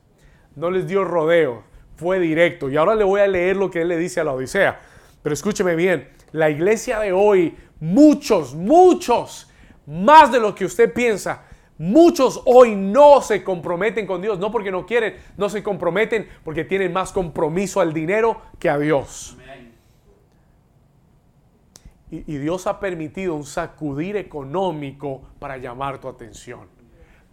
No 0.56 0.70
les 0.70 0.86
dio 0.86 1.04
rodeo. 1.04 1.64
Fue 1.96 2.18
directo. 2.18 2.70
Y 2.70 2.76
ahora 2.76 2.94
le 2.94 3.04
voy 3.04 3.20
a 3.20 3.26
leer 3.26 3.56
lo 3.56 3.70
que 3.70 3.82
él 3.82 3.88
le 3.88 3.98
dice 3.98 4.20
a 4.20 4.24
la 4.24 4.32
Odisea. 4.32 4.80
Pero 5.22 5.34
escúcheme 5.34 5.74
bien. 5.74 6.08
La 6.32 6.48
iglesia 6.48 6.98
de 7.00 7.12
hoy, 7.12 7.54
muchos, 7.80 8.54
muchos, 8.54 9.50
más 9.86 10.32
de 10.32 10.40
lo 10.40 10.54
que 10.54 10.64
usted 10.64 10.92
piensa, 10.92 11.42
Muchos 11.80 12.42
hoy 12.44 12.76
no 12.76 13.22
se 13.22 13.42
comprometen 13.42 14.06
con 14.06 14.20
Dios, 14.20 14.38
no 14.38 14.52
porque 14.52 14.70
no 14.70 14.84
quieren, 14.84 15.14
no 15.38 15.48
se 15.48 15.62
comprometen 15.62 16.28
porque 16.44 16.62
tienen 16.62 16.92
más 16.92 17.10
compromiso 17.10 17.80
al 17.80 17.94
dinero 17.94 18.38
que 18.58 18.68
a 18.68 18.76
Dios. 18.76 19.34
Y, 22.10 22.36
Dios 22.36 22.66
ha 22.66 22.78
permitido 22.80 23.34
un 23.34 23.46
sacudir 23.46 24.18
económico 24.18 25.22
para 25.38 25.56
llamar 25.56 26.02
tu 26.02 26.08
atención, 26.08 26.68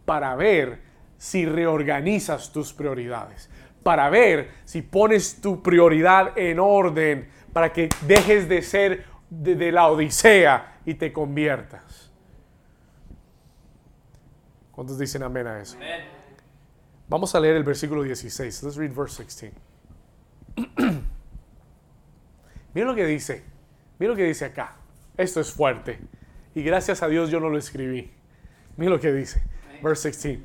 para 0.06 0.34
ver 0.38 0.80
si 1.18 1.46
reorganizas 1.46 2.54
tus 2.54 2.72
prioridades, 2.72 3.50
para 3.84 4.10
ver 4.10 4.52
si 4.64 4.82
pones 4.82 5.42
tu 5.42 5.62
prioridad 5.62 6.38
en 6.38 6.60
orden, 6.60 7.28
para 7.52 7.74
que 7.74 7.90
dejes 8.08 8.48
de 8.48 8.62
ser 8.62 9.04
de 9.30 9.74
la 9.74 9.90
odisea 9.90 10.80
y 10.86 10.94
te 10.94 11.12
conviertas. 11.12 11.87
¿Cuántos 14.78 15.00
dicen 15.00 15.24
amén 15.24 15.48
a 15.48 15.60
eso? 15.60 15.76
Vamos 17.10 17.34
a 17.34 17.40
leer 17.40 17.56
el 17.56 17.64
versículo 17.64 18.04
16. 18.04 18.62
Let's 18.62 18.76
read 18.76 18.94
verse 18.94 19.24
16. 19.24 19.52
Mira 22.76 22.86
lo 22.86 22.94
que 22.94 23.08
dice. 23.08 23.44
Mira 23.98 24.12
lo 24.12 24.16
que 24.16 24.26
dice 24.26 24.46
acá. 24.46 24.76
Esto 25.18 25.42
es 25.42 25.52
fuerte. 25.52 25.98
Y 26.54 26.62
gracias 26.62 27.02
a 27.02 27.08
Dios 27.08 27.32
yo 27.32 27.40
no 27.40 27.50
lo 27.50 27.58
escribí. 27.58 28.12
Mira 28.76 28.92
lo 28.92 29.00
que 29.00 29.12
dice. 29.12 29.42
Verse 29.82 30.10
16. 30.10 30.42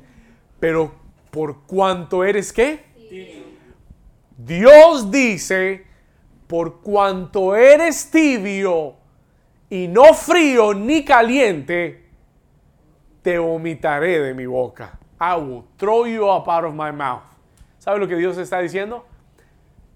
Pero 0.59 0.95
por 1.29 1.67
cuanto 1.67 2.23
eres 2.23 2.51
qué? 2.51 2.85
Dios 4.35 5.11
dice, 5.11 5.85
por 6.47 6.81
cuanto 6.81 7.55
eres 7.55 8.09
tibio 8.09 8.95
y 9.69 9.87
no 9.87 10.11
frío 10.15 10.73
ni 10.73 11.05
caliente, 11.05 12.02
te 13.23 13.39
vomitaré 13.39 14.19
de 14.19 14.33
mi 14.33 14.45
boca. 14.45 14.99
I 15.19 15.35
will 15.37 15.65
throw 15.77 16.05
you 16.05 16.27
up 16.27 16.47
out 16.47 16.65
of 16.65 16.75
my 16.75 16.91
mouth. 16.91 17.23
¿Sabe 17.79 17.99
lo 17.99 18.07
que 18.07 18.17
Dios 18.17 18.37
está 18.37 18.59
diciendo? 18.59 19.05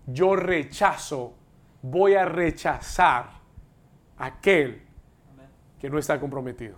Yo 0.07 0.35
rechazo, 0.35 1.33
voy 1.81 2.15
a 2.15 2.25
rechazar 2.25 3.25
aquel 4.17 4.81
que 5.79 5.89
no 5.89 5.97
está 5.99 6.19
comprometido. 6.19 6.77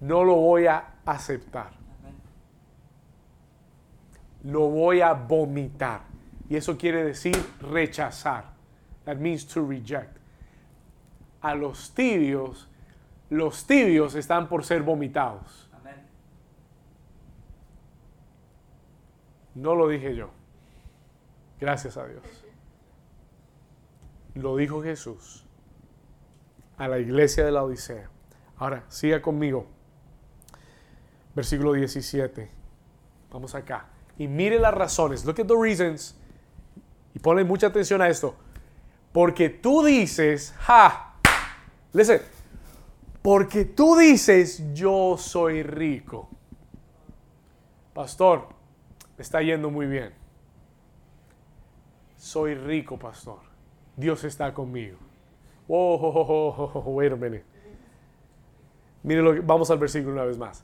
No 0.00 0.24
lo 0.24 0.34
voy 0.34 0.66
a 0.66 0.84
aceptar. 1.06 1.72
Lo 4.42 4.68
voy 4.68 5.00
a 5.00 5.14
vomitar. 5.14 6.02
Y 6.48 6.56
eso 6.56 6.76
quiere 6.76 7.04
decir 7.04 7.36
rechazar. 7.60 8.52
That 9.04 9.16
means 9.16 9.46
to 9.46 9.66
reject. 9.66 10.18
A 11.40 11.54
los 11.54 11.94
tibios 11.94 12.68
los 13.34 13.66
tibios 13.66 14.14
están 14.14 14.48
por 14.48 14.64
ser 14.64 14.82
vomitados. 14.82 15.68
No 19.54 19.74
lo 19.74 19.88
dije 19.88 20.14
yo. 20.14 20.30
Gracias 21.60 21.96
a 21.96 22.06
Dios. 22.06 22.22
Lo 24.34 24.56
dijo 24.56 24.82
Jesús 24.82 25.44
a 26.76 26.88
la 26.88 26.98
iglesia 26.98 27.44
de 27.44 27.52
la 27.52 27.62
Odisea. 27.62 28.08
Ahora, 28.56 28.84
siga 28.88 29.22
conmigo. 29.22 29.66
Versículo 31.34 31.72
17. 31.72 32.50
Vamos 33.30 33.54
acá. 33.54 33.86
Y 34.18 34.28
mire 34.28 34.58
las 34.58 34.74
razones. 34.74 35.24
Look 35.24 35.40
at 35.40 35.46
the 35.46 35.54
reasons. 35.60 36.16
Y 37.14 37.18
ponle 37.18 37.44
mucha 37.44 37.68
atención 37.68 38.00
a 38.02 38.08
esto. 38.08 38.36
Porque 39.12 39.48
tú 39.48 39.84
dices, 39.84 40.54
ja. 40.58 41.14
Listen, 41.92 42.20
porque 43.24 43.64
tú 43.64 43.96
dices, 43.96 44.62
yo 44.74 45.16
soy 45.16 45.62
rico. 45.62 46.28
Pastor, 47.94 48.48
me 49.16 49.22
está 49.22 49.40
yendo 49.40 49.70
muy 49.70 49.86
bien. 49.86 50.12
Soy 52.18 52.54
rico, 52.54 52.98
pastor. 52.98 53.38
Dios 53.96 54.24
está 54.24 54.52
conmigo. 54.52 54.98
Oh, 55.68 55.94
oh, 55.94 56.70
oh, 56.74 56.80
wait 56.90 57.10
a 57.12 57.16
minute. 57.16 57.46
Mire 59.02 59.22
lo 59.22 59.32
que, 59.32 59.40
vamos 59.40 59.70
al 59.70 59.78
versículo 59.78 60.12
una 60.12 60.24
vez 60.24 60.36
más. 60.36 60.62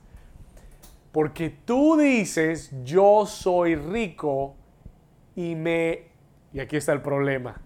Porque 1.13 1.49
tú 1.49 1.97
dices, 1.97 2.75
yo 2.85 3.25
soy 3.25 3.75
rico 3.75 4.55
y 5.35 5.55
me, 5.55 6.11
y 6.53 6.61
aquí 6.61 6.77
está 6.77 6.93
el 6.93 7.01
problema, 7.01 7.59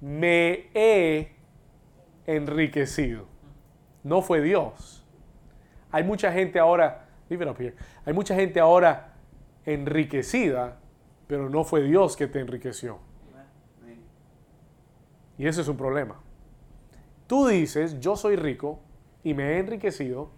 me 0.00 0.70
he 0.74 1.32
enriquecido 2.24 3.36
no 4.02 4.22
fue 4.22 4.40
Dios. 4.40 5.06
Hay 5.90 6.04
mucha 6.04 6.32
gente 6.32 6.58
ahora, 6.58 7.08
hay 8.04 8.12
mucha 8.12 8.34
gente 8.34 8.60
ahora 8.60 9.14
enriquecida, 9.64 10.78
pero 11.26 11.48
no 11.48 11.64
fue 11.64 11.82
Dios 11.82 12.16
que 12.16 12.26
te 12.26 12.40
enriqueció. 12.40 12.98
Y 15.36 15.46
ese 15.46 15.60
es 15.60 15.68
un 15.68 15.76
problema. 15.76 16.20
Tú 17.26 17.46
dices, 17.46 18.00
yo 18.00 18.16
soy 18.16 18.36
rico 18.36 18.80
y 19.22 19.34
me 19.34 19.52
he 19.52 19.58
enriquecido 19.58 20.30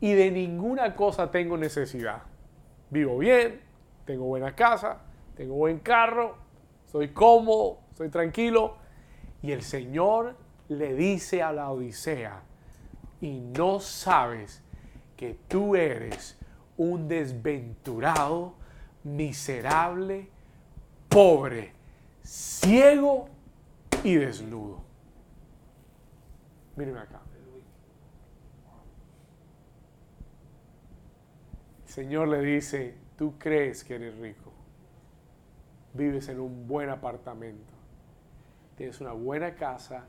y 0.00 0.12
de 0.12 0.30
ninguna 0.30 0.94
cosa 0.94 1.30
tengo 1.30 1.56
necesidad. 1.56 2.22
Vivo 2.90 3.18
bien, 3.18 3.60
tengo 4.04 4.26
buena 4.26 4.54
casa, 4.54 5.00
tengo 5.34 5.54
buen 5.54 5.78
carro, 5.80 6.36
soy 6.86 7.08
cómodo, 7.08 7.80
estoy 7.90 8.08
tranquilo. 8.08 8.76
Y 9.42 9.52
el 9.52 9.62
Señor 9.62 10.36
le 10.68 10.94
dice 10.94 11.42
a 11.42 11.52
la 11.52 11.70
Odisea, 11.70 12.42
y 13.20 13.40
no 13.40 13.80
sabes 13.80 14.62
que 15.16 15.38
tú 15.48 15.74
eres 15.76 16.36
un 16.76 17.08
desventurado, 17.08 18.54
miserable, 19.04 20.28
pobre, 21.08 21.72
ciego 22.22 23.28
y 24.04 24.16
desnudo. 24.16 24.82
Míreme 26.76 27.00
acá. 27.00 27.20
El 31.86 31.92
Señor 31.92 32.28
le 32.28 32.42
dice, 32.42 32.94
tú 33.16 33.38
crees 33.38 33.82
que 33.82 33.94
eres 33.94 34.18
rico. 34.18 34.52
Vives 35.94 36.28
en 36.28 36.40
un 36.40 36.68
buen 36.68 36.90
apartamento. 36.90 37.72
Tienes 38.76 39.00
una 39.00 39.12
buena 39.12 39.54
casa 39.54 40.04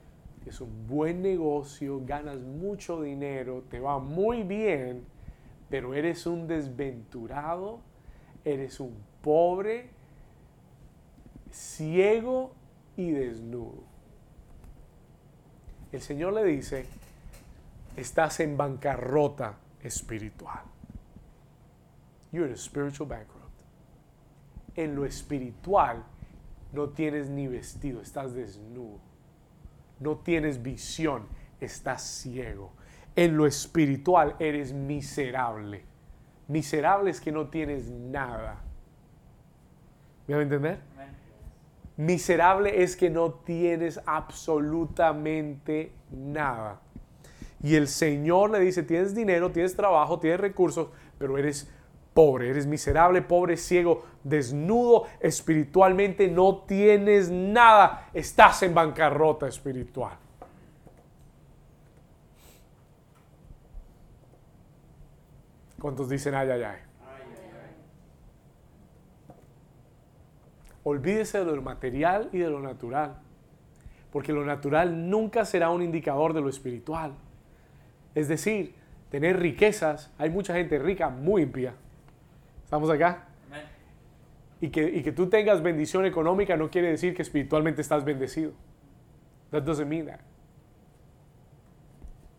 es 0.48 0.62
un 0.62 0.88
buen 0.88 1.22
negocio, 1.22 2.02
ganas 2.06 2.40
mucho 2.40 3.02
dinero, 3.02 3.64
te 3.70 3.80
va 3.80 4.00
muy 4.00 4.44
bien, 4.44 5.06
pero 5.70 5.94
eres 5.94 6.26
un 6.26 6.48
desventurado, 6.48 7.80
eres 8.46 8.80
un 8.80 8.96
pobre, 9.22 9.90
ciego 11.52 12.54
y 12.96 13.12
desnudo. 13.12 13.84
El 15.92 16.02
Señor 16.02 16.34
le 16.34 16.44
dice, 16.44 16.86
estás 17.96 18.40
en 18.40 18.58
bancarrota 18.58 19.58
espiritual. 19.82 20.64
You're 22.32 22.52
a 22.52 22.58
spiritual 22.58 23.08
bankrupt. 23.08 23.62
En 24.76 24.96
lo 24.96 25.06
espiritual 25.06 26.04
no 26.74 26.90
tienes 26.90 27.30
ni 27.30 27.48
vestido, 27.48 28.02
estás 28.02 28.34
desnudo. 28.34 29.07
No 30.00 30.18
tienes 30.18 30.62
visión, 30.62 31.28
estás 31.60 32.04
ciego. 32.04 32.74
En 33.16 33.36
lo 33.36 33.48
espiritual 33.48 34.36
eres 34.40 34.74
miserable. 34.74 35.84
Miserable 36.48 37.10
es 37.12 37.20
que 37.20 37.32
no 37.32 37.48
tienes 37.48 37.90
nada. 37.90 38.62
¿Me 40.28 40.36
va 40.36 40.40
a 40.42 40.44
entender? 40.44 40.80
Miserable 41.98 42.84
es 42.84 42.96
que 42.96 43.10
no 43.10 43.34
tienes 43.34 44.00
absolutamente 44.06 45.92
nada. 46.12 46.80
Y 47.64 47.76
el 47.76 47.88
Señor 47.88 48.52
le 48.52 48.60
dice, 48.60 48.84
tienes 48.84 49.16
dinero, 49.16 49.52
tienes 49.52 49.76
trabajo, 49.76 50.20
tienes 50.20 50.40
recursos, 50.40 50.90
pero 51.18 51.38
eres 51.40 51.72
pobre, 52.14 52.50
eres 52.50 52.68
miserable, 52.68 53.22
pobre, 53.22 53.58
ciego, 53.58 54.06
desnudo 54.30 55.06
espiritualmente, 55.20 56.28
no 56.28 56.64
tienes 56.68 57.30
nada, 57.30 58.10
estás 58.14 58.64
en 58.64 58.74
bancarrota 58.74 59.48
espiritual. 59.48 60.18
¿Cuántos 65.80 66.10
dicen 66.10 66.34
ay, 66.34 66.50
ay, 66.50 66.64
ay? 66.64 66.78
Olvídese 70.84 71.44
de 71.44 71.56
lo 71.56 71.62
material 71.62 72.30
y 72.32 72.38
de 72.40 72.50
lo 72.50 72.62
natural, 72.62 73.18
porque 74.12 74.32
lo 74.32 74.46
natural 74.46 75.10
nunca 75.10 75.44
será 75.44 75.70
un 75.70 75.82
indicador 75.82 76.34
de 76.34 76.42
lo 76.42 76.50
espiritual. 76.50 77.14
Es 78.16 78.30
decir, 78.30 78.74
tener 79.12 79.38
riquezas, 79.38 80.12
hay 80.18 80.30
mucha 80.30 80.54
gente 80.54 80.80
rica 80.80 81.10
muy 81.10 81.44
impía. 81.44 81.76
¿Estamos 82.64 82.90
acá? 82.90 83.27
Y 84.60 84.70
que, 84.70 84.84
y 84.84 85.04
que 85.04 85.12
tú 85.12 85.30
tengas 85.30 85.62
bendición 85.62 86.06
económica 86.06 86.58
no 86.58 86.70
quiere 86.70 86.90
decir 86.90 87.16
que 87.16 87.22
espiritualmente 87.22 87.82
estás 87.82 88.04
bendecido. 88.04 88.52
That 89.52 89.64
doesn't 89.64 89.88
mean 89.88 90.08
that. 90.08 90.20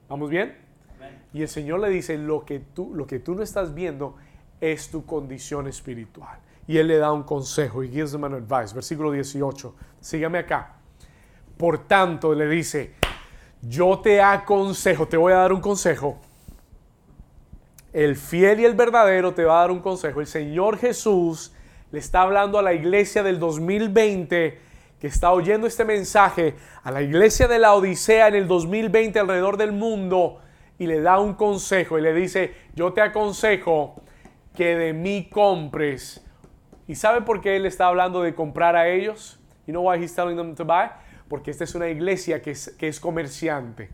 ¿Vamos 0.09 0.31
bien? 0.31 0.57
Y 1.33 1.43
el 1.43 1.49
Señor 1.49 1.81
le 1.81 1.91
dice, 1.91 2.17
lo 2.19 2.45
que, 2.45 2.59
tú, 2.61 2.95
lo 2.95 3.07
que 3.07 3.21
tú 3.21 3.35
no 3.35 3.43
estás 3.43 3.75
viendo 3.75 4.17
es 4.61 4.91
tu 4.91 5.05
condición 5.05 5.69
espiritual. 5.69 6.39
Y 6.67 6.79
Él 6.79 6.89
le 6.89 6.99
da 6.99 7.13
un 7.13 7.23
consejo 7.23 7.85
y 7.85 7.89
gives 7.89 8.13
them 8.13 8.25
an 8.25 8.35
advice. 8.35 8.75
Versículo 8.75 9.13
18. 9.13 9.75
Sígame 10.01 10.39
acá. 10.39 10.77
Por 11.57 11.87
tanto, 11.87 12.35
le 12.35 12.49
dice, 12.49 12.95
yo 13.63 14.01
te 14.01 14.21
aconsejo, 14.21 15.07
te 15.07 15.17
voy 15.17 15.33
a 15.33 15.37
dar 15.37 15.53
un 15.53 15.61
consejo 15.61 16.19
el 17.93 18.17
fiel 18.17 18.61
y 18.61 18.65
el 18.65 18.75
verdadero 18.75 19.35
te 19.35 19.45
va 19.45 19.59
a 19.59 19.61
dar 19.63 19.71
un 19.71 19.81
consejo. 19.81 20.21
El 20.21 20.27
Señor 20.27 20.79
Jesús 20.79 21.53
le 21.91 21.99
está 21.99 22.23
hablando 22.23 22.59
a 22.59 22.63
la 22.63 22.73
iglesia 22.73 23.23
del 23.23 23.39
2020 23.39 24.61
que 25.01 25.07
está 25.07 25.33
oyendo 25.33 25.67
este 25.67 25.85
mensaje, 25.85 26.57
a 26.83 26.91
la 26.91 27.03
iglesia 27.03 27.47
de 27.47 27.59
la 27.59 27.75
Odisea 27.75 28.29
en 28.29 28.35
el 28.35 28.49
2020 28.49 29.19
alrededor 29.19 29.57
del 29.57 29.73
mundo 29.73 30.41
y 30.79 30.87
le 30.87 31.01
da 31.01 31.21
un 31.21 31.35
consejo 31.35 31.99
y 31.99 32.03
le 32.03 32.13
dice, 32.13 32.55
yo 32.75 32.93
te 32.93 33.01
aconsejo 33.01 34.03
que 34.55 34.77
de 34.77 34.93
mí 34.93 35.29
compres. 35.31 36.25
¿Y 36.87 36.97
sabe 36.97 37.23
por 37.23 37.41
qué 37.41 37.57
él 37.57 37.67
está 37.67 37.87
hablando 37.87 38.23
de 38.23 38.35
comprar 38.35 38.75
a 38.75 38.89
ellos? 38.89 39.39
You 39.67 39.73
know 39.73 39.89
why 39.89 40.03
he's 40.03 40.15
telling 40.15 40.37
them 40.37 40.55
to 40.55 40.65
buy? 40.65 40.89
Porque 41.29 41.51
esta 41.51 41.65
es 41.65 41.75
una 41.75 41.89
iglesia 41.89 42.43
que 42.43 42.53
es, 42.53 42.75
que 42.79 42.89
es 42.89 42.99
comerciante. 42.99 43.91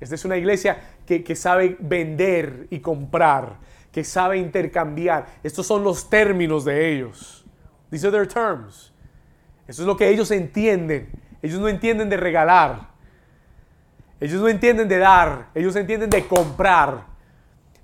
Esta 0.00 0.14
es 0.14 0.24
una 0.24 0.36
iglesia 0.36 0.78
que, 1.06 1.34
sabe 1.36 1.76
vender 1.78 2.66
y 2.70 2.80
comprar, 2.80 3.56
que 3.92 4.04
sabe 4.04 4.38
intercambiar. 4.38 5.26
Estos 5.42 5.66
son 5.66 5.82
los 5.82 6.08
términos 6.08 6.64
de 6.64 6.94
ellos. 6.94 7.44
These 7.90 8.06
are 8.06 8.16
their 8.16 8.28
terms. 8.28 8.92
Eso 9.66 9.82
es 9.82 9.86
lo 9.86 9.96
que 9.96 10.08
ellos 10.08 10.30
entienden. 10.30 11.10
Ellos 11.42 11.60
no 11.60 11.68
entienden 11.68 12.08
de 12.08 12.16
regalar. 12.16 12.90
Ellos 14.20 14.40
no 14.40 14.48
entienden 14.48 14.88
de 14.88 14.98
dar. 14.98 15.48
Ellos 15.54 15.74
entienden 15.76 16.10
de 16.10 16.26
comprar. 16.26 17.06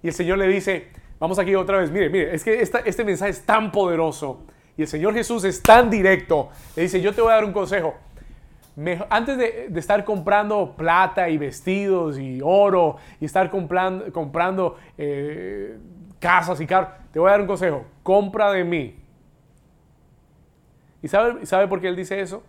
Y 0.03 0.09
el 0.09 0.15
Señor 0.15 0.39
le 0.39 0.47
dice, 0.49 0.89
vamos 1.19 1.39
aquí 1.39 1.55
otra 1.55 1.79
vez, 1.79 1.91
mire, 1.91 2.09
mire, 2.11 2.35
es 2.35 2.45
que 2.45 2.61
este 2.61 3.05
mensaje 3.05 3.31
es 3.31 3.43
tan 3.43 3.73
poderoso. 3.73 4.45
Y 4.77 4.83
el 4.83 4.89
Señor 4.89 5.15
Jesús 5.15 5.45
es 5.45 5.63
tan 5.63 5.91
directo. 5.91 6.51
Le 6.77 6.83
dice, 6.83 7.01
yo 7.01 7.15
te 7.15 7.23
voy 7.23 7.33
a 7.33 7.37
dar 7.37 7.45
un 7.45 7.53
consejo 7.53 7.95
antes 9.09 9.39
de, 9.39 9.71
estar 9.75 10.05
comprando 10.05 10.75
plata 10.77 11.31
y 11.31 11.39
vestidos 11.39 12.19
y 12.19 12.41
oro 12.43 12.97
y 13.21 13.25
estar 13.25 13.51
comprando, 13.51 14.13
comprando 14.13 14.77
eh, 14.99 15.79
casas 16.19 16.61
y 16.61 16.67
carros, 16.67 16.91
te 17.13 17.19
voy 17.19 17.29
a 17.29 17.33
dar 17.33 17.41
un 17.41 17.47
consejo, 17.47 17.85
compra 18.03 18.53
de 18.53 18.65
mí. 18.65 18.99
¿Y 21.03 21.09
sabe, 21.09 21.47
sabe 21.47 21.69
por 21.69 21.81
qué 21.81 21.89
él 21.89 21.97
dice 21.97 22.21
eso? 22.21 22.43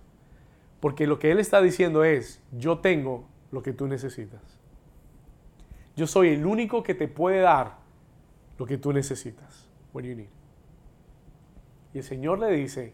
Porque 0.79 1.07
lo 1.07 1.19
que 1.19 1.31
él 1.31 1.39
está 1.39 1.61
diciendo 1.61 2.03
es, 2.03 2.41
yo 2.51 2.79
tengo 2.79 3.27
lo 3.51 3.61
que 3.61 3.73
tú 3.73 3.87
necesitas. 3.87 4.41
Yo 5.95 6.05
soy 6.07 6.29
el 6.29 6.45
único 6.45 6.83
que 6.83 6.93
te 6.93 7.07
puede 7.07 7.39
dar 7.39 7.77
lo 8.57 8.65
que 8.65 8.77
tú 8.77 8.93
necesitas. 8.93 9.67
What 9.93 10.03
you 10.03 10.15
need. 10.15 10.27
Y 11.93 11.99
el 11.99 12.03
Señor 12.03 12.39
le 12.39 12.51
dice, 12.51 12.93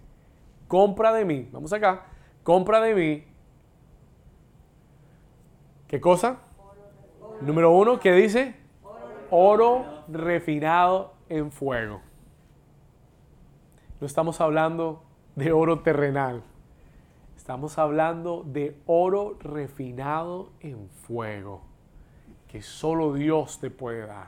compra 0.68 1.12
de 1.12 1.26
mí, 1.26 1.50
vamos 1.52 1.74
acá, 1.74 2.06
compra 2.44 2.80
de 2.80 2.96
mí. 2.96 3.24
¿Qué 5.88 6.00
cosa? 6.00 6.40
Número 7.42 7.72
uno, 7.72 8.00
¿qué 8.00 8.14
dice? 8.14 8.56
Oro 9.30 9.93
refinado 10.14 11.14
en 11.30 11.52
fuego. 11.52 12.02
No 14.00 14.08
estamos 14.08 14.42
hablando 14.42 15.04
de 15.36 15.52
oro 15.52 15.80
terrenal. 15.80 16.44
Estamos 17.38 17.78
hablando 17.78 18.44
de 18.46 18.78
oro 18.86 19.38
refinado 19.40 20.52
en 20.62 20.90
fuego, 20.90 21.62
que 22.48 22.62
solo 22.62 23.14
Dios 23.14 23.60
te 23.60 23.70
puede 23.70 24.06
dar. 24.08 24.28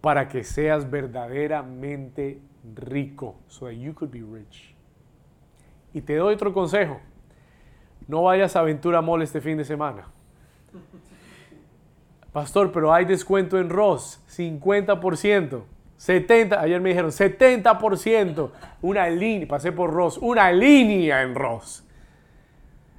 Para 0.00 0.28
que 0.28 0.44
seas 0.44 0.90
verdaderamente 0.90 2.40
rico, 2.74 3.36
so 3.48 3.66
that 3.66 3.74
you 3.74 3.94
could 3.94 4.10
be 4.10 4.22
rich. 4.22 4.74
Y 5.92 6.00
te 6.00 6.16
doy 6.16 6.34
otro 6.34 6.52
consejo. 6.52 7.00
No 8.06 8.22
vayas 8.22 8.54
a 8.56 8.60
Aventura 8.60 9.00
Mall 9.00 9.22
este 9.22 9.40
fin 9.40 9.56
de 9.56 9.64
semana. 9.64 10.06
Pastor, 12.34 12.70
pero 12.70 12.92
hay 12.92 13.06
descuento 13.06 13.58
en 13.58 13.70
Ross, 13.70 14.22
50%, 14.36 15.62
70, 15.96 16.60
ayer 16.60 16.80
me 16.82 16.90
dijeron 16.90 17.10
70%, 17.10 18.50
una 18.82 19.08
línea, 19.08 19.48
pasé 19.48 19.72
por 19.72 19.90
Ross, 19.90 20.18
una 20.18 20.52
línea 20.52 21.22
en 21.22 21.34
Ross. 21.34 21.86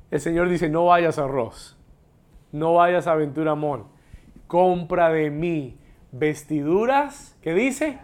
El 0.10 0.20
Señor 0.20 0.50
dice, 0.50 0.70
no 0.70 0.86
vayas 0.86 1.20
a 1.20 1.28
Ross, 1.28 1.78
no 2.52 2.74
vayas 2.74 3.06
a 3.06 3.12
Aventura 3.12 3.54
Mall, 3.54 3.84
compra 4.48 5.12
de 5.12 5.30
mí 5.30 5.78
vestiduras, 6.12 7.38
¿qué 7.44 7.54
dice? 7.54 8.00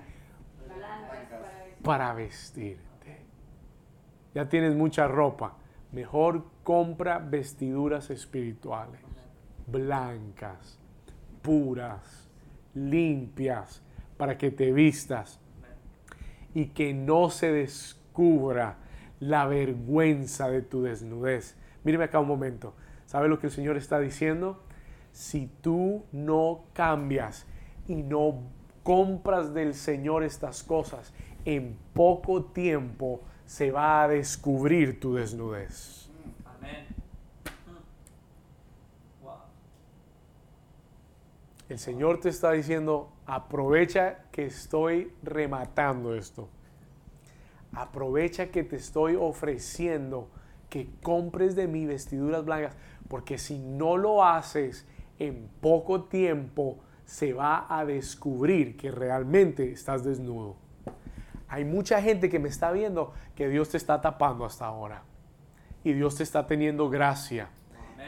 Para 1.82 2.14
vestir 2.14 2.92
ya 4.34 4.50
tienes 4.50 4.76
mucha 4.76 5.08
ropa. 5.08 5.54
Mejor 5.92 6.46
compra 6.64 7.20
vestiduras 7.20 8.10
espirituales, 8.10 9.02
blancas, 9.68 10.80
puras, 11.42 12.30
limpias, 12.74 13.82
para 14.18 14.38
que 14.38 14.52
te 14.52 14.72
vistas 14.72 15.40
y 16.54 16.68
que 16.68 16.94
no 16.94 17.30
se 17.30 17.52
descubra 17.52 18.78
la 19.20 19.46
vergüenza 19.46 20.50
de 20.50 20.62
tu 20.62 20.84
desnudez. 20.84 21.56
Míreme 21.84 22.06
acá 22.06 22.20
un 22.20 22.28
momento. 22.28 22.76
¿Sabe 23.06 23.28
lo 23.28 23.40
que 23.40 23.48
el 23.48 23.52
Señor 23.52 23.78
está 23.78 24.00
diciendo? 24.00 24.64
Si 25.12 25.50
tú 25.62 26.06
no 26.12 26.66
cambias 26.74 27.46
y 27.88 28.04
no 28.04 28.44
compras 28.84 29.54
del 29.54 29.74
Señor 29.74 30.24
estas 30.24 30.64
cosas, 30.64 31.14
en 31.46 31.78
poco 31.94 32.46
tiempo 32.46 33.22
se 33.46 33.72
va 33.72 34.04
a 34.04 34.08
descubrir 34.08 35.00
tu 35.00 35.16
desnudez. 35.16 36.01
El 41.72 41.80
Señor 41.80 42.20
te 42.20 42.28
está 42.28 42.52
diciendo, 42.52 43.14
aprovecha 43.26 44.26
que 44.34 44.46
estoy 44.46 45.14
rematando 45.24 46.16
esto. 46.16 46.50
Aprovecha 47.72 48.48
que 48.48 48.66
te 48.66 48.76
estoy 48.76 49.16
ofreciendo 49.16 50.28
que 50.70 50.90
compres 51.02 51.56
de 51.56 51.68
mí 51.68 51.86
vestiduras 51.86 52.44
blancas, 52.44 52.76
porque 53.08 53.38
si 53.38 53.58
no 53.58 53.96
lo 53.96 54.26
haces 54.26 54.86
en 55.18 55.50
poco 55.62 56.04
tiempo, 56.04 56.78
se 57.06 57.32
va 57.32 57.66
a 57.70 57.86
descubrir 57.86 58.76
que 58.76 58.92
realmente 58.92 59.72
estás 59.72 60.04
desnudo. 60.04 60.58
Hay 61.48 61.64
mucha 61.64 62.02
gente 62.02 62.30
que 62.30 62.40
me 62.40 62.50
está 62.50 62.74
viendo 62.74 63.14
que 63.34 63.48
Dios 63.48 63.70
te 63.70 63.78
está 63.78 64.02
tapando 64.02 64.44
hasta 64.44 64.66
ahora. 64.66 65.04
Y 65.86 65.94
Dios 65.94 66.18
te 66.18 66.24
está 66.24 66.46
teniendo 66.46 66.90
gracia. 66.90 67.48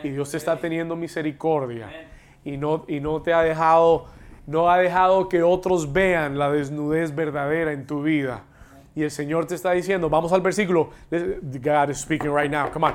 Y 0.03 0.09
Dios 0.09 0.31
te 0.31 0.35
está 0.35 0.59
teniendo 0.59 0.97
misericordia. 0.97 2.09
Y 2.45 2.57
no, 2.57 2.85
y 2.87 2.99
no 2.99 3.21
te 3.21 3.33
ha 3.33 3.41
dejado, 3.41 4.05
no 4.47 4.69
ha 4.69 4.77
dejado 4.77 5.29
que 5.29 5.43
otros 5.43 5.93
vean 5.93 6.37
la 6.37 6.51
desnudez 6.51 7.15
verdadera 7.15 7.71
en 7.71 7.87
tu 7.87 8.03
vida. 8.03 8.43
Y 8.95 9.03
el 9.03 9.11
Señor 9.11 9.47
te 9.47 9.55
está 9.55 9.71
diciendo, 9.71 10.09
vamos 10.09 10.31
al 10.33 10.41
versículo, 10.41 10.91
God 11.09 11.89
is 11.89 11.97
speaking 11.99 12.31
right 12.33 12.51
now, 12.51 12.69
come 12.71 12.87
on. 12.87 12.93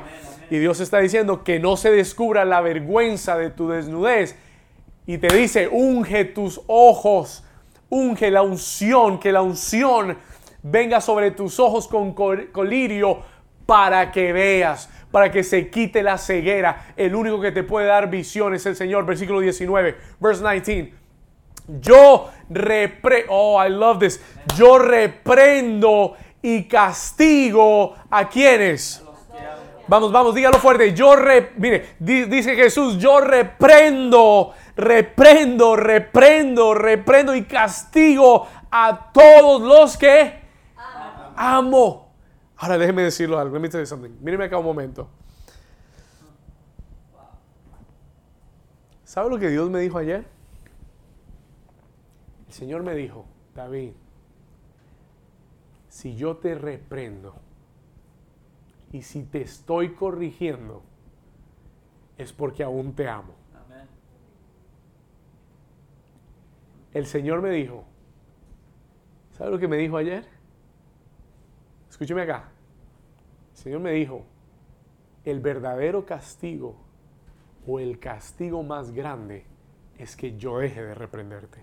Y 0.48 0.58
Dios 0.58 0.78
está 0.80 0.98
diciendo 0.98 1.42
que 1.42 1.58
no 1.58 1.76
se 1.76 1.90
descubra 1.90 2.44
la 2.44 2.60
vergüenza 2.60 3.36
de 3.36 3.50
tu 3.50 3.68
desnudez. 3.68 4.36
Y 5.06 5.18
te 5.18 5.34
dice, 5.34 5.68
unge 5.68 6.24
tus 6.26 6.60
ojos, 6.66 7.44
unge 7.88 8.30
la 8.30 8.42
unción, 8.42 9.18
que 9.18 9.32
la 9.32 9.42
unción 9.42 10.16
venga 10.62 11.00
sobre 11.00 11.30
tus 11.30 11.58
ojos 11.58 11.88
con 11.88 12.12
colirio 12.12 13.22
para 13.66 14.12
que 14.12 14.32
veas, 14.32 14.88
para 15.10 15.30
que 15.30 15.42
se 15.42 15.70
quite 15.70 16.02
la 16.02 16.18
ceguera. 16.18 16.92
El 16.96 17.14
único 17.14 17.40
que 17.40 17.52
te 17.52 17.62
puede 17.62 17.86
dar 17.86 18.10
visión 18.10 18.54
es 18.54 18.66
el 18.66 18.76
Señor. 18.76 19.06
Versículo 19.06 19.40
19, 19.40 19.96
verse 20.20 20.42
19. 20.42 20.94
Yo 21.80 22.30
repre 22.48 23.26
oh, 23.28 23.62
I 23.62 23.68
love 23.70 23.98
this. 23.98 24.20
Yo 24.56 24.78
reprendo 24.78 26.16
y 26.42 26.64
castigo 26.64 27.94
a 28.10 28.28
quienes. 28.28 29.04
Vamos, 29.86 30.12
vamos, 30.12 30.34
dígalo 30.34 30.58
fuerte. 30.58 30.92
Yo 30.92 31.16
re, 31.16 31.52
mire, 31.56 31.96
dice 31.98 32.54
Jesús, 32.54 32.98
yo 32.98 33.20
reprendo, 33.20 34.52
reprendo, 34.76 35.76
reprendo, 35.76 36.74
reprendo 36.74 37.34
y 37.34 37.44
castigo 37.44 38.46
a 38.70 39.10
todos 39.12 39.62
los 39.62 39.96
que 39.96 40.40
amo. 41.36 42.07
Ahora 42.58 42.76
déjeme 42.76 43.02
decirlo 43.02 43.38
algo. 43.38 43.54
Let 43.54 43.60
me 43.60 43.68
tell 43.68 43.80
you 43.80 43.86
something. 43.86 44.10
Míreme 44.20 44.44
acá 44.44 44.58
un 44.58 44.64
momento. 44.64 45.08
¿Sabe 49.04 49.30
lo 49.30 49.38
que 49.38 49.48
Dios 49.48 49.70
me 49.70 49.80
dijo 49.80 49.96
ayer? 49.96 50.26
El 52.48 52.52
Señor 52.52 52.82
me 52.82 52.94
dijo, 52.94 53.26
David, 53.54 53.92
si 55.88 56.16
yo 56.16 56.36
te 56.36 56.54
reprendo 56.54 57.34
y 58.92 59.02
si 59.02 59.22
te 59.22 59.40
estoy 59.42 59.94
corrigiendo, 59.94 60.82
es 62.16 62.32
porque 62.32 62.62
aún 62.64 62.94
te 62.94 63.08
amo. 63.08 63.34
El 66.92 67.06
Señor 67.06 67.40
me 67.40 67.50
dijo, 67.50 67.84
¿sabe 69.32 69.50
lo 69.52 69.58
que 69.58 69.68
me 69.68 69.76
dijo 69.76 69.96
ayer? 69.96 70.37
Escúcheme 71.98 72.22
acá. 72.22 72.48
El 73.50 73.56
Señor 73.56 73.80
me 73.80 73.90
dijo, 73.90 74.24
el 75.24 75.40
verdadero 75.40 76.06
castigo 76.06 76.76
o 77.66 77.80
el 77.80 77.98
castigo 77.98 78.62
más 78.62 78.92
grande 78.92 79.44
es 79.98 80.14
que 80.14 80.38
yo 80.38 80.58
deje 80.58 80.80
de 80.80 80.94
reprenderte. 80.94 81.60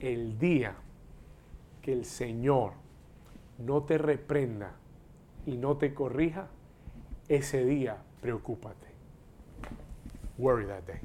El 0.00 0.36
día 0.40 0.74
que 1.80 1.92
el 1.92 2.04
Señor 2.04 2.72
no 3.58 3.84
te 3.84 3.98
reprenda 3.98 4.72
y 5.46 5.58
no 5.58 5.76
te 5.76 5.94
corrija, 5.94 6.48
ese 7.28 7.64
día 7.64 7.98
preocúpate. 8.20 8.88
Worry 10.38 10.66
that 10.66 10.82
day. 10.88 11.00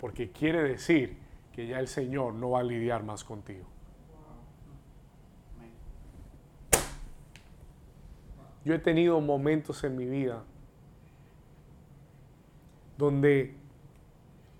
Porque 0.00 0.30
quiere 0.30 0.62
decir 0.62 1.21
que 1.52 1.66
ya 1.66 1.78
el 1.78 1.88
Señor 1.88 2.34
no 2.34 2.50
va 2.50 2.60
a 2.60 2.62
lidiar 2.62 3.02
más 3.02 3.24
contigo. 3.24 3.66
Yo 8.64 8.74
he 8.74 8.78
tenido 8.78 9.20
momentos 9.20 9.82
en 9.84 9.96
mi 9.96 10.06
vida 10.06 10.44
donde 12.96 13.54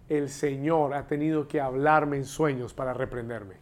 el 0.09 0.29
Señor 0.29 0.95
ha 0.95 1.07
tenido 1.07 1.47
que 1.47 1.61
hablarme 1.61 2.17
en 2.17 2.25
sueños 2.25 2.75
para 2.75 2.93
reprenderme. 2.93 3.55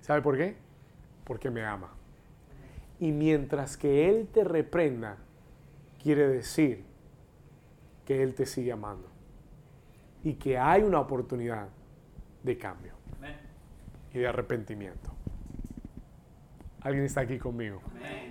¿Sabe 0.00 0.22
por 0.22 0.36
qué? 0.36 0.56
Porque 1.24 1.50
me 1.50 1.64
ama. 1.64 1.92
Y 3.00 3.12
mientras 3.12 3.76
que 3.76 4.08
Él 4.08 4.28
te 4.32 4.44
reprenda, 4.44 5.16
quiere 6.02 6.28
decir 6.28 6.84
que 8.06 8.22
Él 8.22 8.34
te 8.34 8.46
sigue 8.46 8.72
amando. 8.72 9.08
Y 10.24 10.34
que 10.34 10.56
hay 10.56 10.82
una 10.82 11.00
oportunidad 11.00 11.68
de 12.42 12.56
cambio 12.56 12.92
y 14.14 14.18
de 14.18 14.26
arrepentimiento. 14.26 15.10
Alguien 16.80 17.04
está 17.04 17.20
aquí 17.22 17.38
conmigo. 17.38 17.82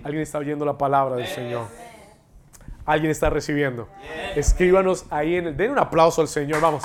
Alguien 0.02 0.22
está 0.22 0.38
oyendo 0.38 0.64
la 0.64 0.76
palabra 0.76 1.16
del 1.16 1.26
Señor. 1.26 1.66
Alguien 2.86 3.10
está 3.10 3.28
recibiendo. 3.30 3.88
Escríbanos 4.34 5.06
ahí 5.10 5.36
en 5.36 5.48
el. 5.48 5.56
Den 5.56 5.72
un 5.72 5.78
aplauso 5.78 6.22
al 6.22 6.28
Señor. 6.28 6.60
Vamos. 6.60 6.84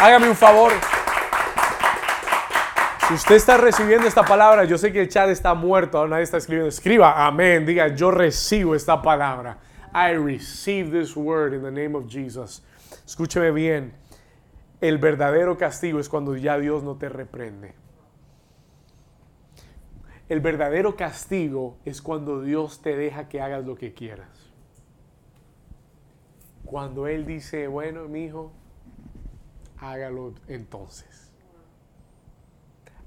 Hágame 0.00 0.28
un 0.28 0.36
favor. 0.36 0.72
Si 3.08 3.14
usted 3.14 3.36
está 3.36 3.56
recibiendo 3.56 4.08
esta 4.08 4.24
palabra, 4.24 4.64
yo 4.64 4.78
sé 4.78 4.92
que 4.92 5.02
el 5.02 5.08
chat 5.08 5.28
está 5.28 5.54
muerto, 5.54 5.98
ahora 5.98 6.10
nadie 6.10 6.24
está 6.24 6.38
escribiendo. 6.38 6.68
Escriba 6.68 7.26
amén. 7.26 7.64
Diga, 7.64 7.88
yo 7.88 8.10
recibo 8.10 8.74
esta 8.74 9.00
palabra. 9.00 9.58
I 9.96 10.10
receive 10.10 10.90
this 10.90 11.16
word 11.16 11.54
in 11.54 11.62
the 11.62 11.70
name 11.70 11.94
of 11.94 12.06
Jesus. 12.06 12.60
Escúcheme 13.06 13.50
bien. 13.54 13.94
El 14.78 14.98
verdadero 14.98 15.56
castigo 15.56 15.98
es 15.98 16.10
cuando 16.10 16.36
ya 16.36 16.58
Dios 16.58 16.82
no 16.82 16.96
te 16.96 17.08
reprende. 17.08 17.72
El 20.28 20.40
verdadero 20.40 20.96
castigo 20.96 21.78
es 21.86 22.02
cuando 22.02 22.42
Dios 22.42 22.82
te 22.82 22.94
deja 22.94 23.26
que 23.30 23.40
hagas 23.40 23.64
lo 23.64 23.74
que 23.76 23.94
quieras. 23.94 24.52
Cuando 26.66 27.06
Él 27.06 27.24
dice, 27.24 27.66
bueno, 27.66 28.06
mi 28.06 28.24
hijo, 28.24 28.52
hágalo 29.78 30.34
entonces. 30.46 31.32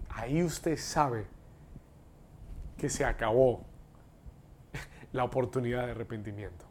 Ahí 0.09 0.41
usted 0.41 0.75
sabe 0.75 1.27
que 2.79 2.89
se 2.89 3.05
acabó 3.05 3.63
la 5.11 5.23
oportunidad 5.23 5.85
de 5.85 5.91
arrepentimiento. 5.91 6.68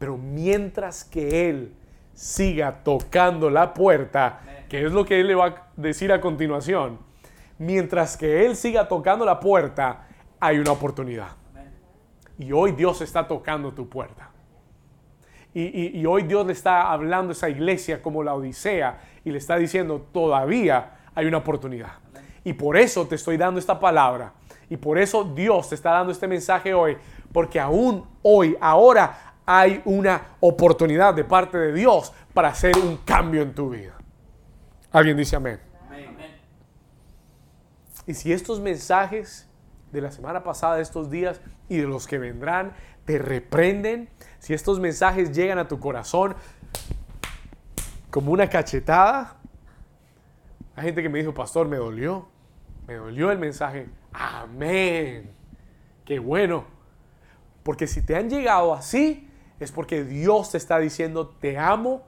Pero 0.00 0.16
mientras 0.16 1.04
que 1.04 1.50
Él 1.50 1.74
siga 2.14 2.82
tocando 2.82 3.50
la 3.50 3.74
puerta, 3.74 4.40
que 4.70 4.86
es 4.86 4.92
lo 4.92 5.04
que 5.04 5.20
Él 5.20 5.26
le 5.26 5.34
va 5.34 5.46
a 5.46 5.66
decir 5.76 6.10
a 6.10 6.22
continuación, 6.22 6.98
mientras 7.58 8.16
que 8.16 8.46
Él 8.46 8.56
siga 8.56 8.88
tocando 8.88 9.26
la 9.26 9.38
puerta, 9.38 10.08
hay 10.40 10.58
una 10.58 10.72
oportunidad. 10.72 11.28
Y 12.38 12.50
hoy 12.50 12.72
Dios 12.72 13.02
está 13.02 13.28
tocando 13.28 13.72
tu 13.72 13.90
puerta. 13.90 14.30
Y, 15.52 16.06
hoy 16.06 16.22
Dios 16.22 16.46
le 16.46 16.54
está 16.54 16.90
hablando 16.90 17.32
a 17.32 17.32
esa 17.32 17.50
iglesia 17.50 18.00
como 18.00 18.22
la 18.22 18.32
Odisea 18.32 19.00
y 19.22 19.30
le 19.30 19.36
está 19.36 19.56
diciendo, 19.56 20.06
todavía 20.14 20.92
hay 21.14 21.26
una 21.26 21.38
oportunidad. 21.38 21.92
Y 22.42 22.54
por 22.54 22.78
eso 22.78 23.06
te 23.06 23.16
estoy 23.16 23.36
dando 23.36 23.60
esta 23.60 23.78
palabra. 23.78 24.32
Y 24.70 24.78
por 24.78 24.96
eso 24.96 25.24
Dios 25.24 25.68
te 25.68 25.74
está 25.74 25.90
dando 25.90 26.10
este 26.10 26.26
mensaje 26.26 26.72
hoy. 26.72 26.96
Porque 27.32 27.60
aún 27.60 28.06
hoy, 28.22 28.56
ahora 28.60 29.29
hay 29.46 29.82
una 29.84 30.36
oportunidad 30.40 31.14
de 31.14 31.24
parte 31.24 31.58
de 31.58 31.72
Dios 31.72 32.12
para 32.32 32.48
hacer 32.48 32.76
un 32.78 32.98
cambio 32.98 33.42
en 33.42 33.54
tu 33.54 33.70
vida. 33.70 33.94
¿Alguien 34.92 35.16
dice 35.16 35.36
amén? 35.36 35.60
Y 38.06 38.14
si 38.14 38.32
estos 38.32 38.60
mensajes 38.60 39.48
de 39.92 40.00
la 40.00 40.10
semana 40.10 40.42
pasada, 40.42 40.76
de 40.76 40.82
estos 40.82 41.10
días 41.10 41.40
y 41.68 41.76
de 41.76 41.86
los 41.86 42.06
que 42.06 42.18
vendrán, 42.18 42.72
te 43.04 43.18
reprenden, 43.18 44.08
si 44.38 44.54
estos 44.54 44.80
mensajes 44.80 45.32
llegan 45.32 45.58
a 45.58 45.68
tu 45.68 45.78
corazón 45.78 46.34
como 48.10 48.32
una 48.32 48.48
cachetada, 48.48 49.36
hay 50.74 50.86
gente 50.86 51.02
que 51.02 51.08
me 51.08 51.18
dijo, 51.20 51.34
pastor, 51.34 51.68
me 51.68 51.76
dolió, 51.76 52.28
me 52.86 52.94
dolió 52.94 53.30
el 53.30 53.38
mensaje. 53.38 53.88
Amén. 54.12 55.30
Qué 56.04 56.18
bueno. 56.18 56.64
Porque 57.62 57.86
si 57.86 58.02
te 58.02 58.16
han 58.16 58.28
llegado 58.28 58.74
así, 58.74 59.29
es 59.60 59.70
porque 59.70 60.04
Dios 60.04 60.50
te 60.50 60.58
está 60.58 60.78
diciendo, 60.78 61.28
te 61.28 61.58
amo, 61.58 62.02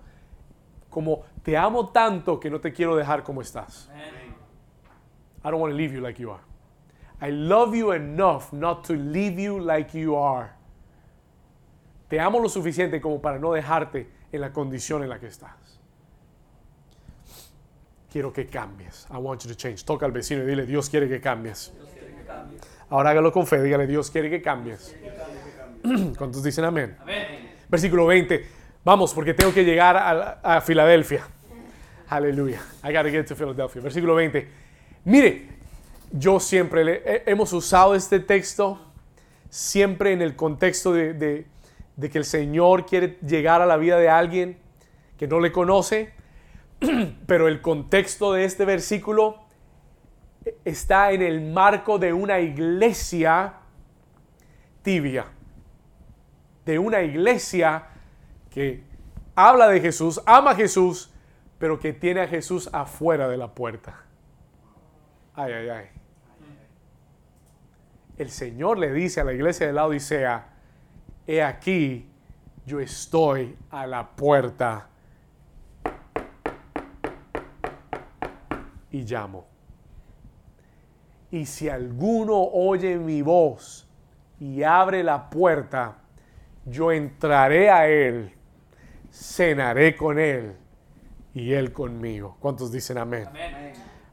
como 0.89 1.25
te 1.43 1.57
amo 1.57 1.91
tanto 1.91 2.41
que 2.41 2.51
no 2.51 2.61
te 2.61 2.73
quiero 2.73 2.97
dejar 2.97 3.23
como 3.23 3.43
estás. 3.43 3.91
I 5.45 5.51
don't 5.51 5.61
want 5.61 5.73
to 5.73 5.77
leave 5.77 5.93
you 5.95 6.01
like 6.01 6.21
you 6.21 6.31
are. 6.31 6.43
I 7.21 7.31
love 7.31 7.75
you 7.75 7.93
enough 7.93 8.53
not 8.53 8.87
to 8.87 8.95
leave 8.95 9.41
you 9.41 9.59
like 9.61 9.97
you 9.97 10.17
are. 10.17 10.51
Te 12.09 12.19
amo 12.19 12.41
lo 12.41 12.49
suficiente 12.49 13.01
como 13.01 13.21
para 13.21 13.39
no 13.39 13.53
dejarte 13.53 14.11
en 14.33 14.41
la 14.41 14.53
condición 14.53 15.03
en 15.03 15.09
la 15.09 15.19
que 15.19 15.27
estás. 15.27 15.81
Quiero 18.11 18.33
que 18.33 18.47
cambies. 18.47 19.07
I 19.11 19.17
want 19.17 19.43
you 19.43 19.49
to 19.49 19.55
change. 19.55 19.85
Toca 19.85 20.05
al 20.05 20.13
vecino 20.13 20.43
y 20.43 20.47
dile, 20.47 20.67
Dios 20.67 20.91
quiere 20.91 21.09
que 21.09 21.21
cambies. 21.21 21.73
Ahora 22.91 23.11
hágalo 23.11 23.33
con 23.33 23.47
fe, 23.47 23.63
dígale, 23.63 23.87
Dios 23.87 24.11
quiere 24.11 24.29
que 24.29 24.43
cambies. 24.43 24.95
¿Cuántos 26.19 26.43
dicen 26.43 26.65
amén? 26.65 26.97
Versículo 27.73 28.05
20. 28.05 28.45
Vamos, 28.85 29.15
porque 29.15 29.33
tengo 29.33 29.51
que 29.55 29.65
llegar 29.65 29.97
a, 30.43 30.61
Filadelfia. 30.61 31.27
Aleluya. 32.07 32.61
I 32.85 32.93
gotta 32.93 33.09
get 33.09 33.25
to 33.25 33.35
Philadelphia. 33.35 33.81
Versículo 33.81 34.15
20. 34.15 34.47
Mire, 35.07 35.49
yo 36.11 36.39
siempre 36.39 37.23
hemos 37.25 37.51
usado 37.55 37.95
este 37.95 38.21
texto 38.21 38.79
siempre 39.49 40.13
en 40.13 40.21
el 40.21 40.37
contexto 40.37 40.93
de 40.93 41.47
que 41.99 42.19
el 42.19 42.27
Señor 42.27 42.85
quiere 42.85 43.17
llegar 43.27 43.63
a 43.63 43.67
la 43.67 43.79
vida 43.79 43.97
de 43.97 44.11
alguien 44.11 44.59
que 45.17 45.27
no 45.27 45.41
le 45.41 45.51
conoce, 45.51 46.13
pero 47.27 47.49
el 47.49 47.63
contexto 47.63 48.35
de 48.35 48.45
este 48.45 48.67
versículo 48.67 49.47
está 50.67 51.13
en 51.13 51.23
el 51.23 51.41
marco 51.41 51.99
de 51.99 52.13
una 52.13 52.39
iglesia 52.39 53.55
tibia, 54.83 55.25
de 56.65 56.79
una 56.79 57.03
iglesia 57.03 57.87
que 58.51 58.85
habla 59.35 59.69
de 59.69 59.81
Jesús, 59.81 60.21
ama 60.27 60.53
a 60.53 60.55
Jesús, 60.55 61.11
pero 61.59 61.79
que 61.79 61.93
tiene 61.93 62.21
a 62.21 62.29
Jesús 62.29 62.69
afuera 62.73 63.29
de 63.29 63.37
la 63.37 63.49
puerta. 63.55 64.05
Ay, 65.35 65.53
ay, 65.53 65.69
ay. 65.69 65.87
El 68.19 68.31
Señor 68.31 68.79
le 68.79 68.93
dice 68.93 69.21
a 69.21 69.25
la 69.25 69.33
iglesia 69.33 69.67
de 69.67 69.73
la 69.73 69.87
Odisea, 69.87 70.47
he 71.27 71.43
aquí, 71.43 72.09
yo 72.67 72.79
estoy 72.81 73.57
a 73.71 73.87
la 73.87 74.11
puerta 74.11 74.89
y 78.91 79.03
llamo. 79.03 79.47
Y 81.31 81.47
si 81.47 81.69
alguno 81.69 82.39
oye 82.39 82.99
mi 82.99 83.23
voz 83.23 83.89
y 84.39 84.63
abre 84.63 85.03
la 85.03 85.31
puerta, 85.31 86.02
yo 86.65 86.93
entraré 86.93 87.71
a 87.71 87.89
él, 87.89 88.33
cenaré 89.11 89.97
con 89.97 90.19
él 90.19 90.57
y 91.35 91.53
él 91.53 91.73
conmigo. 91.73 92.37
¿Cuántos 92.41 92.71
dicen 92.71 92.99
amén? 92.99 93.29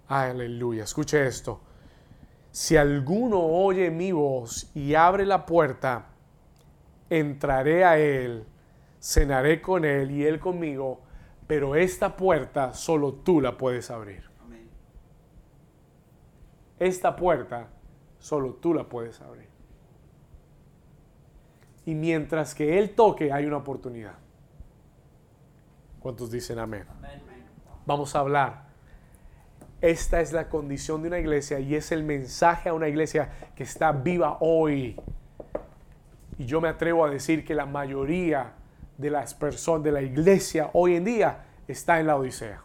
Aleluya. 0.08 0.84
Escuche 0.84 1.26
esto. 1.28 1.62
Si 2.52 2.76
alguno 2.76 3.40
oye 3.40 3.92
mi 3.92 4.12
voz 4.12 4.72
y 4.76 4.96
abre 4.96 5.26
la 5.26 5.46
puerta, 5.46 6.08
entraré 7.10 7.86
a 7.86 7.98
él, 8.00 8.46
cenaré 9.00 9.62
con 9.62 9.86
él 9.86 10.12
y 10.12 10.26
él 10.26 10.40
conmigo, 10.40 11.02
pero 11.46 11.76
esta 11.76 12.16
puerta 12.16 12.74
solo 12.74 13.14
tú 13.14 13.40
la 13.42 13.58
puedes 13.58 13.92
abrir. 13.92 14.28
Esta 16.80 17.16
puerta 17.16 17.68
solo 18.20 18.54
tú 18.54 18.74
la 18.74 18.86
puedes 18.86 19.20
abrir. 19.22 19.50
Y 21.90 21.96
mientras 21.96 22.54
que 22.54 22.78
Él 22.78 22.92
toque, 22.92 23.34
hay 23.34 23.48
una 23.48 23.58
oportunidad. 23.58 24.14
¿Cuántos 26.00 26.30
dicen 26.30 26.60
amén? 26.60 26.86
Vamos 27.88 28.16
a 28.16 28.20
hablar. 28.20 28.66
Esta 29.82 30.22
es 30.22 30.32
la 30.32 30.50
condición 30.50 31.02
de 31.02 31.08
una 31.08 31.18
iglesia 31.18 31.60
y 31.60 31.74
es 31.74 31.92
el 31.92 32.04
mensaje 32.04 32.70
a 32.70 32.76
una 32.76 32.88
iglesia 32.88 33.32
que 33.56 33.64
está 33.64 33.92
viva 33.92 34.38
hoy. 34.40 35.02
Y 36.38 36.46
yo 36.46 36.62
me 36.62 36.70
atrevo 36.70 37.04
a 37.06 37.10
decir 37.10 37.44
que 37.44 37.56
la 37.56 37.66
mayoría 37.66 38.54
de 38.96 39.10
las 39.10 39.34
personas 39.34 39.84
de 39.84 39.92
la 39.92 40.04
iglesia 40.04 40.70
hoy 40.74 40.96
en 40.96 41.06
día 41.06 41.46
está 41.68 42.00
en 42.00 42.06
la 42.06 42.18
Odisea. 42.18 42.62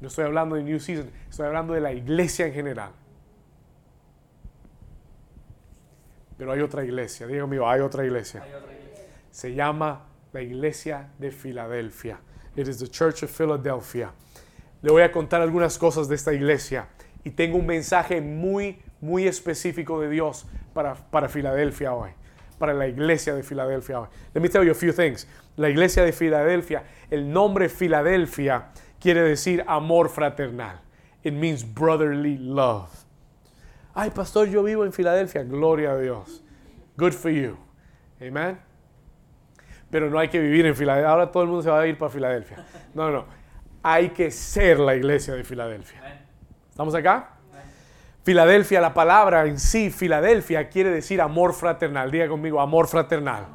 No 0.00 0.08
estoy 0.08 0.26
hablando 0.26 0.56
de 0.56 0.64
New 0.64 0.80
Season, 0.80 1.10
estoy 1.30 1.46
hablando 1.46 1.72
de 1.72 1.80
la 1.80 1.94
iglesia 1.94 2.46
en 2.46 2.52
general. 2.52 2.90
Pero 6.36 6.52
hay 6.52 6.60
otra 6.60 6.84
iglesia, 6.84 7.26
digo 7.26 7.46
mío, 7.46 7.68
hay 7.68 7.80
otra 7.80 8.04
iglesia. 8.04 8.44
Se 9.30 9.54
llama 9.54 10.06
la 10.32 10.42
iglesia 10.42 11.08
de 11.18 11.30
Filadelfia. 11.30 12.20
It 12.56 12.68
is 12.68 12.78
the 12.78 12.88
Church 12.88 13.22
of 13.22 13.30
Philadelphia. 13.30 14.12
Le 14.82 14.90
voy 14.90 15.02
a 15.02 15.10
contar 15.10 15.40
algunas 15.40 15.78
cosas 15.78 16.08
de 16.08 16.14
esta 16.14 16.32
iglesia 16.32 16.88
y 17.24 17.30
tengo 17.30 17.56
un 17.58 17.66
mensaje 17.66 18.20
muy, 18.20 18.78
muy 19.00 19.26
específico 19.26 20.00
de 20.00 20.08
Dios 20.10 20.46
para, 20.74 20.94
para 20.94 21.28
Filadelfia 21.28 21.92
hoy, 21.94 22.10
para 22.58 22.74
la 22.74 22.86
iglesia 22.86 23.34
de 23.34 23.42
Filadelfia 23.42 24.00
hoy. 24.00 24.08
Let 24.34 24.42
me 24.42 24.48
tell 24.48 24.64
you 24.64 24.72
a 24.72 24.74
few 24.74 24.92
things. 24.92 25.26
La 25.56 25.70
iglesia 25.70 26.04
de 26.04 26.12
Filadelfia, 26.12 26.84
el 27.10 27.32
nombre 27.32 27.68
Filadelfia 27.68 28.68
quiere 29.00 29.22
decir 29.22 29.64
amor 29.66 30.08
fraternal. 30.08 30.80
It 31.24 31.32
means 31.32 31.64
brotherly 31.64 32.36
love. 32.38 33.05
Ay, 33.98 34.10
pastor, 34.10 34.48
yo 34.48 34.62
vivo 34.62 34.84
en 34.84 34.92
Filadelfia. 34.92 35.42
Gloria 35.42 35.92
a 35.92 35.98
Dios. 35.98 36.44
Good 36.96 37.12
for 37.12 37.30
you. 37.30 37.56
Amen. 38.20 38.58
Pero 39.90 40.10
no 40.10 40.18
hay 40.18 40.28
que 40.28 40.38
vivir 40.38 40.66
en 40.66 40.76
Filadelfia. 40.76 41.10
Ahora 41.10 41.32
todo 41.32 41.42
el 41.42 41.48
mundo 41.48 41.62
se 41.62 41.70
va 41.70 41.80
a 41.80 41.86
ir 41.86 41.96
para 41.96 42.10
Filadelfia. 42.10 42.64
No, 42.94 43.10
no. 43.10 43.24
Hay 43.82 44.10
que 44.10 44.30
ser 44.30 44.78
la 44.78 44.94
iglesia 44.94 45.34
de 45.34 45.42
Filadelfia. 45.44 46.22
¿Estamos 46.70 46.94
acá? 46.94 47.30
Filadelfia, 48.22 48.80
la 48.80 48.92
palabra 48.92 49.46
en 49.46 49.58
sí, 49.58 49.90
Filadelfia, 49.90 50.68
quiere 50.68 50.90
decir 50.90 51.20
amor 51.20 51.54
fraternal. 51.54 52.10
Diga 52.10 52.28
conmigo, 52.28 52.60
amor 52.60 52.88
fraternal. 52.88 53.46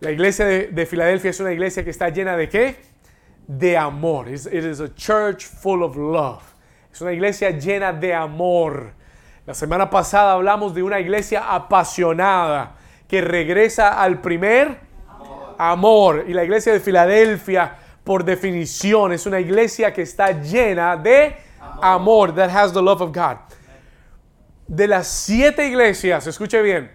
La 0.00 0.10
iglesia 0.10 0.46
de, 0.46 0.68
de 0.68 0.86
Filadelfia 0.86 1.30
es 1.30 1.40
una 1.40 1.52
iglesia 1.52 1.84
que 1.84 1.90
está 1.90 2.08
llena 2.08 2.36
de 2.36 2.48
qué? 2.48 2.92
de 3.46 3.76
amor. 3.76 4.28
It 4.28 4.46
is 4.46 4.80
a 4.80 4.88
church 4.88 5.46
full 5.46 5.82
of 5.82 5.96
love. 5.96 6.42
Es 6.92 7.00
una 7.00 7.12
iglesia 7.12 7.50
llena 7.50 7.92
de 7.92 8.14
amor. 8.14 8.94
La 9.44 9.54
semana 9.54 9.90
pasada 9.90 10.34
hablamos 10.34 10.72
de 10.72 10.84
una 10.84 11.00
iglesia 11.00 11.52
apasionada 11.52 12.76
que 13.08 13.20
regresa 13.20 14.00
al 14.00 14.20
primer 14.20 14.78
amor. 15.58 16.24
Y 16.28 16.32
la 16.32 16.44
iglesia 16.44 16.72
de 16.72 16.78
Filadelfia, 16.78 17.76
por 18.04 18.24
definición, 18.24 19.12
es 19.12 19.26
una 19.26 19.40
iglesia 19.40 19.92
que 19.92 20.02
está 20.02 20.30
llena 20.30 20.96
de 20.96 21.36
amor. 21.82 22.34
That 22.34 22.50
has 22.50 22.72
the 22.72 22.80
love 22.80 23.00
of 23.00 23.12
God. 23.12 23.38
De 24.68 24.86
las 24.86 25.08
siete 25.08 25.66
iglesias, 25.66 26.26
escuche 26.28 26.62
bien, 26.62 26.92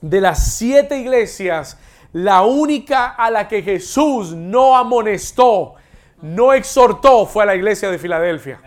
de 0.00 0.20
las 0.22 0.54
siete 0.54 0.96
iglesias 0.98 1.78
la 2.12 2.42
única 2.42 3.08
a 3.08 3.30
la 3.30 3.46
que 3.46 3.62
Jesús 3.62 4.32
no 4.32 4.76
amonestó, 4.76 5.74
no 6.22 6.54
exhortó, 6.54 7.26
fue 7.26 7.42
a 7.42 7.46
la 7.46 7.54
iglesia 7.54 7.90
de 7.90 7.98
Filadelfia. 7.98 8.60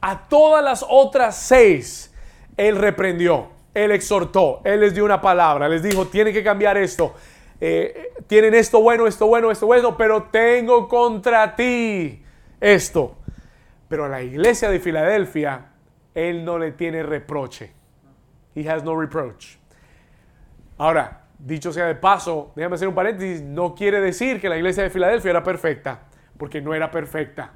A 0.00 0.28
todas 0.28 0.62
las 0.62 0.84
otras 0.86 1.36
seis, 1.36 2.13
Él 2.56 2.76
reprendió, 2.76 3.48
Él 3.74 3.90
exhortó, 3.90 4.60
Él 4.64 4.80
les 4.80 4.94
dio 4.94 5.04
una 5.04 5.20
palabra, 5.20 5.68
les 5.68 5.82
dijo, 5.82 6.06
tienen 6.06 6.32
que 6.32 6.42
cambiar 6.44 6.76
esto. 6.76 7.14
Eh, 7.60 8.12
tienen 8.26 8.54
esto 8.54 8.80
bueno, 8.80 9.06
esto 9.06 9.26
bueno, 9.26 9.50
esto 9.50 9.66
bueno, 9.66 9.96
pero 9.96 10.24
tengo 10.24 10.88
contra 10.88 11.54
ti 11.56 12.22
esto. 12.60 13.16
Pero 13.88 14.04
a 14.04 14.08
la 14.08 14.22
iglesia 14.22 14.70
de 14.70 14.80
Filadelfia, 14.80 15.66
Él 16.14 16.44
no 16.44 16.58
le 16.58 16.72
tiene 16.72 17.02
reproche. 17.02 17.72
He 18.54 18.68
has 18.68 18.84
no 18.84 18.98
reproach. 18.98 19.56
Ahora, 20.78 21.24
dicho 21.38 21.72
sea 21.72 21.86
de 21.86 21.94
paso, 21.94 22.52
déjame 22.56 22.76
hacer 22.76 22.88
un 22.88 22.94
paréntesis, 22.94 23.42
no 23.42 23.74
quiere 23.74 24.00
decir 24.00 24.40
que 24.40 24.48
la 24.48 24.56
iglesia 24.56 24.82
de 24.82 24.90
Filadelfia 24.90 25.30
era 25.30 25.42
perfecta, 25.42 26.02
porque 26.38 26.60
no 26.60 26.74
era 26.74 26.90
perfecta, 26.90 27.52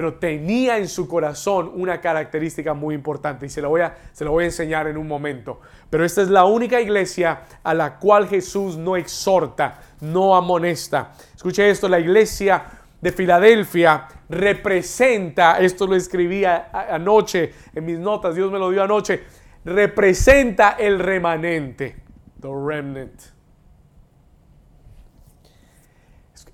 pero 0.00 0.14
tenía 0.14 0.78
en 0.78 0.88
su 0.88 1.06
corazón 1.06 1.70
una 1.74 2.00
característica 2.00 2.72
muy 2.72 2.94
importante 2.94 3.44
y 3.44 3.50
se 3.50 3.60
la 3.60 3.68
voy 3.68 3.82
a, 3.82 3.98
se 4.12 4.24
voy 4.24 4.44
a 4.44 4.46
enseñar 4.46 4.86
en 4.86 4.96
un 4.96 5.06
momento. 5.06 5.60
Pero 5.90 6.06
esta 6.06 6.22
es 6.22 6.30
la 6.30 6.46
única 6.46 6.80
iglesia 6.80 7.42
a 7.62 7.74
la 7.74 7.98
cual 7.98 8.26
Jesús 8.26 8.78
no 8.78 8.96
exhorta, 8.96 9.78
no 10.00 10.34
amonesta. 10.34 11.12
Escuche 11.36 11.68
esto, 11.68 11.86
la 11.86 12.00
iglesia 12.00 12.64
de 12.98 13.12
Filadelfia 13.12 14.08
representa, 14.30 15.58
esto 15.58 15.86
lo 15.86 15.94
escribí 15.94 16.46
anoche 16.46 17.52
en 17.74 17.84
mis 17.84 17.98
notas, 17.98 18.34
Dios 18.34 18.50
me 18.50 18.58
lo 18.58 18.70
dio 18.70 18.82
anoche, 18.82 19.22
representa 19.66 20.76
el 20.78 20.98
remanente 20.98 21.96
the 22.40 22.48
remnant. 22.48 23.20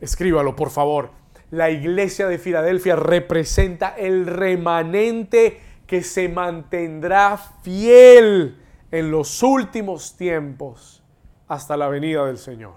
Escríbalo, 0.00 0.56
por 0.56 0.70
favor. 0.70 1.25
La 1.50 1.70
iglesia 1.70 2.26
de 2.26 2.38
Filadelfia 2.38 2.96
representa 2.96 3.94
el 3.96 4.26
remanente 4.26 5.60
que 5.86 6.02
se 6.02 6.28
mantendrá 6.28 7.38
fiel 7.62 8.58
en 8.90 9.10
los 9.10 9.42
últimos 9.42 10.16
tiempos 10.16 11.02
hasta 11.46 11.76
la 11.76 11.88
venida 11.88 12.26
del 12.26 12.38
Señor. 12.38 12.74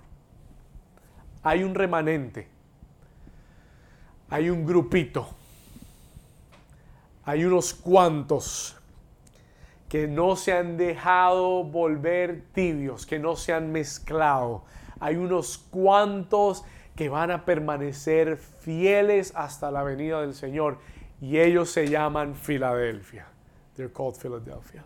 Hay 1.41 1.63
un 1.63 1.73
remanente, 1.73 2.47
hay 4.29 4.49
un 4.49 4.65
grupito, 4.65 5.27
hay 7.25 7.45
unos 7.45 7.73
cuantos 7.73 8.75
que 9.87 10.07
no 10.07 10.35
se 10.35 10.53
han 10.53 10.77
dejado 10.77 11.63
volver 11.63 12.43
tibios, 12.53 13.07
que 13.07 13.17
no 13.17 13.35
se 13.35 13.53
han 13.53 13.71
mezclado. 13.71 14.63
Hay 14.99 15.15
unos 15.15 15.57
cuantos 15.57 16.63
que 16.99 17.07
van 17.07 17.31
a 17.31 17.45
permanecer 17.45 18.35
fieles 18.35 19.31
hasta 19.33 19.71
la 19.71 19.83
venida 19.83 20.19
del 20.19 20.33
Señor 20.33 20.79
y 21.21 21.39
ellos 21.39 21.69
se 21.69 21.87
llaman 21.87 22.35
Filadelfia. 22.35 23.25
They're 23.77 23.89
called 23.89 24.17
Philadelphia. 24.17 24.83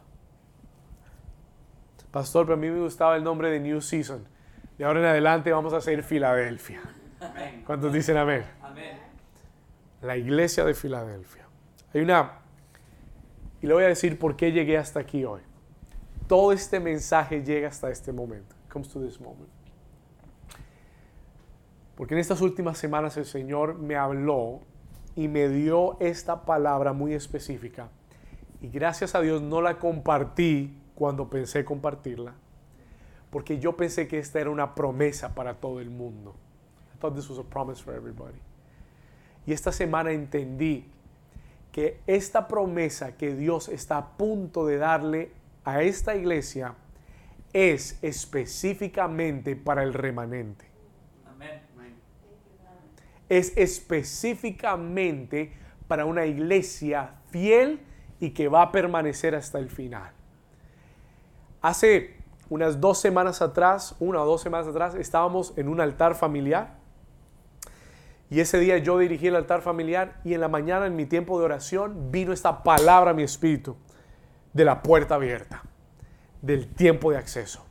Pastor, 2.11 2.45
pero 2.45 2.53
a 2.53 2.57
mí 2.57 2.69
me 2.69 2.81
gustaba 2.81 3.15
el 3.15 3.23
nombre 3.23 3.49
de 3.49 3.59
New 3.59 3.81
Season. 3.81 4.23
De 4.77 4.85
ahora 4.85 4.99
en 4.99 5.07
adelante 5.07 5.51
vamos 5.51 5.73
a 5.73 5.81
ser 5.81 6.03
Filadelfia. 6.03 6.83
¿Cuántos 7.65 7.91
dicen 7.91 8.17
amén? 8.17 8.45
Amén. 8.61 8.99
La 10.03 10.15
iglesia 10.15 10.63
de 10.65 10.75
Filadelfia. 10.75 11.47
Hay 11.95 12.01
una... 12.01 12.33
Y 13.59 13.65
le 13.65 13.73
voy 13.73 13.85
a 13.85 13.87
decir 13.87 14.19
por 14.19 14.35
qué 14.35 14.51
llegué 14.51 14.77
hasta 14.77 14.99
aquí 14.99 15.25
hoy. 15.25 15.41
Todo 16.27 16.51
este 16.51 16.79
mensaje 16.79 17.43
llega 17.43 17.69
hasta 17.69 17.89
este 17.89 18.11
momento. 18.11 18.55
Comes 18.69 18.87
to 18.89 18.99
this 18.99 19.19
moment. 19.19 19.62
Porque 21.95 22.15
en 22.15 22.19
estas 22.19 22.41
últimas 22.41 22.77
semanas 22.77 23.17
el 23.17 23.25
Señor 23.25 23.75
me 23.75 23.95
habló 23.95 24.61
y 25.15 25.27
me 25.27 25.47
dio 25.49 25.99
esta 25.99 26.43
palabra 26.45 26.93
muy 26.93 27.13
específica. 27.13 27.89
Y 28.61 28.69
gracias 28.69 29.13
a 29.13 29.21
Dios 29.21 29.41
no 29.41 29.61
la 29.61 29.77
compartí 29.77 30.77
cuando 30.95 31.29
pensé 31.29 31.65
compartirla, 31.65 32.33
porque 33.29 33.59
yo 33.59 33.75
pensé 33.75 34.07
que 34.07 34.19
esta 34.19 34.39
era 34.39 34.49
una 34.49 34.73
promesa 34.73 35.35
para 35.35 35.55
todo 35.55 35.79
el 35.79 35.89
mundo. 35.89 36.35
I 36.95 36.97
thought 36.99 37.15
this 37.15 37.29
was 37.29 37.39
a 37.39 37.43
promise 37.43 37.81
for 37.81 37.93
everybody. 37.93 38.39
Y 39.45 39.53
esta 39.53 39.71
semana 39.71 40.11
entendí 40.11 40.85
que 41.71 41.99
esta 42.07 42.47
promesa 42.47 43.17
que 43.17 43.35
Dios 43.35 43.67
está 43.67 43.97
a 43.97 44.17
punto 44.17 44.65
de 44.65 44.77
darle 44.77 45.31
a 45.65 45.81
esta 45.81 46.15
iglesia 46.15 46.75
es 47.51 47.99
específicamente 48.01 49.55
para 49.55 49.83
el 49.83 49.93
remanente. 49.93 50.72
Es 53.33 53.57
específicamente 53.57 55.53
para 55.87 56.05
una 56.05 56.27
iglesia 56.27 57.15
fiel 57.31 57.81
y 58.19 58.29
que 58.29 58.47
va 58.47 58.61
a 58.61 58.71
permanecer 58.71 59.33
hasta 59.33 59.57
el 59.57 59.71
final. 59.71 60.11
Hace 61.59 62.15
unas 62.49 62.79
dos 62.79 62.99
semanas 62.99 63.41
atrás, 63.41 63.95
una 63.99 64.21
o 64.21 64.25
dos 64.27 64.41
semanas 64.41 64.67
atrás, 64.67 64.93
estábamos 64.93 65.57
en 65.57 65.67
un 65.67 65.81
altar 65.81 66.13
familiar. 66.13 66.75
Y 68.29 68.39
ese 68.39 68.59
día 68.59 68.77
yo 68.77 68.99
dirigí 68.99 69.25
el 69.29 69.35
altar 69.35 69.63
familiar 69.63 70.21
y 70.23 70.35
en 70.35 70.41
la 70.41 70.47
mañana 70.47 70.85
en 70.85 70.95
mi 70.95 71.07
tiempo 71.07 71.39
de 71.39 71.45
oración 71.45 72.11
vino 72.11 72.33
esta 72.33 72.61
palabra 72.61 73.09
a 73.11 73.13
mi 73.15 73.23
espíritu 73.23 73.75
de 74.53 74.63
la 74.63 74.83
puerta 74.83 75.15
abierta, 75.15 75.63
del 76.43 76.67
tiempo 76.67 77.09
de 77.09 77.17
acceso. 77.17 77.65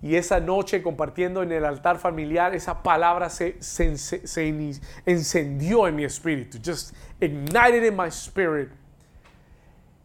Y 0.00 0.14
esa 0.14 0.38
noche 0.38 0.82
compartiendo 0.82 1.42
en 1.42 1.50
el 1.50 1.64
altar 1.64 1.98
familiar, 1.98 2.54
esa 2.54 2.82
palabra 2.82 3.30
se, 3.30 3.58
encendió 5.06 5.88
en 5.88 5.96
mi 5.96 6.04
espíritu, 6.04 6.58
just 6.64 6.94
ignited 7.20 7.84
in 7.84 7.96
my 7.96 8.06
spirit. 8.08 8.70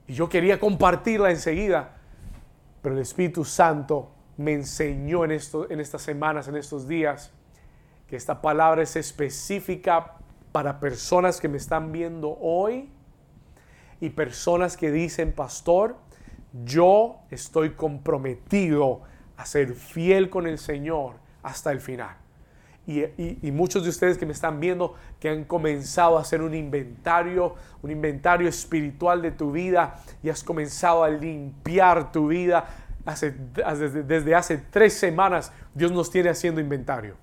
Y 0.08 0.14
yo 0.14 0.28
quería 0.28 0.60
compartirla 0.60 1.30
enseguida. 1.30 1.98
Pero 2.82 2.96
el 2.96 3.02
Espíritu 3.02 3.46
Santo 3.46 4.12
me 4.36 4.52
enseñó 4.54 5.24
en 5.24 5.32
estas 5.32 6.02
semanas, 6.02 6.48
en 6.50 6.58
estos 6.58 6.88
días, 6.88 7.32
que 8.08 8.18
esta 8.18 8.42
palabra 8.42 8.82
es 8.82 8.96
específica 8.96 10.18
para 10.52 10.80
personas 10.80 11.40
que 11.40 11.48
me 11.48 11.58
están 11.58 11.92
viendo 11.92 12.38
hoy 12.42 12.90
y 14.02 14.10
personas 14.10 14.76
que 14.76 14.92
dicen, 14.92 15.32
pastor, 15.32 15.96
yo 16.66 17.22
estoy 17.32 17.72
comprometido 17.72 19.02
a 19.38 19.46
ser 19.46 19.74
fiel 19.74 20.30
con 20.30 20.48
el 20.48 20.58
Señor 20.58 21.16
hasta 21.42 21.72
el 21.72 21.82
final. 21.82 22.16
Y, 22.86 23.50
muchos 23.52 23.84
de 23.84 23.90
ustedes 23.90 24.18
que 24.18 24.26
me 24.26 24.34
están 24.34 24.60
viendo 24.60 24.96
que 25.22 25.30
han 25.30 25.46
comenzado 25.46 26.18
a 26.18 26.22
hacer 26.22 26.42
un 26.42 26.54
inventario, 26.54 27.56
un 27.82 27.92
inventario 27.92 28.50
espiritual 28.50 29.22
de 29.22 29.32
tu 29.32 29.54
vida 29.54 30.02
y 30.22 30.30
has 30.30 30.44
comenzado 30.44 31.04
a 31.04 31.10
limpiar 31.10 32.12
tu 32.12 32.28
vida. 32.28 32.68
desde, 33.06 34.04
desde 34.04 34.36
hace 34.36 34.58
tres 34.58 34.94
semanas 34.94 35.54
Dios 35.74 35.94
nos 35.94 36.12
tiene 36.12 36.30
haciendo 36.30 36.60
inventario. 36.60 37.16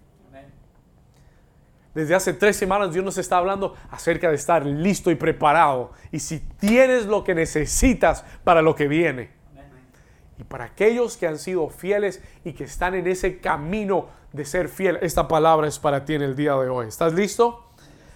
Desde 1.94 2.14
hace 2.14 2.32
tres 2.32 2.56
semanas 2.56 2.94
Dios 2.94 3.04
nos 3.04 3.18
está 3.18 3.36
hablando 3.36 3.74
acerca 3.90 4.30
de 4.30 4.36
estar 4.36 4.64
listo 4.64 5.10
y 5.10 5.14
preparado. 5.14 5.92
Y 6.10 6.20
si 6.20 6.38
tienes 6.38 7.04
lo 7.04 7.22
que 7.22 7.34
necesitas 7.34 8.24
para 8.44 8.62
lo 8.62 8.74
que 8.74 8.88
viene. 8.88 9.39
Y 10.40 10.44
para 10.44 10.64
aquellos 10.64 11.18
que 11.18 11.26
han 11.26 11.38
sido 11.38 11.68
fieles 11.68 12.22
y 12.44 12.54
que 12.54 12.64
están 12.64 12.94
en 12.94 13.06
ese 13.06 13.40
camino 13.40 14.08
de 14.32 14.46
ser 14.46 14.70
fiel, 14.70 14.98
esta 15.02 15.28
palabra 15.28 15.68
es 15.68 15.78
para 15.78 16.06
ti 16.06 16.14
en 16.14 16.22
el 16.22 16.34
día 16.34 16.54
de 16.54 16.70
hoy. 16.70 16.88
¿Estás 16.88 17.12
listo? 17.12 17.66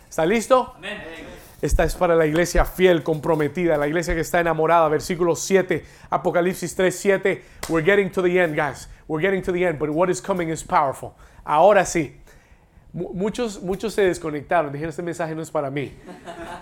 ¿Estás 0.09 0.27
listo? 0.27 0.73
Esta 1.61 1.85
es 1.85 1.95
para 1.95 2.15
la 2.15 2.25
iglesia 2.25 2.65
fiel, 2.65 3.03
comprometida, 3.03 3.77
la 3.77 3.87
iglesia 3.87 4.15
que 4.15 4.23
está 4.23 4.41
enamorada. 4.41 4.89
Versículo 4.89 5.37
7, 5.37 5.85
Apocalipsis 6.09 6.75
3, 6.75 6.99
7. 6.99 7.43
We're 7.69 7.85
getting 7.85 8.11
to 8.11 8.23
the 8.23 8.43
end, 8.43 8.57
guys. 8.57 8.89
We're 9.07 9.23
getting 9.23 9.43
to 9.43 9.53
the 9.53 9.67
end, 9.67 9.79
but 9.79 9.91
what 9.91 10.09
is 10.09 10.23
coming 10.23 10.49
is 10.49 10.65
powerful. 10.65 11.13
Ahora 11.45 11.85
sí. 11.85 12.17
Muchos, 12.95 13.61
muchos 13.61 13.93
se 13.93 14.03
desconectaron, 14.03 14.73
dijeron, 14.73 14.91
este 14.91 15.03
mensaje 15.03 15.35
no 15.35 15.43
es 15.43 15.51
para 15.51 15.69
mí. 15.71 15.93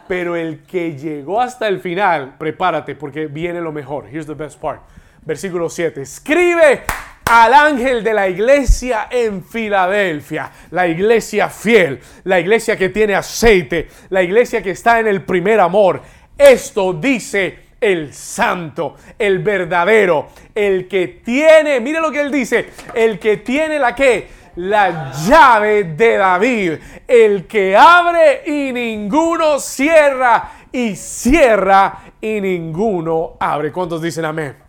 Pero 0.08 0.34
el 0.34 0.64
que 0.64 0.96
llegó 0.96 1.40
hasta 1.40 1.68
el 1.68 1.78
final, 1.78 2.36
prepárate 2.36 2.96
porque 2.96 3.28
viene 3.28 3.60
lo 3.60 3.70
mejor. 3.70 4.08
Here's 4.08 4.26
the 4.26 4.34
best 4.34 4.58
part 4.58 4.80
versículo 5.24 5.68
7. 5.68 6.02
Escribe 6.02 6.82
al 7.24 7.54
ángel 7.54 8.04
de 8.04 8.14
la 8.14 8.28
iglesia 8.28 9.08
en 9.10 9.44
Filadelfia, 9.44 10.50
la 10.70 10.86
iglesia 10.86 11.48
fiel, 11.48 12.00
la 12.24 12.40
iglesia 12.40 12.76
que 12.76 12.88
tiene 12.88 13.14
aceite, 13.14 13.88
la 14.10 14.22
iglesia 14.22 14.62
que 14.62 14.70
está 14.70 15.00
en 15.00 15.06
el 15.06 15.22
primer 15.22 15.60
amor. 15.60 16.02
Esto 16.36 16.92
dice 16.92 17.58
el 17.80 18.12
santo, 18.12 18.96
el 19.18 19.40
verdadero, 19.40 20.28
el 20.54 20.86
que 20.88 21.20
tiene, 21.24 21.80
mire 21.80 22.00
lo 22.00 22.10
que 22.10 22.20
él 22.20 22.30
dice, 22.30 22.70
el 22.94 23.18
que 23.18 23.38
tiene 23.38 23.78
la 23.78 23.94
que 23.94 24.42
la 24.56 25.12
llave 25.12 25.84
de 25.84 26.16
David, 26.16 26.72
el 27.08 27.46
que 27.46 27.76
abre 27.76 28.42
y 28.46 28.72
ninguno 28.72 29.58
cierra 29.58 30.50
y 30.70 30.94
cierra 30.96 32.00
y 32.20 32.40
ninguno 32.40 33.36
abre. 33.40 33.72
¿Cuántos 33.72 34.02
dicen 34.02 34.24
amén? 34.24 34.61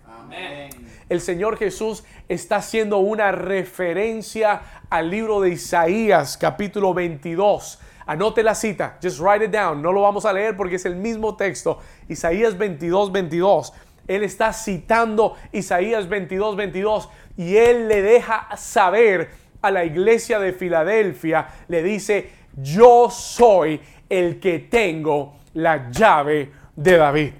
El 1.10 1.22
Señor 1.22 1.58
Jesús 1.58 2.04
está 2.28 2.58
haciendo 2.58 2.98
una 2.98 3.32
referencia 3.32 4.62
al 4.90 5.10
libro 5.10 5.42
de 5.42 5.50
Isaías, 5.50 6.38
capítulo 6.38 6.94
22. 6.94 7.80
Anote 8.06 8.44
la 8.44 8.56
cita, 8.56 8.98
just 9.02 9.20
write 9.20 9.46
it 9.46 9.52
down. 9.52 9.82
No 9.82 9.92
lo 9.92 10.02
vamos 10.02 10.26
a 10.26 10.34
leer 10.34 10.58
porque 10.58 10.76
es 10.76 10.86
el 10.86 10.96
mismo 10.96 11.36
texto. 11.36 11.80
Isaías 12.10 12.58
22, 12.58 13.12
22. 13.12 13.74
Él 14.08 14.24
está 14.24 14.52
citando 14.52 15.36
Isaías 15.52 16.10
22, 16.10 16.56
22 16.56 17.10
y 17.38 17.56
él 17.56 17.88
le 17.88 18.02
deja 18.02 18.50
saber 18.58 19.30
a 19.62 19.72
la 19.72 19.86
iglesia 19.86 20.40
de 20.40 20.52
Filadelfia, 20.52 21.48
le 21.70 21.82
dice, 21.82 22.30
yo 22.58 23.10
soy 23.10 23.80
el 24.10 24.40
que 24.40 24.60
tengo 24.60 25.36
la 25.54 25.90
llave 25.90 26.52
de 26.76 26.98
David. 26.98 27.34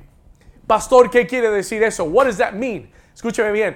Pastor, 0.68 1.10
¿qué 1.10 1.28
quiere 1.28 1.50
decir 1.50 1.84
eso? 1.84 2.06
What 2.06 2.26
does 2.26 2.38
that 2.38 2.54
mean? 2.54 2.90
Escúcheme 3.14 3.52
bien. 3.52 3.76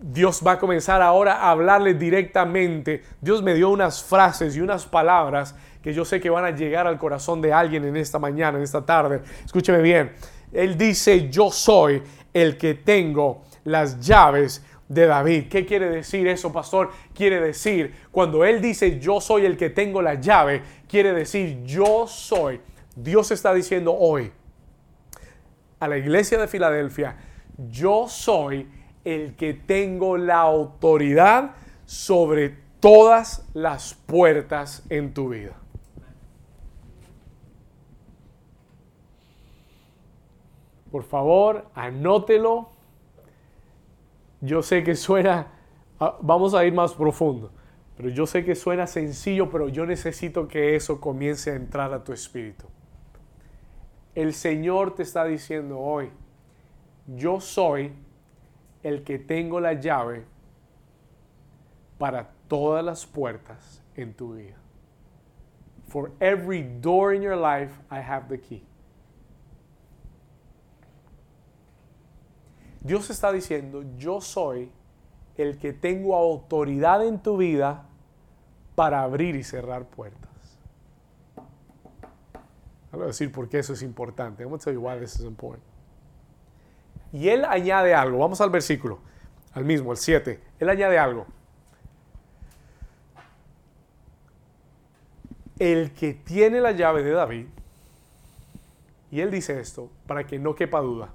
Dios 0.00 0.42
va 0.44 0.52
a 0.52 0.58
comenzar 0.58 1.00
ahora 1.00 1.34
a 1.34 1.50
hablarle 1.50 1.94
directamente. 1.94 3.02
Dios 3.20 3.42
me 3.42 3.54
dio 3.54 3.70
unas 3.70 4.02
frases 4.02 4.56
y 4.56 4.60
unas 4.60 4.84
palabras 4.84 5.54
que 5.80 5.94
yo 5.94 6.04
sé 6.04 6.20
que 6.20 6.30
van 6.30 6.44
a 6.44 6.50
llegar 6.50 6.86
al 6.86 6.98
corazón 6.98 7.40
de 7.40 7.52
alguien 7.52 7.84
en 7.84 7.96
esta 7.96 8.18
mañana, 8.18 8.58
en 8.58 8.64
esta 8.64 8.84
tarde. 8.84 9.22
Escúcheme 9.44 9.80
bien. 9.80 10.12
Él 10.52 10.76
dice, 10.76 11.30
yo 11.30 11.50
soy 11.50 12.02
el 12.32 12.58
que 12.58 12.74
tengo 12.74 13.44
las 13.64 14.00
llaves 14.00 14.64
de 14.88 15.06
David. 15.06 15.44
¿Qué 15.48 15.64
quiere 15.64 15.88
decir 15.88 16.26
eso, 16.26 16.52
pastor? 16.52 16.90
Quiere 17.14 17.40
decir, 17.40 17.94
cuando 18.10 18.44
Él 18.44 18.60
dice, 18.60 18.98
yo 18.98 19.20
soy 19.20 19.46
el 19.46 19.56
que 19.56 19.70
tengo 19.70 20.02
la 20.02 20.14
llave, 20.14 20.62
quiere 20.88 21.12
decir, 21.12 21.62
yo 21.64 22.06
soy. 22.06 22.60
Dios 22.96 23.30
está 23.30 23.54
diciendo 23.54 23.96
hoy, 23.98 24.32
a 25.80 25.88
la 25.88 25.98
iglesia 25.98 26.38
de 26.38 26.48
Filadelfia, 26.48 27.16
yo 27.70 28.08
soy 28.08 28.68
el 29.04 29.36
que 29.36 29.54
tengo 29.54 30.16
la 30.16 30.40
autoridad 30.40 31.52
sobre 31.84 32.56
todas 32.80 33.48
las 33.54 33.94
puertas 33.94 34.84
en 34.88 35.14
tu 35.14 35.30
vida. 35.30 35.56
Por 40.90 41.02
favor, 41.02 41.66
anótelo. 41.74 42.68
Yo 44.40 44.62
sé 44.62 44.84
que 44.84 44.94
suena, 44.94 45.48
ah, 45.98 46.18
vamos 46.20 46.54
a 46.54 46.64
ir 46.64 46.72
más 46.72 46.94
profundo, 46.94 47.50
pero 47.96 48.10
yo 48.10 48.26
sé 48.26 48.44
que 48.44 48.54
suena 48.54 48.86
sencillo, 48.86 49.50
pero 49.50 49.68
yo 49.68 49.86
necesito 49.86 50.46
que 50.46 50.76
eso 50.76 51.00
comience 51.00 51.50
a 51.50 51.56
entrar 51.56 51.92
a 51.92 52.04
tu 52.04 52.12
espíritu. 52.12 52.66
El 54.14 54.32
Señor 54.32 54.94
te 54.94 55.02
está 55.02 55.24
diciendo 55.24 55.78
hoy, 55.80 56.10
yo 57.06 57.40
soy 57.40 57.92
el 58.82 59.02
que 59.02 59.18
tengo 59.18 59.60
la 59.60 59.74
llave 59.74 60.24
para 61.98 62.30
todas 62.48 62.84
las 62.84 63.06
puertas 63.06 63.82
en 63.96 64.14
tu 64.14 64.34
vida. 64.34 64.56
For 65.88 66.12
every 66.20 66.62
door 66.80 67.14
in 67.14 67.22
your 67.22 67.36
life, 67.36 67.72
I 67.90 68.00
have 68.00 68.28
the 68.28 68.40
key. 68.40 68.64
Dios 72.80 73.08
está 73.08 73.32
diciendo, 73.32 73.82
yo 73.96 74.20
soy 74.20 74.70
el 75.36 75.58
que 75.58 75.72
tengo 75.72 76.14
autoridad 76.14 77.04
en 77.06 77.18
tu 77.18 77.38
vida 77.38 77.86
para 78.74 79.02
abrir 79.02 79.36
y 79.36 79.42
cerrar 79.42 79.86
puertas. 79.86 80.23
Voy 82.94 83.04
a 83.04 83.06
decir 83.08 83.32
por 83.32 83.48
qué 83.48 83.58
eso 83.58 83.72
es 83.72 83.82
importante. 83.82 84.42
I'm 84.42 84.50
going 84.50 84.60
to 84.60 84.80
why 84.80 84.98
this 84.98 85.16
is 85.16 85.24
important. 85.24 85.64
Y 87.12 87.28
él 87.28 87.44
añade 87.44 87.94
algo. 87.94 88.18
Vamos 88.18 88.40
al 88.40 88.50
versículo, 88.50 88.98
al 89.52 89.64
mismo, 89.64 89.92
el 89.92 89.98
7. 89.98 90.40
Él 90.58 90.68
añade 90.68 90.98
algo. 90.98 91.26
El 95.58 95.92
que 95.92 96.14
tiene 96.14 96.60
la 96.60 96.72
llave 96.72 97.04
de 97.04 97.12
David, 97.12 97.46
y 99.12 99.20
él 99.20 99.30
dice 99.30 99.60
esto 99.60 99.88
para 100.08 100.26
que 100.26 100.40
no 100.40 100.56
quepa 100.56 100.80
duda, 100.80 101.10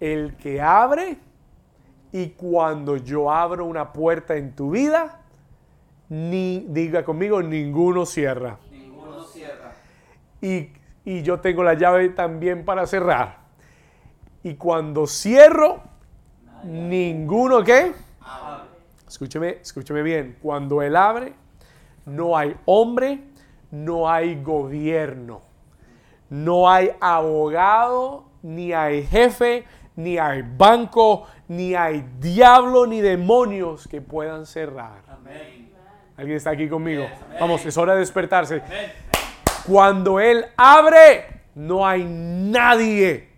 el 0.00 0.36
que 0.36 0.60
abre 0.60 1.18
y 2.12 2.30
cuando 2.30 2.96
yo 2.96 3.30
abro 3.30 3.64
una 3.64 3.92
puerta 3.92 4.36
en 4.36 4.54
tu 4.54 4.70
vida, 4.70 5.22
ni 6.10 6.66
diga 6.68 7.04
conmigo, 7.04 7.42
ninguno 7.42 8.04
cierra. 8.04 8.58
Y, 10.40 10.70
y 11.04 11.22
yo 11.22 11.40
tengo 11.40 11.62
la 11.62 11.74
llave 11.74 12.08
también 12.10 12.64
para 12.64 12.86
cerrar. 12.86 13.38
Y 14.42 14.54
cuando 14.54 15.06
cierro, 15.06 15.82
ninguno 16.64 17.62
qué? 17.62 17.92
Abre. 18.20 18.68
Escúcheme, 19.06 19.58
escúcheme 19.60 20.02
bien. 20.02 20.36
Cuando 20.40 20.82
él 20.82 20.96
abre, 20.96 21.34
no 22.06 22.36
hay 22.36 22.56
hombre, 22.64 23.20
no 23.70 24.08
hay 24.10 24.40
gobierno, 24.42 25.42
no 26.28 26.70
hay 26.70 26.90
abogado, 27.00 28.24
ni 28.42 28.72
hay 28.72 29.04
jefe, 29.04 29.64
ni 29.96 30.18
hay 30.18 30.42
banco, 30.42 31.26
ni 31.48 31.74
hay 31.74 32.06
diablo, 32.20 32.86
ni 32.86 33.00
demonios 33.00 33.86
que 33.88 34.00
puedan 34.00 34.46
cerrar. 34.46 35.02
Amén. 35.08 35.70
¿Alguien 36.16 36.36
está 36.36 36.50
aquí 36.50 36.68
conmigo? 36.68 37.02
Yes. 37.02 37.40
Vamos, 37.40 37.64
es 37.66 37.76
hora 37.76 37.94
de 37.94 38.00
despertarse. 38.00 38.62
Amén. 38.64 38.92
Cuando 39.66 40.20
Él 40.20 40.46
abre, 40.56 41.42
no 41.54 41.86
hay 41.86 42.04
nadie, 42.04 43.28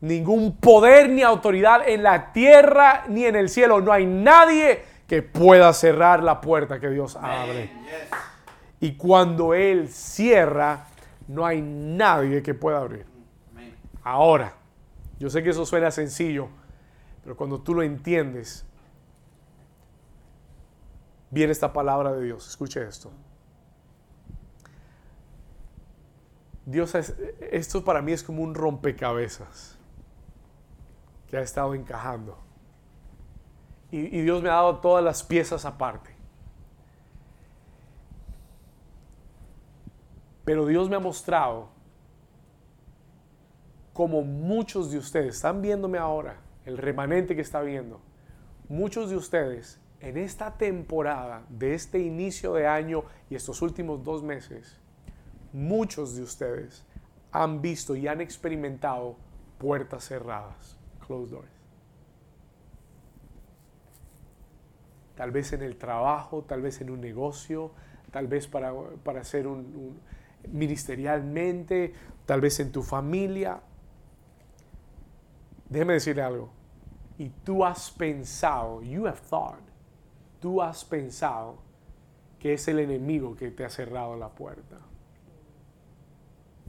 ningún 0.00 0.56
poder 0.56 1.08
ni 1.08 1.22
autoridad 1.22 1.88
en 1.88 2.02
la 2.02 2.32
tierra 2.32 3.04
ni 3.08 3.24
en 3.24 3.36
el 3.36 3.48
cielo. 3.48 3.80
No 3.80 3.92
hay 3.92 4.06
nadie 4.06 4.84
que 5.06 5.22
pueda 5.22 5.72
cerrar 5.72 6.22
la 6.22 6.40
puerta 6.40 6.80
que 6.80 6.88
Dios 6.90 7.16
abre. 7.16 7.70
Y 8.80 8.96
cuando 8.96 9.54
Él 9.54 9.88
cierra, 9.88 10.86
no 11.28 11.46
hay 11.46 11.62
nadie 11.62 12.42
que 12.42 12.54
pueda 12.54 12.78
abrir. 12.78 13.06
Ahora, 14.02 14.54
yo 15.18 15.30
sé 15.30 15.42
que 15.42 15.50
eso 15.50 15.64
suena 15.64 15.90
sencillo, 15.90 16.48
pero 17.22 17.36
cuando 17.36 17.60
tú 17.60 17.74
lo 17.74 17.82
entiendes, 17.82 18.66
viene 21.30 21.52
esta 21.52 21.72
palabra 21.72 22.12
de 22.12 22.24
Dios. 22.24 22.46
Escuche 22.46 22.86
esto. 22.86 23.10
Dios, 26.66 26.94
es- 26.94 27.14
esto 27.50 27.84
para 27.84 28.00
mí 28.02 28.12
es 28.12 28.22
como 28.22 28.42
un 28.42 28.54
rompecabezas 28.54 29.78
que 31.28 31.36
ha 31.36 31.40
estado 31.42 31.74
encajando. 31.74 32.38
Y, 33.90 33.98
y 34.18 34.22
Dios 34.22 34.42
me 34.42 34.48
ha 34.48 34.54
dado 34.54 34.78
todas 34.78 35.04
las 35.04 35.22
piezas 35.22 35.64
aparte. 35.64 36.14
Pero 40.44 40.66
Dios 40.66 40.88
me 40.90 40.96
ha 40.96 41.00
mostrado 41.00 41.68
como 43.92 44.22
muchos 44.22 44.90
de 44.90 44.98
ustedes 44.98 45.36
están 45.36 45.62
viéndome 45.62 45.98
ahora, 45.98 46.40
el 46.64 46.78
remanente 46.78 47.36
que 47.36 47.42
está 47.42 47.60
viendo, 47.62 48.00
muchos 48.68 49.08
de 49.08 49.16
ustedes 49.16 49.80
en 50.00 50.16
esta 50.18 50.58
temporada 50.58 51.44
de 51.48 51.74
este 51.74 52.00
inicio 52.00 52.52
de 52.54 52.66
año 52.66 53.04
y 53.30 53.36
estos 53.36 53.62
últimos 53.62 54.02
dos 54.02 54.22
meses, 54.22 54.80
muchos 55.54 56.16
de 56.16 56.22
ustedes 56.22 56.84
han 57.30 57.62
visto 57.62 57.96
y 57.96 58.06
han 58.08 58.20
experimentado 58.20 59.16
puertas 59.58 60.04
cerradas, 60.04 60.76
closed 61.06 61.30
doors. 61.30 61.48
Tal 65.16 65.30
vez 65.30 65.52
en 65.52 65.62
el 65.62 65.76
trabajo, 65.76 66.42
tal 66.42 66.60
vez 66.60 66.80
en 66.80 66.90
un 66.90 67.00
negocio, 67.00 67.70
tal 68.10 68.26
vez 68.26 68.48
para, 68.48 68.72
para 69.04 69.20
hacer 69.20 69.46
un, 69.46 69.96
ministerialmente, 70.50 71.94
tal 72.26 72.40
vez 72.40 72.58
en 72.58 72.72
tu 72.72 72.82
familia. 72.82 73.60
Déjeme 75.68 75.94
decirle 75.94 76.22
algo. 76.22 76.50
Y 77.16 77.28
tú 77.28 77.64
has 77.64 77.92
pensado, 77.92 78.82
you 78.82 79.06
have 79.06 79.20
thought, 79.30 79.62
tú 80.40 80.60
has 80.60 80.84
pensado 80.84 81.58
que 82.40 82.54
es 82.54 82.66
el 82.66 82.80
enemigo 82.80 83.36
que 83.36 83.52
te 83.52 83.64
ha 83.64 83.70
cerrado 83.70 84.16
la 84.16 84.28
puerta. 84.28 84.78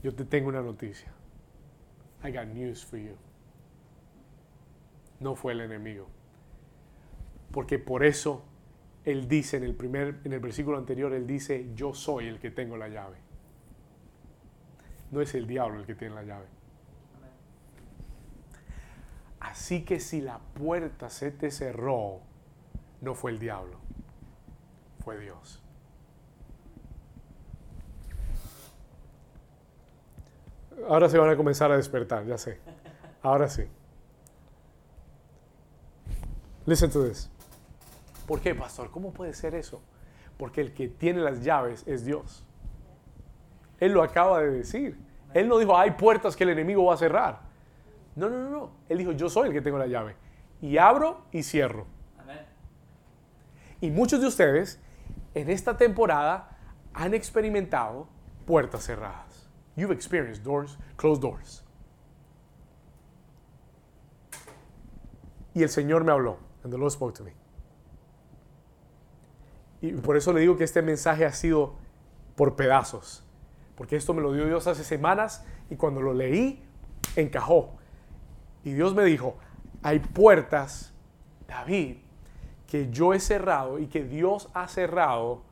Yo 0.06 0.14
te 0.14 0.24
tengo 0.24 0.50
una 0.50 0.62
noticia. 0.62 1.12
I 2.22 2.30
got 2.30 2.46
news 2.46 2.84
for 2.84 2.96
you. 2.96 3.16
No 5.18 5.34
fue 5.34 5.52
el 5.52 5.60
enemigo. 5.62 6.06
Porque 7.50 7.80
por 7.80 8.04
eso 8.04 8.44
él 9.04 9.26
dice 9.26 9.56
en 9.56 9.64
el 9.64 9.74
primer 9.74 10.20
en 10.22 10.32
el 10.32 10.38
versículo 10.38 10.78
anterior 10.78 11.12
él 11.12 11.26
dice, 11.26 11.72
"Yo 11.74 11.92
soy 11.92 12.28
el 12.28 12.38
que 12.38 12.52
tengo 12.52 12.76
la 12.76 12.86
llave." 12.86 13.16
No 15.10 15.20
es 15.20 15.34
el 15.34 15.48
diablo 15.48 15.80
el 15.80 15.86
que 15.86 15.96
tiene 15.96 16.14
la 16.14 16.22
llave. 16.22 16.46
Así 19.40 19.84
que 19.84 19.98
si 19.98 20.20
la 20.20 20.38
puerta 20.38 21.10
se 21.10 21.32
te 21.32 21.50
cerró, 21.50 22.20
no 23.00 23.16
fue 23.16 23.32
el 23.32 23.40
diablo, 23.40 23.80
fue 25.00 25.18
Dios. 25.18 25.65
Ahora 30.88 31.08
se 31.08 31.18
van 31.18 31.30
a 31.30 31.36
comenzar 31.36 31.70
a 31.72 31.76
despertar, 31.76 32.24
ya 32.26 32.38
sé. 32.38 32.60
Ahora 33.22 33.48
sí. 33.48 33.64
Listen 36.66 36.90
to 36.90 37.04
this. 37.04 37.30
¿Por 38.26 38.40
qué, 38.40 38.54
pastor? 38.54 38.90
¿Cómo 38.90 39.12
puede 39.12 39.32
ser 39.32 39.54
eso? 39.54 39.80
Porque 40.36 40.60
el 40.60 40.74
que 40.74 40.88
tiene 40.88 41.20
las 41.20 41.42
llaves 41.42 41.84
es 41.86 42.04
Dios. 42.04 42.44
Él 43.78 43.92
lo 43.92 44.02
acaba 44.02 44.40
de 44.40 44.50
decir. 44.50 44.98
Él 45.32 45.48
no 45.48 45.58
dijo, 45.58 45.76
hay 45.76 45.92
puertas 45.92 46.34
que 46.34 46.44
el 46.44 46.50
enemigo 46.50 46.84
va 46.84 46.94
a 46.94 46.96
cerrar. 46.96 47.40
No, 48.14 48.28
no, 48.28 48.44
no, 48.44 48.50
no. 48.50 48.70
Él 48.88 48.98
dijo, 48.98 49.12
yo 49.12 49.28
soy 49.28 49.48
el 49.48 49.54
que 49.54 49.60
tengo 49.60 49.78
la 49.78 49.86
llave. 49.86 50.16
Y 50.60 50.78
abro 50.78 51.22
y 51.30 51.42
cierro. 51.42 51.86
Amén. 52.18 52.40
Y 53.80 53.90
muchos 53.90 54.20
de 54.20 54.26
ustedes 54.26 54.80
en 55.34 55.50
esta 55.50 55.76
temporada 55.76 56.58
han 56.94 57.14
experimentado 57.14 58.08
puertas 58.46 58.84
cerradas. 58.84 59.25
You've 59.76 59.92
experienced 59.92 60.42
doors, 60.42 60.78
closed 60.96 61.22
doors. 61.22 61.62
Y 65.54 65.62
el 65.62 65.68
Señor 65.68 66.04
me 66.04 66.12
habló. 66.12 66.38
And 66.64 66.72
the 66.72 66.78
Lord 66.78 66.92
spoke 66.92 67.14
to 67.14 67.24
me. 67.24 67.32
Y 69.80 69.92
por 69.92 70.16
eso 70.16 70.32
le 70.32 70.40
digo 70.40 70.56
que 70.56 70.64
este 70.64 70.82
mensaje 70.82 71.24
ha 71.24 71.32
sido 71.32 71.74
por 72.34 72.56
pedazos. 72.56 73.22
Porque 73.76 73.96
esto 73.96 74.14
me 74.14 74.22
lo 74.22 74.32
dio 74.32 74.46
Dios 74.46 74.66
hace 74.66 74.84
semanas 74.84 75.44
y 75.70 75.76
cuando 75.76 76.00
lo 76.00 76.14
leí, 76.14 76.64
encajó. 77.14 77.76
Y 78.64 78.72
Dios 78.72 78.94
me 78.94 79.04
dijo, 79.04 79.36
hay 79.82 79.98
puertas, 79.98 80.92
David, 81.46 81.98
que 82.66 82.90
yo 82.90 83.14
he 83.14 83.20
cerrado 83.20 83.78
y 83.78 83.86
que 83.86 84.04
Dios 84.04 84.48
ha 84.54 84.66
cerrado, 84.66 85.42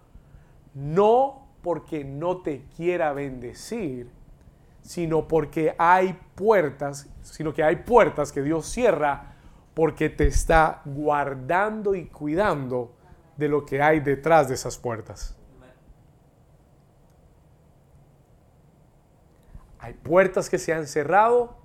no 0.74 1.46
porque 1.62 2.04
no 2.04 2.38
te 2.38 2.64
quiera 2.76 3.12
bendecir, 3.12 4.10
sino 4.84 5.26
porque 5.26 5.74
hay 5.78 6.16
puertas, 6.34 7.08
sino 7.22 7.54
que 7.54 7.64
hay 7.64 7.76
puertas 7.76 8.30
que 8.30 8.42
Dios 8.42 8.66
cierra 8.66 9.34
porque 9.72 10.10
te 10.10 10.26
está 10.26 10.82
guardando 10.84 11.94
y 11.94 12.06
cuidando 12.06 12.94
de 13.36 13.48
lo 13.48 13.64
que 13.64 13.82
hay 13.82 14.00
detrás 14.00 14.48
de 14.48 14.54
esas 14.54 14.76
puertas. 14.76 15.36
Hay 19.78 19.94
puertas 19.94 20.48
que 20.48 20.58
se 20.58 20.72
han 20.72 20.86
cerrado, 20.86 21.56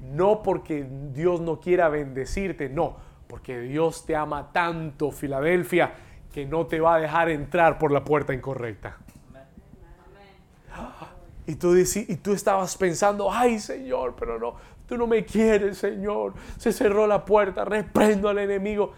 no 0.00 0.42
porque 0.42 0.86
Dios 1.12 1.40
no 1.40 1.60
quiera 1.60 1.88
bendecirte, 1.88 2.68
no, 2.68 2.96
porque 3.26 3.60
Dios 3.60 4.04
te 4.04 4.16
ama 4.16 4.52
tanto, 4.52 5.10
Filadelfia, 5.10 5.94
que 6.32 6.46
no 6.46 6.66
te 6.66 6.80
va 6.80 6.96
a 6.96 6.98
dejar 6.98 7.28
entrar 7.28 7.78
por 7.78 7.92
la 7.92 8.04
puerta 8.04 8.34
incorrecta. 8.34 8.98
Amén. 9.28 11.11
Y 11.46 11.56
tú, 11.56 11.74
y 11.76 12.16
tú 12.16 12.32
estabas 12.32 12.76
pensando, 12.76 13.30
ay 13.32 13.58
Señor, 13.58 14.14
pero 14.18 14.38
no, 14.38 14.56
tú 14.86 14.96
no 14.96 15.06
me 15.06 15.24
quieres, 15.24 15.78
Señor. 15.78 16.34
Se 16.56 16.72
cerró 16.72 17.06
la 17.06 17.24
puerta, 17.24 17.64
reprendo 17.64 18.28
al 18.28 18.38
enemigo. 18.38 18.92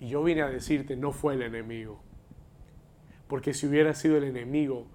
Y 0.00 0.08
yo 0.08 0.22
vine 0.22 0.42
a 0.42 0.48
decirte, 0.48 0.96
no 0.96 1.12
fue 1.12 1.34
el 1.34 1.42
enemigo. 1.42 2.00
Porque 3.28 3.54
si 3.54 3.66
hubiera 3.66 3.94
sido 3.94 4.16
el 4.16 4.24
enemigo, 4.24 4.86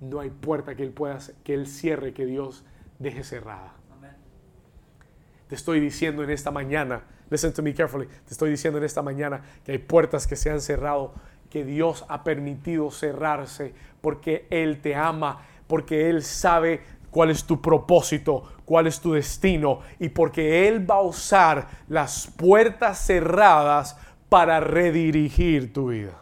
no 0.00 0.20
hay 0.20 0.30
puerta 0.30 0.74
que 0.74 0.82
él 0.82 0.90
pueda, 0.90 1.18
que 1.42 1.54
él 1.54 1.66
cierre, 1.66 2.14
que 2.14 2.24
Dios 2.24 2.64
deje 2.98 3.24
cerrada. 3.24 3.74
Amén. 3.92 4.12
Te 5.48 5.54
estoy 5.54 5.80
diciendo 5.80 6.24
en 6.24 6.30
esta 6.30 6.50
mañana, 6.50 7.04
listen 7.30 7.52
to 7.52 7.62
me 7.62 7.74
carefully, 7.74 8.06
te 8.06 8.32
estoy 8.32 8.50
diciendo 8.50 8.78
en 8.78 8.84
esta 8.84 9.02
mañana 9.02 9.42
que 9.64 9.72
hay 9.72 9.78
puertas 9.78 10.26
que 10.26 10.36
se 10.36 10.50
han 10.50 10.60
cerrado, 10.60 11.14
que 11.50 11.64
Dios 11.64 12.04
ha 12.08 12.24
permitido 12.24 12.90
cerrarse 12.90 13.74
porque 14.00 14.46
Él 14.50 14.80
te 14.80 14.94
ama, 14.94 15.46
porque 15.74 16.08
Él 16.08 16.22
sabe 16.22 16.82
cuál 17.10 17.30
es 17.30 17.42
tu 17.42 17.60
propósito, 17.60 18.44
cuál 18.64 18.86
es 18.86 19.00
tu 19.00 19.14
destino 19.14 19.80
y 19.98 20.08
porque 20.08 20.68
Él 20.68 20.88
va 20.88 20.98
a 20.98 21.02
usar 21.02 21.66
las 21.88 22.28
puertas 22.28 23.04
cerradas 23.04 23.96
para 24.28 24.60
redirigir 24.60 25.72
tu 25.72 25.88
vida. 25.88 26.12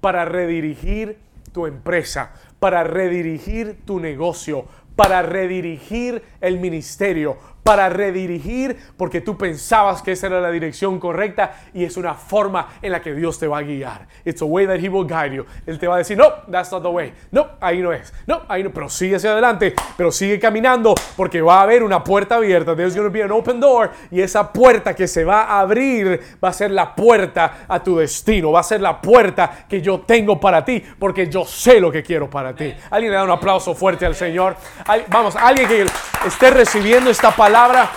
Para 0.00 0.24
redirigir 0.24 1.18
tu 1.50 1.66
empresa, 1.66 2.32
para 2.60 2.84
redirigir 2.84 3.84
tu 3.84 3.98
negocio, 3.98 4.66
para 4.94 5.22
redirigir 5.22 6.22
el 6.40 6.58
ministerio, 6.58 7.36
para 7.68 7.90
redirigir 7.90 8.78
porque 8.96 9.20
tú 9.20 9.36
pensabas 9.36 10.00
que 10.00 10.12
esa 10.12 10.28
era 10.28 10.40
la 10.40 10.50
dirección 10.50 10.98
correcta 10.98 11.52
y 11.74 11.84
es 11.84 11.98
una 11.98 12.14
forma 12.14 12.68
en 12.80 12.92
la 12.92 13.02
que 13.02 13.12
Dios 13.12 13.38
te 13.38 13.46
va 13.46 13.58
a 13.58 13.62
guiar. 13.62 14.08
It's 14.24 14.40
a 14.40 14.46
way 14.46 14.66
that 14.66 14.78
he 14.78 14.88
will 14.88 15.06
guide 15.06 15.36
you. 15.36 15.44
Él 15.66 15.78
te 15.78 15.86
va 15.86 15.96
a 15.96 15.98
decir, 15.98 16.16
no, 16.16 16.32
that's 16.50 16.72
not 16.72 16.82
the 16.82 16.88
way. 16.88 17.12
No, 17.30 17.46
ahí 17.60 17.82
no 17.82 17.92
es. 17.92 18.10
No, 18.26 18.40
ahí 18.48 18.64
no. 18.64 18.70
Pero 18.70 18.88
sigue 18.88 19.16
hacia 19.16 19.32
adelante, 19.32 19.74
pero 19.98 20.10
sigue 20.10 20.38
caminando 20.38 20.94
porque 21.14 21.42
va 21.42 21.58
a 21.58 21.62
haber 21.64 21.82
una 21.82 22.02
puerta 22.02 22.36
abierta. 22.36 22.74
There's 22.74 22.96
going 22.96 23.06
to 23.06 23.12
be 23.12 23.22
an 23.22 23.32
open 23.32 23.60
door 23.60 23.90
y 24.10 24.22
esa 24.22 24.50
puerta 24.50 24.94
que 24.94 25.06
se 25.06 25.24
va 25.24 25.42
a 25.42 25.60
abrir 25.60 26.38
va 26.42 26.48
a 26.48 26.52
ser 26.54 26.70
la 26.70 26.94
puerta 26.94 27.66
a 27.68 27.82
tu 27.82 27.98
destino. 27.98 28.50
Va 28.50 28.60
a 28.60 28.62
ser 28.62 28.80
la 28.80 28.98
puerta 28.98 29.66
que 29.68 29.82
yo 29.82 30.00
tengo 30.00 30.40
para 30.40 30.64
ti 30.64 30.82
porque 30.98 31.28
yo 31.28 31.44
sé 31.44 31.80
lo 31.80 31.92
que 31.92 32.02
quiero 32.02 32.30
para 32.30 32.54
ti. 32.54 32.72
Alguien 32.88 33.12
le 33.12 33.18
da 33.18 33.24
un 33.24 33.30
aplauso 33.30 33.74
fuerte 33.74 34.06
al 34.06 34.14
Señor. 34.14 34.56
Vamos, 35.10 35.36
alguien 35.36 35.68
que 35.68 35.86
esté 36.28 36.50
recibiendo 36.50 37.10
esta 37.10 37.34
palabra 37.34 37.90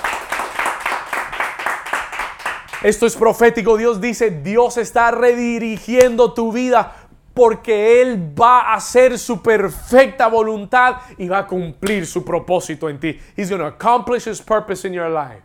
esto 2.84 3.05
es 3.05 3.15
profético. 3.15 3.77
Dios 3.77 4.01
dice, 4.01 4.32
Dios 4.32 4.77
está 4.77 5.11
redirigiendo 5.11 6.34
tu 6.34 6.51
vida 6.51 6.95
porque 7.34 8.01
Él 8.01 8.34
va 8.39 8.61
a 8.61 8.73
hacer 8.75 9.17
su 9.19 9.41
perfecta 9.41 10.27
voluntad 10.27 10.97
y 11.17 11.27
va 11.27 11.39
a 11.39 11.47
cumplir 11.47 12.05
su 12.07 12.25
propósito 12.25 12.89
en 12.89 12.99
ti. 12.99 13.19
He's 13.38 13.49
going 13.49 13.61
to 13.61 13.67
accomplish 13.67 14.27
His 14.27 14.41
purpose 14.41 14.88
in 14.88 14.93
your 14.93 15.09
life. 15.09 15.43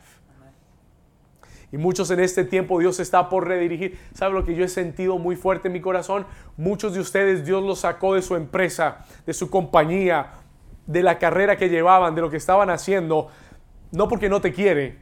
Y 1.70 1.78
muchos 1.78 2.11
en 2.11 2.20
este 2.20 2.45
tiempo 2.45 2.78
Dios 2.78 3.01
está 3.01 3.28
por 3.28 3.47
redirigir. 3.47 3.99
¿Sabe 4.14 4.32
lo 4.32 4.45
que 4.45 4.55
yo 4.55 4.64
he 4.64 4.68
sentido 4.68 5.18
muy 5.18 5.37
fuerte 5.37 5.68
en 5.68 5.74
mi 5.74 5.80
corazón? 5.80 6.24
Muchos 6.57 6.95
de 6.95 7.01
ustedes 7.01 7.45
Dios 7.45 7.62
los 7.62 7.80
sacó 7.80 8.14
de 8.14 8.22
su 8.22 8.34
empresa, 8.34 9.05
de 9.26 9.34
su 9.34 9.51
compañía, 9.51 10.30
de 10.87 11.03
la 11.03 11.18
carrera 11.18 11.57
que 11.57 11.68
llevaban, 11.68 12.14
de 12.14 12.20
lo 12.20 12.30
que 12.30 12.37
estaban 12.37 12.70
haciendo 12.70 13.28
no 13.93 14.09
porque 14.09 14.28
no 14.28 14.41
te 14.41 14.53
quiere 14.53 14.99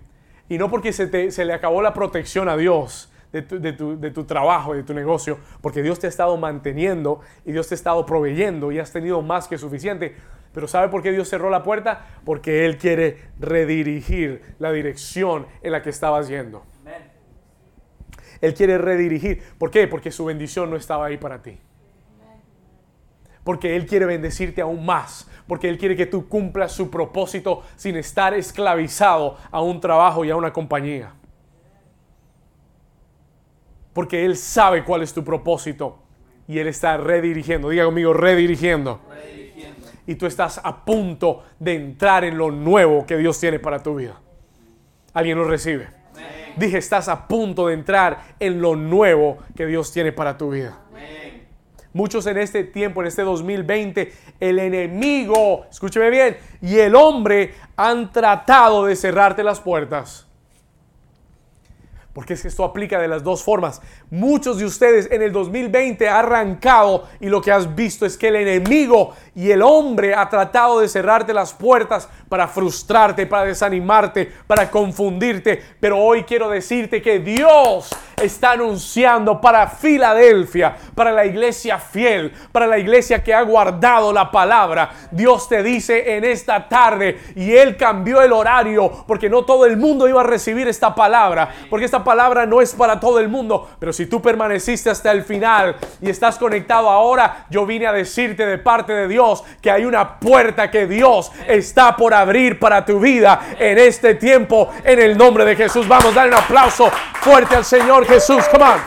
y 0.49 0.59
no 0.59 0.71
porque 0.71 0.93
se, 0.93 1.45
le 1.45 1.53
acabó 1.53 1.83
la 1.83 1.95
protección 1.95 2.49
a 2.49 2.57
Dios 2.57 3.11
de 3.33 3.43
tu, 3.43 3.61
de, 3.61 3.73
tu, 3.73 3.99
de 3.99 4.11
tu, 4.11 4.25
trabajo 4.25 4.75
y 4.75 4.79
de 4.79 4.85
tu 4.85 4.95
negocio, 4.95 5.39
porque 5.61 5.83
Dios 5.83 5.99
te 5.99 6.07
ha 6.07 6.11
estado 6.11 6.37
manteniendo 6.37 7.21
y 7.45 7.53
Dios 7.53 7.67
te 7.69 7.75
ha 7.75 7.77
estado 7.77 8.07
proveyendo 8.07 8.71
y 8.71 8.79
has 8.79 8.93
tenido 8.93 9.23
más 9.23 9.49
que 9.49 9.59
suficiente. 9.59 10.15
Pero 10.53 10.69
¿sabe 10.69 10.89
por 10.89 11.03
qué 11.03 11.11
Dios 11.11 11.29
cerró 11.29 11.51
la 11.51 11.65
puerta? 11.65 12.07
Porque 12.25 12.65
Él 12.65 12.79
quiere 12.79 13.19
redirigir 13.41 14.55
la 14.61 14.71
dirección 14.71 15.47
en 15.63 15.73
la 15.73 15.83
que 15.83 15.91
estabas 15.91 16.29
yendo. 16.29 16.65
Él 18.41 18.55
quiere 18.55 18.79
redirigir. 18.79 19.43
¿Por 19.59 19.71
qué? 19.71 19.89
Porque 19.89 20.13
su 20.13 20.25
bendición 20.25 20.71
no 20.71 20.77
estaba 20.77 21.07
ahí 21.07 21.17
para 21.17 21.43
ti. 21.43 21.59
Porque 23.45 23.77
Él 23.77 23.87
quiere 23.87 24.07
bendecirte 24.07 24.63
aún 24.63 24.85
más 24.85 25.29
porque 25.47 25.69
Él 25.69 25.79
quiere 25.79 25.97
que 25.97 26.07
tú 26.07 26.29
cumplas 26.29 26.73
su 26.73 26.91
propósito 26.91 27.63
sin 27.77 27.97
estar 27.97 28.35
esclavizado 28.35 29.37
a 29.51 29.61
un 29.61 29.81
trabajo 29.81 30.25
y 30.25 30.31
a 30.31 30.37
una 30.37 30.53
compañía. 30.53 31.13
Porque 33.93 34.25
Él 34.25 34.37
sabe 34.37 34.85
cuál 34.85 35.03
es 35.03 35.13
tu 35.13 35.23
propósito 35.23 35.99
y 36.49 36.59
Él 36.59 36.67
está 36.67 36.97
redirigiendo. 36.97 37.69
Diga 37.69 37.85
conmigo, 37.85 38.13
redirigiendo. 38.13 39.01
redirigiendo. 39.09 39.87
Y 40.07 40.15
tú 40.17 40.27
estás 40.27 40.61
a 40.63 40.85
punto 40.85 41.45
de 41.59 41.75
entrar 41.75 42.25
en 42.25 42.37
lo 42.37 42.51
nuevo 42.51 43.07
que 43.07 43.17
Dios 43.17 43.39
tiene 43.39 43.59
para 43.59 43.83
tu 43.83 43.97
vida. 43.97 44.21
¿Alguien 45.13 45.39
lo 45.39 45.45
recibe? 45.45 45.89
Dije, 46.57 46.79
estás 46.79 47.09
a 47.09 47.27
punto 47.27 47.67
de 47.67 47.75
entrar 47.75 48.37
en 48.39 48.61
lo 48.61 48.77
nuevo 48.77 49.39
que 49.57 49.67
Dios 49.67 49.93
tiene 49.93 50.13
para 50.13 50.39
tu 50.39 50.51
vida. 50.51 50.84
Muchos 51.95 52.27
en 52.27 52.39
este 52.39 52.65
tiempo, 52.65 53.03
en 53.03 53.07
este 53.07 53.23
2020, 53.23 54.13
el 54.41 54.59
enemigo, 54.59 55.65
escúcheme 55.71 56.11
bien, 56.11 56.37
y 56.61 56.79
el 56.79 56.97
hombre 56.97 57.55
han 57.77 58.11
tratado 58.11 58.85
de 58.87 58.97
cerrarte 58.97 59.45
las 59.45 59.61
puertas. 59.61 60.27
Porque 62.15 62.35
es 62.35 62.43
que 62.43 62.49
esto 62.49 62.65
aplica 62.65 63.01
de 63.01 63.09
las 63.09 63.25
dos 63.25 63.43
formas. 63.43 63.83
Muchos 64.09 64.59
de 64.59 64.65
ustedes 64.65 65.11
en 65.11 65.21
el 65.21 65.33
2020 65.33 66.09
han 66.09 66.25
arrancado 66.25 67.09
y 67.21 67.27
lo 67.27 67.43
que 67.43 67.51
has 67.53 67.75
visto 67.75 68.07
es 68.07 68.17
que 68.17 68.29
el 68.29 68.37
enemigo 68.37 69.15
y 69.35 69.51
el 69.51 69.63
hombre 69.63 70.15
ha 70.15 70.29
tratado 70.29 70.79
de 70.79 70.89
cerrarte 70.89 71.35
las 71.35 71.53
puertas 71.53 72.09
para 72.29 72.47
frustrarte, 72.47 73.27
para 73.27 73.45
desanimarte, 73.45 74.31
para 74.47 74.71
confundirte. 74.71 75.61
Pero 75.81 75.99
hoy 75.99 76.23
quiero 76.23 76.49
decirte 76.49 77.03
que 77.03 77.19
Dios 77.19 77.91
está 78.23 78.53
anunciando 78.53 79.41
para 79.41 79.67
Filadelfia, 79.67 80.77
para 80.95 81.11
la 81.11 81.27
iglesia 81.27 81.79
fiel, 81.79 82.33
para 82.53 82.67
la 82.67 82.79
iglesia 82.79 83.25
que 83.25 83.35
ha 83.35 83.43
guardado 83.43 84.13
la 84.13 84.31
palabra. 84.31 84.91
Dios 85.11 85.49
te 85.49 85.63
dice 85.63 86.17
en 86.17 86.25
esta 86.25 86.69
tarde 86.69 87.19
y 87.35 87.53
Él 87.53 87.77
cambió 87.77 88.23
el 88.23 88.33
horario 88.33 89.05
porque 89.07 89.29
no 89.29 89.45
todo 89.45 89.67
el 89.67 89.77
mundo 89.77 90.09
iba 90.09 90.21
a 90.21 90.25
recibir 90.25 90.69
esta 90.69 90.95
palabra, 90.95 91.51
porque 91.69 91.87
esta 91.87 92.04
palabra 92.05 92.47
no 92.47 92.61
es 92.61 92.75
para 92.75 93.01
todo 93.01 93.19
el 93.19 93.29
mundo. 93.29 93.71
Pero 93.79 93.93
si 93.93 94.07
tú 94.07 94.21
permaneciste 94.21 94.91
hasta 94.91 95.11
el 95.11 95.25
final 95.25 95.77
y 96.01 96.11
estás 96.11 96.39
conectado 96.39 96.89
ahora, 96.89 97.47
yo 97.51 97.67
vine 97.67 97.87
a 97.87 97.93
decirte 97.93 98.47
de 98.47 98.59
parte 98.59 98.93
de 98.93 99.09
Dios 99.09 99.43
que 99.61 99.71
hay 99.71 99.85
una 99.85 100.21
puerta 100.21 100.71
que 100.71 100.87
Dios 100.87 101.33
está 101.49 101.97
por 101.97 102.15
abrir 102.15 102.59
para 102.59 102.85
tu 102.85 103.01
vida 103.01 103.57
en 103.59 103.79
este 103.79 104.15
tiempo 104.15 104.71
en 104.85 105.01
el 105.01 105.17
nombre 105.17 105.45
de 105.45 105.57
Jesús. 105.57 105.89
Vamos, 105.89 106.15
dar 106.15 106.29
un 106.29 106.35
aplauso 106.35 106.91
fuerte 107.21 107.57
al 107.57 107.65
Señor 107.65 108.07
Jesús. 108.07 108.45
Come 108.49 108.65
on. 108.65 108.81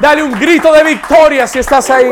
Dale 0.00 0.22
un 0.22 0.38
grito 0.38 0.72
de 0.72 0.84
victoria 0.84 1.46
si 1.46 1.58
estás 1.58 1.90
ahí. 1.90 2.10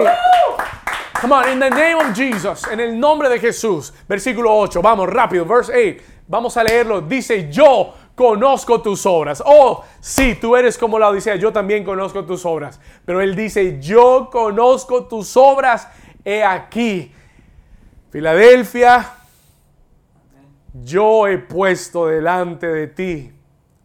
Come 1.20 1.34
on, 1.34 1.48
in 1.52 1.60
the 1.60 1.70
name 1.70 1.94
of 1.94 2.14
Jesus, 2.14 2.66
en 2.70 2.80
el 2.80 2.98
nombre 2.98 3.28
de 3.28 3.38
Jesús. 3.38 3.92
Versículo 4.06 4.54
8, 4.54 4.82
vamos 4.82 5.08
rápido, 5.08 5.46
verse 5.46 5.72
8. 5.72 6.02
Vamos 6.28 6.56
a 6.56 6.64
leerlo. 6.64 7.00
Dice, 7.00 7.48
yo 7.50 7.94
conozco 8.16 8.82
tus 8.82 9.06
obras. 9.06 9.40
Oh, 9.46 9.84
sí, 10.00 10.34
tú 10.40 10.56
eres 10.56 10.76
como 10.76 10.98
la 10.98 11.10
Odisea, 11.10 11.36
yo 11.36 11.52
también 11.52 11.84
conozco 11.84 12.24
tus 12.24 12.44
obras. 12.44 12.80
Pero 13.04 13.20
él 13.20 13.36
dice, 13.36 13.78
yo 13.80 14.30
conozco 14.32 15.04
tus 15.04 15.36
obras, 15.36 15.88
he 16.24 16.42
aquí. 16.42 17.14
Filadelfia, 18.10 19.12
yo 20.82 21.28
he 21.28 21.38
puesto 21.38 22.06
delante 22.06 22.66
de 22.66 22.86
ti. 22.88 23.32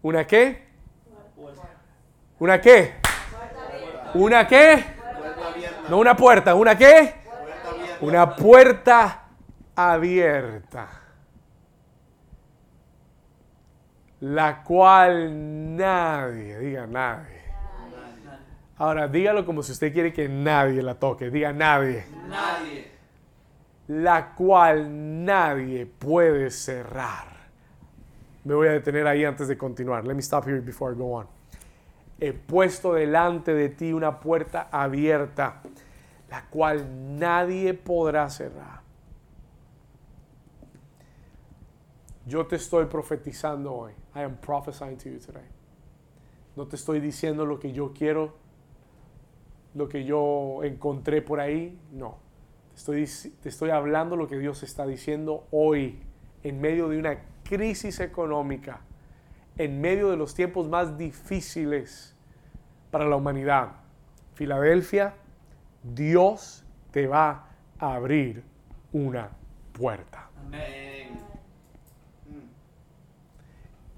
¿Una 0.02 0.26
qué? 0.26 0.68
¿Una 2.40 2.60
qué? 2.60 2.96
¿Una 4.14 4.48
qué? 4.48 4.84
No 5.90 6.00
una 6.00 6.16
puerta, 6.16 6.56
¿una 6.56 6.78
qué? 6.78 7.16
Una 8.00 8.36
puerta 8.36 9.26
abierta. 9.76 11.01
La 14.22 14.64
cual 14.64 15.76
nadie, 15.76 16.58
diga 16.60 16.88
nadie. 16.88 17.42
Ahora 18.78 19.08
dígalo 19.08 19.46
como 19.46 19.62
si 19.62 19.74
usted 19.74 19.94
quiere 19.94 20.14
que 20.14 20.28
nadie 20.28 20.82
la 20.82 20.96
toque. 20.96 21.30
Diga 21.30 21.54
nadie. 21.54 22.06
Nadie. 22.28 22.92
La 23.88 24.34
cual 24.34 25.26
nadie 25.26 25.86
puede 25.86 26.50
cerrar. 26.50 27.28
Me 28.44 28.56
voy 28.56 28.68
a 28.70 28.72
detener 28.72 29.06
ahí 29.06 29.24
antes 29.26 29.48
de 29.48 29.58
continuar. 29.58 30.06
Let 30.06 30.16
me 30.16 30.22
stop 30.22 30.48
here 30.48 30.62
before 30.62 30.94
I 30.94 30.98
go 30.98 31.14
on 31.14 31.28
he 32.22 32.34
puesto 32.34 32.94
delante 32.94 33.52
de 33.54 33.70
ti 33.70 33.92
una 33.92 34.20
puerta 34.20 34.70
abierta, 34.72 35.64
la 36.30 36.46
cual 36.46 37.18
nadie 37.18 37.74
podrá 37.74 38.30
cerrar. 38.30 38.82
Yo 42.28 42.46
te 42.46 42.58
estoy 42.58 42.86
profetizando 42.86 43.74
hoy. 43.74 43.94
I 44.16 44.24
am 44.24 44.38
prophesying 44.38 44.98
to 44.98 45.10
you 45.10 45.20
today. 45.20 45.46
No 46.56 46.68
te 46.68 46.76
estoy 46.76 47.00
diciendo 47.00 47.46
lo 47.46 47.60
que 47.60 47.72
yo 47.72 47.94
quiero, 47.94 48.36
lo 49.74 49.88
que 49.88 50.04
yo 50.04 50.64
encontré 50.64 51.22
por 51.22 51.40
ahí. 51.40 51.80
No. 51.92 52.18
Te 52.74 52.78
estoy, 52.78 53.32
te 53.42 53.50
estoy 53.50 53.70
hablando 53.70 54.16
lo 54.16 54.28
que 54.28 54.38
Dios 54.38 54.64
está 54.64 54.86
diciendo 54.86 55.48
hoy, 55.52 56.00
en 56.44 56.60
medio 56.60 56.90
de 56.90 56.98
una 56.98 57.20
crisis 57.44 58.00
económica, 58.00 58.82
en 59.58 59.80
medio 59.80 60.10
de 60.10 60.18
los 60.18 60.34
tiempos 60.34 60.68
más 60.68 60.98
difíciles 60.98 62.16
para 62.90 63.06
la 63.06 63.16
humanidad. 63.16 63.74
Filadelfia, 64.34 65.16
Dios 65.84 66.66
te 66.92 67.08
va 67.08 67.48
a 67.80 67.96
abrir 67.96 68.44
una 68.92 69.30
puerta. 69.74 70.30
Amén. 70.46 70.81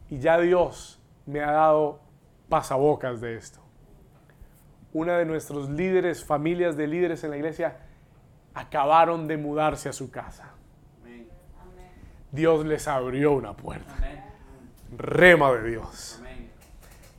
Y 0.09 0.19
ya 0.19 0.39
Dios 0.39 1.01
me 1.25 1.41
ha 1.41 1.51
dado 1.51 1.99
pasabocas 2.49 3.21
de 3.21 3.35
esto. 3.35 3.59
Una 4.93 5.17
de 5.17 5.25
nuestros 5.25 5.69
líderes, 5.69 6.23
familias 6.23 6.77
de 6.77 6.87
líderes 6.87 7.23
en 7.23 7.31
la 7.31 7.37
iglesia, 7.37 7.77
acabaron 8.53 9.27
de 9.27 9.37
mudarse 9.37 9.89
a 9.89 9.93
su 9.93 10.11
casa. 10.11 10.51
Amén. 11.01 11.27
Dios 12.31 12.65
les 12.65 12.87
abrió 12.87 13.31
una 13.31 13.55
puerta. 13.55 13.91
Amén. 13.97 14.23
Rema 14.95 15.51
de 15.53 15.69
Dios. 15.71 16.17
Amén. 16.19 16.51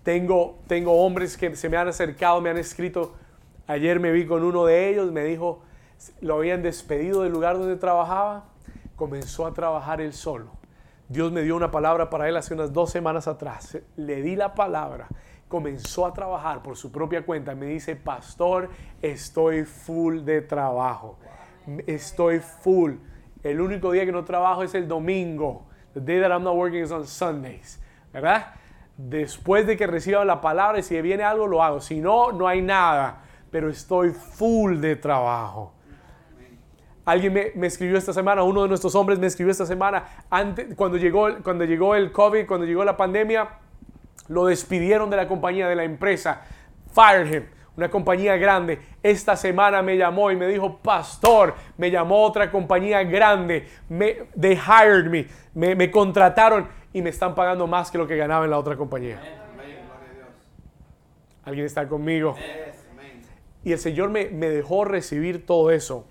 Tengo, 0.05 0.59
tengo 0.69 1.05
hombres 1.05 1.37
que 1.37 1.57
se 1.57 1.69
me 1.69 1.77
han 1.77 1.89
acercado, 1.89 2.41
me 2.41 2.51
han 2.51 2.59
escrito. 2.59 3.17
Ayer 3.67 3.99
me 3.99 4.13
vi 4.13 4.27
con 4.27 4.45
uno 4.45 4.67
de 4.67 4.91
ellos, 4.91 5.11
me 5.11 5.25
dijo, 5.25 5.63
lo 6.21 6.37
habían 6.37 6.63
despedido 6.63 7.23
del 7.23 7.33
lugar 7.33 7.59
donde 7.59 7.77
trabajaba, 7.77 8.45
comenzó 8.95 9.47
a 9.47 9.55
trabajar 9.55 10.01
él 10.01 10.13
solo. 10.13 10.51
Dios 11.09 11.31
me 11.33 11.43
dio 11.43 11.55
una 11.55 11.71
palabra 11.71 12.09
para 12.09 12.29
él 12.29 12.37
hace 12.37 12.55
unas 12.55 12.73
dos 12.73 12.91
semanas 12.91 13.29
atrás. 13.29 13.79
Le 13.97 14.23
di 14.23 14.37
la 14.37 14.55
palabra, 14.55 15.07
comenzó 15.49 16.07
a 16.07 16.15
trabajar 16.15 16.63
por 16.63 16.77
su 16.77 16.91
propia 16.91 17.27
cuenta. 17.27 17.55
Me 17.55 17.67
dice, 17.67 17.95
pastor, 17.95 18.71
estoy 19.03 19.65
full 19.65 20.21
de 20.21 20.41
trabajo. 20.41 21.19
Estoy 21.87 22.41
full. 22.41 22.95
El 23.43 23.61
único 23.61 23.93
día 23.93 24.07
que 24.07 24.13
no 24.13 24.25
trabajo 24.25 24.63
es 24.63 24.75
el 24.75 24.89
domingo. 24.89 25.67
The 25.93 26.01
day 26.01 26.21
that 26.21 26.31
I'm 26.31 26.43
not 26.43 26.57
working 26.57 26.83
is 26.83 26.91
on 26.91 27.07
Sundays. 27.07 27.81
¿Verdad? 28.11 28.55
Después 28.97 29.67
de 29.67 29.77
que 29.77 29.87
reciba 29.87 30.25
la 30.25 30.41
palabra, 30.41 30.81
si 30.81 31.01
viene 31.03 31.23
algo, 31.23 31.47
lo 31.47 31.63
hago. 31.63 31.81
Si 31.81 32.01
no, 32.01 32.33
no 32.33 32.49
hay 32.49 32.63
nada. 32.63 33.23
Pero 33.51 33.69
estoy 33.69 34.11
full 34.11 34.79
de 34.79 34.97
trabajo. 34.97 35.74
Alguien 37.05 37.33
me, 37.35 37.53
me 37.55 37.67
escribió 37.67 37.99
esta 37.99 38.13
semana, 38.13 38.43
uno 38.43 38.63
de 38.63 38.69
nuestros 38.69 38.95
hombres 38.95 39.19
me 39.19 39.27
escribió 39.27 39.51
esta 39.53 39.67
semana, 39.67 40.05
antes, 40.31 40.75
cuando, 40.75 40.97
llegó, 40.97 41.29
el- 41.29 41.43
cuando 41.43 41.65
llegó 41.65 41.95
el 41.95 42.13
COVID, 42.13 42.47
cuando 42.47 42.67
llegó 42.67 42.83
la 42.85 42.97
pandemia, 42.97 43.49
lo 44.29 44.47
despidieron 44.47 45.11
de 45.11 45.17
la 45.17 45.29
compañía, 45.29 45.69
de 45.69 45.77
la 45.77 45.85
empresa. 45.85 46.43
Fired 46.93 47.33
him. 47.33 47.45
Una 47.77 47.91
compañía 47.91 48.37
grande. 48.37 48.79
Esta 49.03 49.37
semana 49.37 49.83
me 49.83 49.97
llamó 49.99 50.31
y 50.31 50.37
me 50.37 50.47
dijo, 50.47 50.79
pastor, 50.79 51.55
me 51.77 51.91
llamó 51.91 52.23
otra 52.23 52.51
compañía 52.51 53.03
grande. 53.03 53.69
Me, 53.89 54.17
they 54.41 54.53
hired 54.57 55.07
me. 55.11 55.27
me. 55.55 55.75
me 55.75 55.91
contrataron 55.91 56.69
y 56.93 57.03
me 57.03 57.11
están 57.11 57.35
pagando 57.35 57.67
más 57.67 57.91
que 57.91 57.99
lo 57.99 58.07
que 58.07 58.17
ganaba 58.17 58.45
en 58.45 58.53
la 58.53 58.59
otra 58.59 58.77
compañía. 58.77 59.21
¿Alguien 61.45 61.67
está 61.67 61.87
conmigo? 61.89 62.37
Y 63.65 63.73
el 63.73 63.79
Señor 63.79 64.09
me, 64.11 64.27
me 64.31 64.49
dejó 64.49 64.85
recibir 64.85 65.45
todo 65.45 65.71
eso 65.71 66.07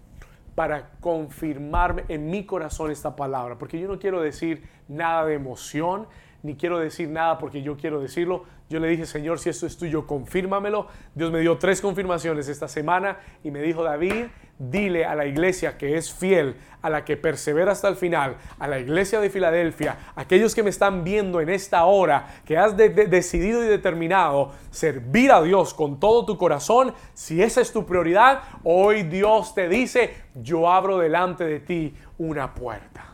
para 0.55 0.91
confirmarme 0.99 2.05
en 2.07 2.29
mi 2.29 2.45
corazón 2.45 2.91
esta 2.91 3.15
palabra. 3.15 3.57
Porque 3.57 3.79
yo 3.79 3.87
no 3.87 3.99
quiero 3.99 4.21
decir 4.21 4.63
nada 4.87 5.25
de 5.25 5.33
emoción, 5.35 6.07
ni 6.43 6.55
quiero 6.55 6.79
decir 6.79 7.09
nada 7.09 7.37
porque 7.37 7.61
yo 7.61 7.77
quiero 7.77 7.99
decirlo. 7.99 8.45
Yo 8.74 8.80
le 8.80 8.88
dije, 8.88 9.05
Señor, 9.05 9.38
si 9.38 9.49
esto 9.49 9.67
es 9.67 9.78
tuyo, 9.78 10.07
confírmamelo. 10.07 10.88
Dios 11.13 11.32
me 11.32 11.39
dio 11.41 11.59
tres 11.59 11.80
confirmaciones 11.80 12.47
esta 12.47 12.67
semana 12.67 13.19
y 13.43 13.51
me 13.51 13.61
dijo, 13.61 13.84
David, 13.84 14.26
dile 14.57 15.05
a 15.05 15.13
la 15.13 15.28
iglesia 15.28 15.78
que 15.78 15.95
es 15.95 16.11
fiel, 16.11 16.55
a 16.82 16.89
la 16.89 17.05
que 17.05 17.15
persevera 17.15 17.71
hasta 17.74 17.88
el 17.88 17.95
final, 17.95 18.38
a 18.57 18.67
la 18.67 18.80
iglesia 18.80 19.19
de 19.19 19.30
Filadelfia, 19.30 19.97
aquellos 20.15 20.55
que 20.55 20.63
me 20.63 20.71
están 20.71 21.03
viendo 21.03 21.39
en 21.39 21.49
esta 21.49 21.86
hora, 21.86 22.28
que 22.45 22.57
has 22.57 22.76
de- 22.76 22.89
de- 22.89 23.05
decidido 23.05 23.63
y 23.63 23.67
determinado 23.67 24.53
servir 24.71 25.32
a 25.32 25.41
Dios 25.43 25.76
con 25.76 25.99
todo 25.99 26.26
tu 26.26 26.36
corazón, 26.39 26.95
si 27.13 27.43
esa 27.43 27.61
es 27.61 27.71
tu 27.71 27.86
prioridad, 27.86 28.41
hoy 28.63 29.03
Dios 29.03 29.53
te 29.53 29.69
dice, 29.69 30.15
yo 30.34 30.67
abro 30.67 30.97
delante 30.97 31.43
de 31.45 31.59
ti 31.59 31.93
una 32.17 32.55
puerta. 32.55 33.13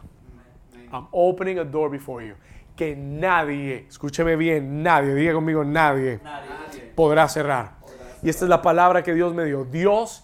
I'm 0.94 1.08
opening 1.12 1.60
a 1.60 1.66
door 1.66 1.90
before 1.92 2.26
you. 2.26 2.36
Que 2.80 2.96
nadie, 2.96 3.88
escúcheme 3.90 4.38
bien, 4.38 4.82
nadie, 4.82 5.14
diga 5.14 5.34
conmigo 5.34 5.66
nadie, 5.66 6.22
Nadie. 6.24 6.94
podrá 6.96 7.28
cerrar. 7.28 7.74
Y 8.24 8.30
esta 8.30 8.46
es 8.46 8.50
la 8.50 8.62
palabra 8.62 9.04
que 9.04 9.14
Dios 9.14 9.34
me 9.34 9.44
dio. 9.44 9.66
Dios 9.66 10.24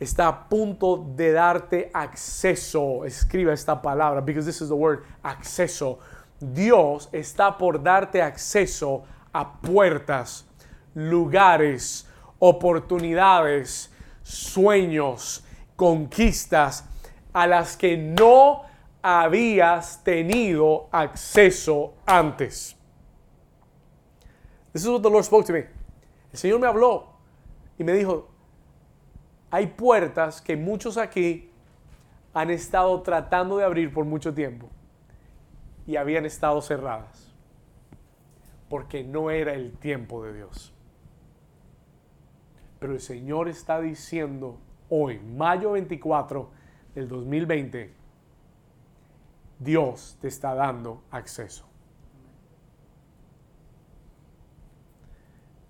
está 0.00 0.28
a 0.28 0.48
punto 0.48 1.04
de 1.14 1.32
darte 1.32 1.90
acceso. 1.92 3.04
Escriba 3.04 3.52
esta 3.52 3.82
palabra, 3.82 4.22
because 4.22 4.46
this 4.46 4.62
is 4.62 4.68
the 4.68 4.74
word, 4.74 5.00
acceso. 5.22 5.98
Dios 6.40 7.10
está 7.12 7.58
por 7.58 7.82
darte 7.82 8.22
acceso 8.22 9.04
a 9.34 9.60
puertas, 9.60 10.46
lugares, 10.94 12.08
oportunidades, 12.38 13.92
sueños, 14.22 15.44
conquistas 15.76 16.86
a 17.34 17.46
las 17.46 17.76
que 17.76 17.98
no 17.98 18.62
habías 19.02 20.02
tenido 20.04 20.88
acceso 20.92 21.94
antes. 22.06 22.76
This 24.72 24.82
is 24.82 24.88
what 24.88 25.02
the 25.02 25.10
Lord 25.10 25.24
spoke 25.24 25.46
to 25.46 25.52
me. 25.52 25.66
El 26.32 26.38
Señor 26.38 26.60
me 26.60 26.66
habló 26.66 27.08
y 27.78 27.84
me 27.84 27.92
dijo, 27.92 28.28
hay 29.50 29.66
puertas 29.66 30.40
que 30.40 30.56
muchos 30.56 30.96
aquí 30.96 31.50
han 32.32 32.50
estado 32.50 33.02
tratando 33.02 33.58
de 33.58 33.64
abrir 33.64 33.92
por 33.92 34.04
mucho 34.04 34.32
tiempo 34.32 34.70
y 35.86 35.96
habían 35.96 36.24
estado 36.24 36.62
cerradas 36.62 37.32
porque 38.72 39.04
no 39.04 39.30
era 39.30 39.52
el 39.52 39.72
tiempo 39.72 40.24
de 40.24 40.32
Dios. 40.32 40.72
Pero 42.78 42.94
el 42.94 43.00
Señor 43.00 43.48
está 43.48 43.82
diciendo 43.82 44.58
hoy, 44.88 45.18
mayo 45.18 45.72
24 45.72 46.50
del 46.94 47.08
2020, 47.08 47.92
Dios 49.62 50.18
te 50.20 50.28
está 50.28 50.54
dando 50.54 51.04
acceso. 51.10 51.66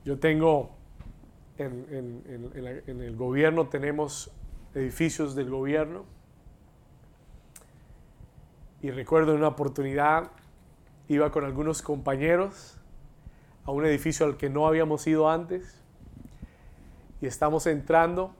Yo 0.04 0.18
tengo, 0.18 0.70
en, 1.58 2.22
el 2.86 3.16
gobierno 3.16 3.68
tenemos 3.68 4.32
edificios 4.74 5.34
del 5.34 5.50
gobierno. 5.50 6.04
Y 8.80 8.90
recuerdo 8.90 9.32
en 9.32 9.38
una 9.38 9.48
oportunidad, 9.48 10.32
iba 11.06 11.30
con 11.30 11.44
algunos 11.44 11.82
compañeros 11.82 12.80
a 13.64 13.70
un 13.70 13.86
edificio 13.86 14.26
al 14.26 14.36
que 14.36 14.50
no 14.50 14.66
habíamos 14.66 15.06
ido 15.06 15.30
antes. 15.30 15.80
Y 17.20 17.26
estamos 17.26 17.66
entrando. 17.66 18.34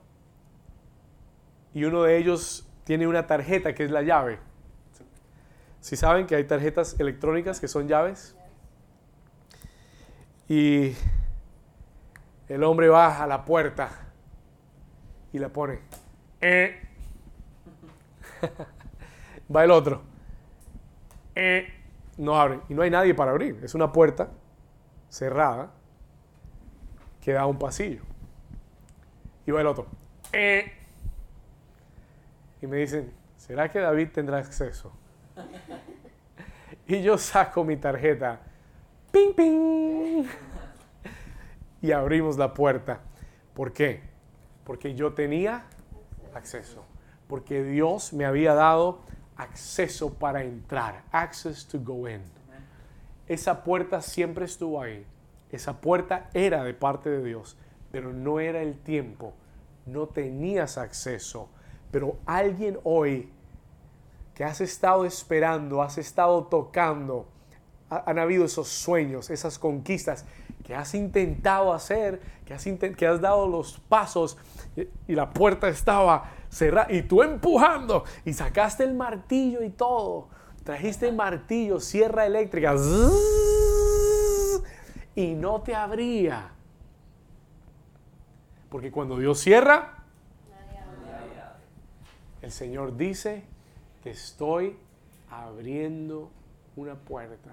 Y 1.73 1.85
uno 1.85 2.03
de 2.03 2.17
ellos 2.17 2.67
tiene 2.83 3.07
una 3.07 3.25
tarjeta 3.25 3.73
que 3.73 3.85
es 3.85 3.91
la 3.91 4.01
llave. 4.01 4.39
Si 5.83 5.97
saben 5.97 6.27
que 6.27 6.35
hay 6.37 6.45
tarjetas 6.45 6.97
electrónicas 6.97 7.59
que 7.59 7.67
son 7.67 7.89
llaves. 7.89 8.37
Y 10.47 10.95
el 12.47 12.63
hombre 12.63 12.87
va 12.87 13.21
a 13.21 13.27
la 13.27 13.43
puerta 13.43 13.89
y 15.33 15.39
la 15.39 15.49
pone. 15.49 15.79
"Eh". 16.39 16.79
va 19.53 19.65
el 19.65 19.71
otro. 19.71 20.03
"Eh". 21.35 21.67
No 22.17 22.39
abre. 22.39 22.61
Y 22.69 22.73
no 22.75 22.81
hay 22.83 22.89
nadie 22.89 23.13
para 23.13 23.31
abrir. 23.31 23.59
Es 23.61 23.75
una 23.75 23.91
puerta 23.91 24.29
cerrada 25.09 25.69
que 27.19 27.33
da 27.33 27.41
a 27.41 27.45
un 27.45 27.59
pasillo. 27.59 28.03
Y 29.45 29.51
va 29.51 29.59
el 29.59 29.67
otro. 29.67 29.87
"Eh". 30.31 30.71
Y 32.61 32.67
me 32.67 32.77
dicen, 32.77 33.11
¿será 33.35 33.67
que 33.69 33.79
David 33.79 34.11
tendrá 34.13 34.37
acceso? 34.37 34.93
Y 36.87 37.01
yo 37.01 37.17
saco 37.17 37.63
mi 37.63 37.77
tarjeta. 37.77 38.39
¡Ping, 39.11 39.33
ping! 39.33 40.25
Y 41.81 41.91
abrimos 41.91 42.37
la 42.37 42.53
puerta. 42.53 42.99
¿Por 43.53 43.73
qué? 43.73 44.01
Porque 44.63 44.95
yo 44.95 45.13
tenía 45.13 45.65
acceso. 46.33 46.85
Porque 47.27 47.63
Dios 47.63 48.13
me 48.13 48.25
había 48.25 48.53
dado 48.53 49.01
acceso 49.37 50.13
para 50.13 50.43
entrar. 50.43 51.03
Access 51.11 51.67
to 51.67 51.79
go 51.79 52.07
in. 52.09 52.21
Esa 53.27 53.63
puerta 53.63 54.01
siempre 54.01 54.45
estuvo 54.45 54.81
ahí. 54.81 55.05
Esa 55.51 55.79
puerta 55.79 56.29
era 56.33 56.63
de 56.63 56.73
parte 56.73 57.09
de 57.09 57.23
Dios, 57.23 57.57
pero 57.91 58.11
no 58.11 58.39
era 58.39 58.61
el 58.61 58.79
tiempo. 58.79 59.33
No 59.85 60.07
tenías 60.07 60.77
acceso. 60.77 61.49
Pero 61.91 62.17
alguien 62.25 62.79
hoy 62.83 63.31
que 64.35 64.43
has 64.43 64.61
estado 64.61 65.05
esperando, 65.05 65.81
has 65.81 65.97
estado 65.97 66.45
tocando, 66.45 67.27
ha- 67.89 68.03
han 68.09 68.19
habido 68.19 68.45
esos 68.45 68.67
sueños, 68.67 69.29
esas 69.29 69.59
conquistas 69.59 70.25
que 70.63 70.73
has 70.73 70.95
intentado 70.95 71.73
hacer, 71.73 72.21
que 72.45 72.53
has, 72.53 72.65
que 72.97 73.07
has 73.07 73.21
dado 73.21 73.47
los 73.47 73.79
pasos 73.79 74.37
y, 75.07 75.13
la 75.13 75.29
puerta 75.31 75.67
estaba 75.67 76.31
cerrada 76.49 76.91
y 76.91 77.03
tú 77.03 77.21
empujando 77.21 78.05
y 78.25 78.33
sacaste 78.33 78.83
el 78.83 78.93
martillo 78.93 79.61
y 79.63 79.69
todo. 79.69 80.29
Trajiste 80.63 81.09
el 81.09 81.15
martillo, 81.15 81.79
sierra 81.81 82.25
eléctrica 82.25 82.73
y 85.15 85.33
no 85.33 85.61
te 85.61 85.75
abría. 85.75 86.51
Porque 88.69 88.89
cuando 88.89 89.17
Dios 89.17 89.39
cierra, 89.39 90.05
el 92.41 92.51
Señor 92.51 92.95
dice, 92.97 93.43
te 94.03 94.09
estoy 94.09 94.75
abriendo 95.31 96.29
una 96.75 96.95
puerta. 96.95 97.51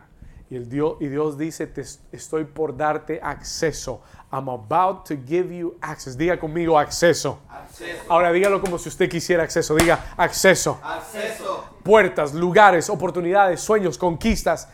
Y, 0.50 0.56
el 0.56 0.68
Dios, 0.68 0.96
y 0.98 1.06
Dios 1.06 1.38
dice, 1.38 1.68
te 1.68 1.82
estoy 2.10 2.44
por 2.44 2.76
darte 2.76 3.20
acceso. 3.22 4.02
I'm 4.32 4.48
about 4.48 5.06
to 5.06 5.14
give 5.24 5.56
you 5.56 5.76
access. 5.80 6.18
Diga 6.18 6.40
conmigo 6.40 6.76
acceso. 6.76 7.38
Acceso. 7.48 8.02
Ahora 8.08 8.32
dígalo 8.32 8.60
como 8.60 8.76
si 8.76 8.88
usted 8.88 9.08
quisiera 9.08 9.44
acceso. 9.44 9.76
Diga 9.76 10.12
acceso. 10.16 10.80
Acceso. 10.82 11.64
Puertas, 11.84 12.34
lugares, 12.34 12.90
oportunidades, 12.90 13.60
sueños, 13.60 13.96
conquistas 13.96 14.68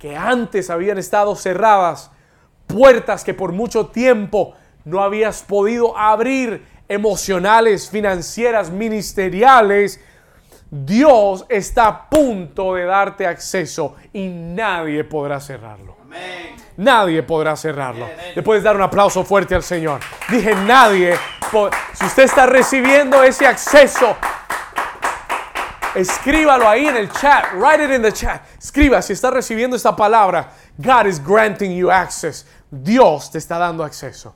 que 0.00 0.16
antes 0.16 0.68
habían 0.68 0.98
estado 0.98 1.36
cerradas. 1.36 2.10
Puertas 2.66 3.22
que 3.22 3.34
por 3.34 3.52
mucho 3.52 3.86
tiempo 3.86 4.54
no 4.84 5.00
habías 5.00 5.44
podido 5.44 5.96
abrir. 5.96 6.66
Emocionales, 6.88 7.88
financieras, 7.88 8.70
ministeriales. 8.70 10.00
Dios 10.76 11.46
está 11.48 11.86
a 11.86 12.10
punto 12.10 12.74
de 12.74 12.84
darte 12.84 13.28
acceso 13.28 13.94
y 14.12 14.26
nadie 14.26 15.04
podrá 15.04 15.38
cerrarlo. 15.38 15.96
Nadie 16.76 17.22
podrá 17.22 17.54
cerrarlo. 17.54 18.08
Le 18.34 18.42
puedes 18.42 18.64
dar 18.64 18.74
un 18.74 18.82
aplauso 18.82 19.22
fuerte 19.22 19.54
al 19.54 19.62
Señor. 19.62 20.00
Dije 20.28 20.52
nadie. 20.56 21.14
Si 21.92 22.04
usted 22.04 22.24
está 22.24 22.46
recibiendo 22.46 23.22
ese 23.22 23.46
acceso, 23.46 24.16
escríbalo 25.94 26.68
ahí 26.68 26.88
en 26.88 26.96
el 26.96 27.08
chat. 27.08 27.52
Write 27.54 27.84
it 27.84 27.90
in 27.92 28.02
the 28.02 28.12
chat. 28.12 28.42
Escriba 28.58 29.00
si 29.00 29.12
está 29.12 29.30
recibiendo 29.30 29.76
esta 29.76 29.94
palabra. 29.94 30.50
God 30.78 31.06
is 31.06 31.24
granting 31.24 31.76
you 31.76 31.88
access. 31.88 32.48
Dios 32.68 33.30
te 33.30 33.38
está 33.38 33.58
dando 33.58 33.84
acceso. 33.84 34.34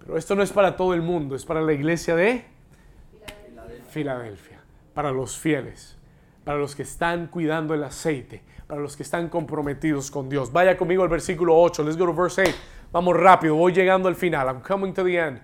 Pero 0.00 0.18
esto 0.18 0.34
no 0.34 0.42
es 0.42 0.52
para 0.52 0.76
todo 0.76 0.92
el 0.92 1.00
mundo, 1.00 1.34
es 1.34 1.46
para 1.46 1.62
la 1.62 1.72
iglesia 1.72 2.14
de 2.14 2.44
Filadelfia, 3.90 4.55
para 4.96 5.12
los 5.12 5.38
fieles, 5.38 5.94
para 6.42 6.56
los 6.56 6.74
que 6.74 6.82
están 6.82 7.26
cuidando 7.26 7.74
el 7.74 7.84
aceite, 7.84 8.42
para 8.66 8.80
los 8.80 8.96
que 8.96 9.02
están 9.02 9.28
comprometidos 9.28 10.10
con 10.10 10.30
Dios. 10.30 10.50
Vaya 10.50 10.74
conmigo 10.74 11.02
al 11.02 11.10
versículo 11.10 11.54
8. 11.54 11.82
Let's 11.82 11.98
go 11.98 12.06
to 12.06 12.14
verse 12.14 12.40
8. 12.40 12.54
Vamos 12.92 13.14
rápido, 13.14 13.56
voy 13.56 13.74
llegando 13.74 14.08
al 14.08 14.14
final. 14.14 14.46
I'm 14.46 14.62
coming 14.62 14.94
to 14.94 15.04
the 15.04 15.18
end. 15.18 15.42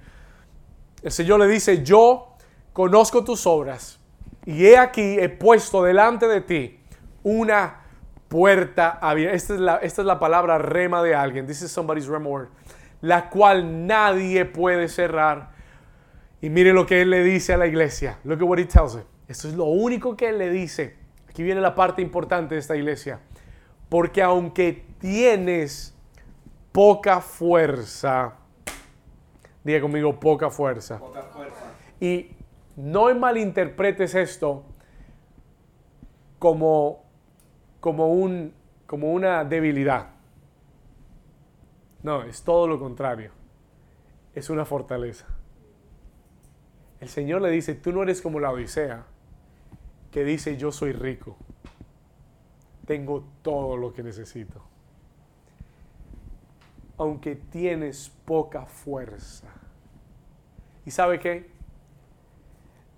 El 1.03 1.13
Señor 1.13 1.39
le 1.39 1.49
dice, 1.49 1.85
yo 1.85 2.35
conozco 2.73 3.23
tus 3.23 3.47
obras 3.47 4.01
y 4.47 4.65
he 4.65 4.79
aquí, 4.79 5.19
he 5.21 5.29
puesto 5.29 5.83
delante 5.83 6.27
de 6.29 6.41
ti 6.41 6.81
una 7.23 7.83
puerta 8.29 8.99
abierta. 9.03 9.37
Esta 9.37 9.53
es 9.53 9.61
la, 9.61 9.77
esta 9.77 10.01
es 10.01 10.07
la 10.07 10.19
palabra 10.19 10.57
rema 10.57 11.03
de 11.03 11.15
alguien. 11.15 11.47
This 11.47 11.61
is 11.61 11.71
somebody's 11.71 12.07
rema 12.07 12.27
word. 12.27 12.49
La 13.03 13.29
cual 13.29 13.87
nadie 13.87 14.47
puede 14.47 14.89
cerrar. 14.89 15.51
Y 16.41 16.49
mire 16.49 16.73
lo 16.73 16.87
que 16.87 17.03
él 17.03 17.11
le 17.11 17.23
dice 17.23 17.53
a 17.53 17.59
la 17.59 17.67
iglesia. 17.67 18.17
Look 18.25 18.41
at 18.41 18.49
what 18.49 18.59
he 18.59 18.65
tells 18.65 18.95
it. 18.95 19.12
Esto 19.29 19.49
es 19.49 19.55
lo 19.55 19.65
único 19.65 20.17
que 20.17 20.29
él 20.29 20.39
le 20.39 20.51
dice. 20.51 20.97
Aquí 21.29 21.43
viene 21.43 21.61
la 21.61 21.75
parte 21.75 22.03
importante 22.03 22.55
de 22.55 22.61
esta 22.61 22.77
iglesia. 22.77 23.21
Porque 23.89 24.23
aunque 24.23 24.85
tienes 24.99 25.95
poca 26.73 27.21
fuerza, 27.21 28.35
diga 29.65 29.81
conmigo 29.81 30.19
poca 30.19 30.51
fuerza. 30.51 30.99
Poca 30.99 31.23
fuerza. 31.23 31.73
Y 32.01 32.37
no 32.77 33.15
malinterpretes 33.15 34.15
esto 34.15 34.65
como, 36.39 37.05
como, 37.81 38.13
un, 38.13 38.55
como 38.87 39.13
una 39.13 39.45
debilidad. 39.45 40.11
No, 42.03 42.25
es 42.25 42.43
todo 42.43 42.67
lo 42.67 42.81
contrario. 42.81 43.31
Es 44.35 44.51
una 44.51 44.65
fortaleza. 44.65 45.27
El 47.01 47.09
Señor 47.09 47.43
le 47.43 47.51
dice, 47.51 47.75
tú 47.75 47.93
no 47.93 48.03
eres 48.03 48.23
como 48.23 48.41
la 48.41 48.51
Odisea, 48.51 49.07
que 50.13 50.23
dice, 50.23 50.57
yo 50.57 50.71
soy 50.71 50.93
rico. 50.93 51.37
Tengo 52.87 53.25
todo 53.43 53.77
lo 53.77 53.93
que 53.93 54.05
necesito. 54.05 54.63
Aunque 56.99 57.35
tienes 57.35 58.13
poca 58.25 58.67
fuerza. 58.67 59.49
¿Y 60.87 60.93
sabe 60.93 61.19
qué? 61.19 61.53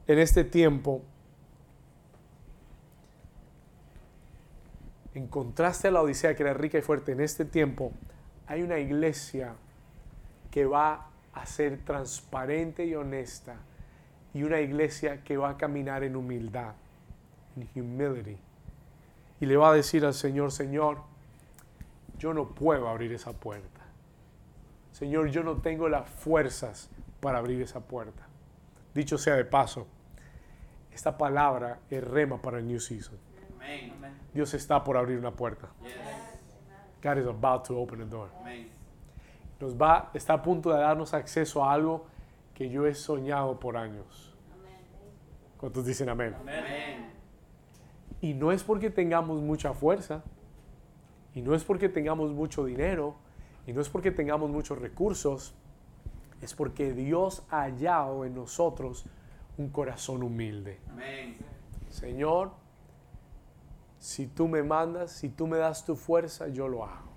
en 0.06 0.18
este 0.18 0.44
tiempo, 0.44 1.02
en 5.14 5.26
contraste 5.28 5.88
a 5.88 5.90
la 5.90 6.02
Odisea 6.02 6.34
que 6.34 6.42
era 6.42 6.54
rica 6.54 6.78
y 6.78 6.82
fuerte, 6.82 7.12
en 7.12 7.20
este 7.20 7.44
tiempo 7.44 7.92
hay 8.46 8.62
una 8.62 8.78
iglesia 8.78 9.54
que 10.50 10.66
va 10.66 11.08
a 11.32 11.46
ser 11.46 11.78
transparente 11.84 12.84
y 12.84 12.94
honesta 12.94 13.56
y 14.34 14.42
una 14.42 14.60
iglesia 14.60 15.22
que 15.22 15.36
va 15.36 15.50
a 15.50 15.56
caminar 15.56 16.04
en 16.04 16.16
humildad, 16.16 16.74
en 17.56 17.68
humility. 17.74 18.38
Y 19.40 19.46
le 19.46 19.56
va 19.56 19.70
a 19.70 19.74
decir 19.74 20.04
al 20.04 20.14
Señor, 20.14 20.52
Señor, 20.52 20.98
yo 22.18 22.32
no 22.32 22.48
puedo 22.48 22.88
abrir 22.88 23.12
esa 23.12 23.32
puerta. 23.32 23.80
Señor, 24.92 25.28
yo 25.28 25.42
no 25.42 25.56
tengo 25.56 25.88
las 25.88 26.08
fuerzas 26.08 26.88
para 27.20 27.38
abrir 27.38 27.60
esa 27.60 27.80
puerta. 27.80 28.26
Dicho 28.94 29.18
sea 29.18 29.34
de 29.34 29.44
paso, 29.44 29.86
esta 30.92 31.18
palabra 31.18 31.80
es 31.90 32.02
rema 32.04 32.40
para 32.40 32.58
el 32.58 32.66
New 32.66 32.78
Season. 32.78 33.18
Dios 34.32 34.54
está 34.54 34.84
por 34.84 34.96
abrir 34.96 35.18
una 35.18 35.32
puerta. 35.32 35.68
Yes. 35.82 35.94
God 37.02 37.18
is 37.18 37.26
about 37.26 37.66
to 37.66 37.78
open 37.78 38.02
a 38.02 38.04
door. 38.04 38.28
Amén. 38.40 38.70
Nos 39.60 39.74
va, 39.74 40.10
está 40.14 40.34
a 40.34 40.42
punto 40.42 40.70
de 40.70 40.80
darnos 40.80 41.14
acceso 41.14 41.64
a 41.64 41.72
algo 41.72 42.06
que 42.54 42.68
yo 42.68 42.86
he 42.86 42.94
soñado 42.94 43.58
por 43.58 43.76
años. 43.76 44.34
¿Cuántos 45.58 45.84
dicen 45.86 46.08
amén? 46.08 46.34
Amén. 46.40 47.13
Y 48.20 48.34
no 48.34 48.52
es 48.52 48.62
porque 48.62 48.90
tengamos 48.90 49.40
mucha 49.42 49.74
fuerza, 49.74 50.22
y 51.34 51.42
no 51.42 51.54
es 51.54 51.64
porque 51.64 51.88
tengamos 51.88 52.32
mucho 52.32 52.64
dinero, 52.64 53.16
y 53.66 53.72
no 53.72 53.80
es 53.80 53.88
porque 53.88 54.10
tengamos 54.10 54.50
muchos 54.50 54.78
recursos, 54.78 55.54
es 56.40 56.54
porque 56.54 56.92
Dios 56.92 57.44
ha 57.50 57.62
hallado 57.62 58.24
en 58.24 58.34
nosotros 58.34 59.06
un 59.56 59.68
corazón 59.70 60.22
humilde. 60.22 60.80
Amén. 60.90 61.36
Señor, 61.90 62.52
si 63.98 64.26
tú 64.26 64.48
me 64.48 64.62
mandas, 64.62 65.12
si 65.12 65.28
tú 65.28 65.46
me 65.46 65.56
das 65.56 65.84
tu 65.84 65.96
fuerza, 65.96 66.48
yo 66.48 66.68
lo 66.68 66.84
hago. 66.84 67.12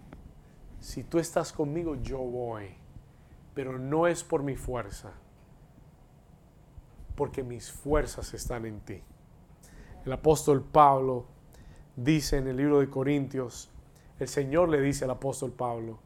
Si 0.80 1.04
tú 1.04 1.20
estás 1.20 1.52
conmigo, 1.52 1.96
yo 1.96 2.20
voy. 2.20 2.76
Pero 3.54 3.78
no 3.78 4.08
es 4.08 4.24
por 4.24 4.44
mi 4.44 4.56
fuerza, 4.56 5.12
porque 7.16 7.44
mis 7.44 7.72
fuerzas 7.72 8.34
están 8.34 8.66
en 8.66 8.80
ti. 8.82 9.02
El 10.08 10.14
apóstol 10.14 10.64
Pablo 10.64 11.26
dice 11.98 12.38
en 12.38 12.48
el 12.48 12.56
libro 12.56 12.80
de 12.80 12.90
Corintios, 12.90 13.70
el 14.18 14.30
Señor 14.30 14.70
le 14.70 14.80
dice 14.80 15.04
al 15.04 15.12
apóstol 15.12 15.52
Pablo, 15.52 16.00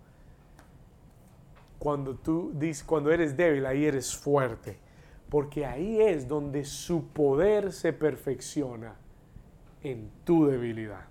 cuando 1.78 2.16
tú 2.16 2.52
dices, 2.56 2.84
cuando 2.84 3.12
eres 3.12 3.38
débil, 3.38 3.64
ahí 3.64 3.86
eres 3.86 4.18
fuerte, 4.18 4.80
porque 5.30 5.68
ahí 5.68 6.02
es 6.02 6.28
donde 6.28 6.66
su 6.66 7.10
poder 7.10 7.72
se 7.72 7.94
perfecciona 7.94 8.96
en 9.84 10.10
tu 10.24 10.48
debilidad. 10.48 11.06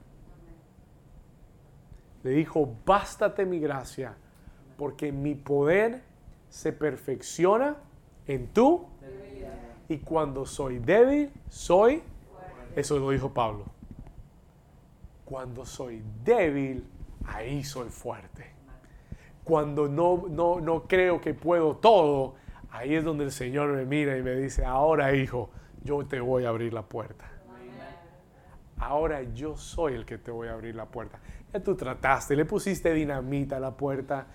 Le 2.24 2.30
dijo, 2.30 2.74
bástate 2.84 3.46
mi 3.46 3.60
gracia, 3.60 4.16
porque 4.76 5.12
mi 5.12 5.36
poder 5.36 6.02
se 6.48 6.72
perfecciona 6.72 7.76
en 8.26 8.48
tu 8.48 8.84
y 9.88 9.98
cuando 9.98 10.44
soy 10.44 10.80
débil, 10.80 11.30
soy, 11.48 12.02
eso 12.76 12.98
lo 12.98 13.10
dijo 13.10 13.32
Pablo. 13.32 13.64
Cuando 15.24 15.64
soy 15.64 16.02
débil, 16.24 16.84
ahí 17.26 17.62
soy 17.64 17.88
fuerte. 17.88 18.46
Cuando 19.44 19.88
no, 19.88 20.24
no, 20.28 20.60
no 20.60 20.82
creo 20.86 21.20
que 21.20 21.34
puedo 21.34 21.76
todo, 21.76 22.34
ahí 22.70 22.94
es 22.94 23.04
donde 23.04 23.24
el 23.24 23.32
Señor 23.32 23.70
me 23.70 23.84
mira 23.84 24.16
y 24.16 24.22
me 24.22 24.34
dice, 24.34 24.64
ahora 24.64 25.14
hijo, 25.14 25.50
yo 25.82 26.04
te 26.06 26.20
voy 26.20 26.44
a 26.44 26.50
abrir 26.50 26.72
la 26.72 26.82
puerta. 26.82 27.30
Ahora 28.78 29.22
yo 29.22 29.56
soy 29.56 29.94
el 29.94 30.06
que 30.06 30.18
te 30.18 30.30
voy 30.30 30.48
a 30.48 30.54
abrir 30.54 30.74
la 30.74 30.86
puerta. 30.86 31.18
Ya 31.52 31.60
tú 31.60 31.74
trataste, 31.76 32.34
le 32.34 32.44
pusiste 32.44 32.94
dinamita 32.94 33.58
a 33.58 33.60
la 33.60 33.76
puerta, 33.76 34.26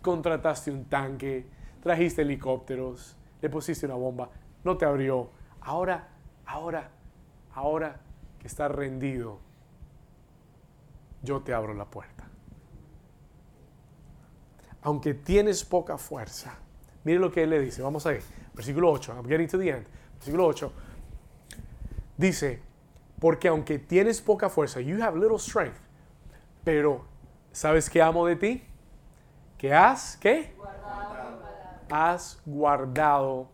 contrataste 0.00 0.70
un 0.70 0.84
tanque, 0.84 1.46
trajiste 1.82 2.22
helicópteros, 2.22 3.16
le 3.40 3.50
pusiste 3.50 3.86
una 3.86 3.96
bomba, 3.96 4.30
no 4.62 4.76
te 4.76 4.84
abrió. 4.84 5.30
Ahora, 5.60 6.08
ahora, 6.46 6.90
ahora 7.58 8.00
que 8.38 8.46
estás 8.46 8.70
rendido, 8.70 9.40
yo 11.22 11.40
te 11.42 11.52
abro 11.52 11.74
la 11.74 11.84
puerta. 11.84 12.28
Aunque 14.82 15.12
tienes 15.12 15.64
poca 15.64 15.98
fuerza, 15.98 16.54
mire 17.04 17.18
lo 17.18 17.32
que 17.32 17.42
él 17.42 17.50
le 17.50 17.60
dice. 17.60 17.82
Vamos 17.82 18.06
a 18.06 18.10
ver, 18.10 18.22
versículo 18.54 18.92
8. 18.92 19.12
I'm 19.12 19.28
getting 19.28 19.48
to 19.48 19.58
the 19.58 19.70
end. 19.70 19.86
Versículo 20.18 20.46
8. 20.46 20.72
Dice, 22.16 22.62
porque 23.20 23.48
aunque 23.48 23.80
tienes 23.80 24.20
poca 24.20 24.48
fuerza, 24.48 24.80
you 24.80 25.02
have 25.02 25.18
little 25.18 25.38
strength, 25.38 25.78
pero 26.62 27.04
¿sabes 27.50 27.90
qué 27.90 28.00
amo 28.00 28.24
de 28.24 28.36
ti? 28.36 28.62
Que 29.56 29.74
has, 29.74 30.16
¿qué? 30.16 30.54
Has 31.90 32.40
guardado 32.46 33.48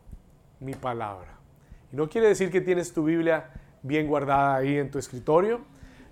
mi 0.60 0.74
palabra. 0.74 1.39
Y 1.90 1.97
no 1.97 2.09
quiere 2.09 2.28
decir 2.28 2.51
que 2.51 2.60
tienes 2.60 2.93
tu 2.93 3.05
Biblia 3.05 3.51
bien 3.85 4.09
guardada 4.09 4.56
ahí 4.56 4.78
en 4.78 4.90
tu 4.90 4.98
escritorio, 4.98 5.61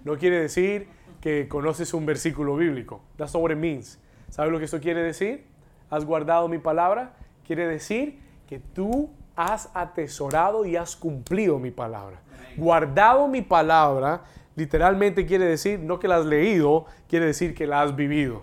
no 0.04 0.16
quiere 0.16 0.40
decir 0.40 0.86
que 1.20 1.48
conoces 1.48 1.92
un 1.94 2.06
versículo 2.06 2.54
bíblico. 2.54 3.02
That's 3.16 3.34
not 3.34 3.42
what 3.42 3.50
it 3.50 3.56
means. 3.58 3.98
¿Sabes 4.28 4.52
lo 4.52 4.58
que 4.58 4.66
eso 4.66 4.80
quiere 4.80 5.02
decir? 5.02 5.46
Has 5.90 6.04
guardado 6.04 6.48
mi 6.48 6.58
palabra. 6.58 7.14
Quiere 7.44 7.66
decir 7.66 8.20
que 8.46 8.58
tú 8.58 9.10
has 9.34 9.70
atesorado 9.74 10.64
y 10.64 10.76
has 10.76 10.94
cumplido 10.94 11.58
mi 11.58 11.70
palabra. 11.70 12.20
Guardado 12.56 13.26
mi 13.28 13.42
palabra 13.42 14.22
literalmente 14.54 15.24
quiere 15.24 15.46
decir 15.46 15.78
no 15.80 15.98
que 15.98 16.08
la 16.08 16.16
has 16.16 16.26
leído, 16.26 16.84
quiere 17.08 17.26
decir 17.26 17.54
que 17.54 17.66
la 17.66 17.82
has 17.82 17.96
vivido. 17.96 18.42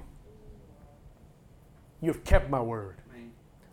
You've 2.01 2.23
kept 2.23 2.49
my 2.49 2.59
word. 2.59 2.95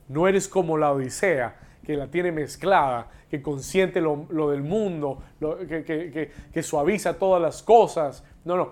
No 0.09 0.29
eres 0.29 0.49
como 0.49 0.77
la 0.77 0.93
Odisea, 0.93 1.57
que 1.85 1.97
la 1.97 2.09
tiene 2.09 2.33
mezclada 2.33 3.09
que 3.29 3.43
consiente 3.43 4.01
lo, 4.01 4.27
lo 4.31 4.51
del 4.51 4.63
mundo, 4.63 5.23
que, 5.41 5.85
que, 5.85 6.33
que, 6.53 6.63
suaviza 6.63 7.19
todas 7.19 7.43
las 7.43 7.63
cosas. 7.63 8.25
No, 8.45 8.57
no. 8.57 8.71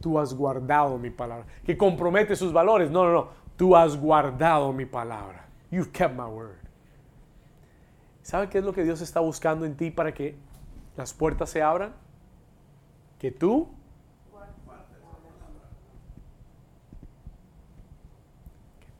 Tú 0.00 0.18
has 0.18 0.34
guardado 0.34 0.98
mi 0.98 1.10
palabra. 1.10 1.46
Que 1.64 1.76
compromete 1.76 2.36
sus 2.36 2.52
valores. 2.52 2.90
No, 2.90 3.04
no, 3.04 3.12
no. 3.12 3.28
Tú 3.56 3.76
has 3.76 3.96
guardado 3.96 4.72
mi 4.72 4.84
palabra. 4.84 5.46
You've 5.70 5.92
kept 5.92 6.14
my 6.14 6.24
word. 6.24 6.56
¿Sabe 8.22 8.48
qué 8.48 8.58
es 8.58 8.64
lo 8.64 8.72
que 8.72 8.84
Dios 8.84 9.00
está 9.00 9.20
buscando 9.20 9.64
en 9.64 9.76
ti 9.76 9.90
para 9.90 10.12
que 10.12 10.36
las 10.96 11.12
puertas 11.12 11.50
se 11.50 11.62
abran? 11.62 11.92
Que 13.18 13.30
tú 13.30 13.68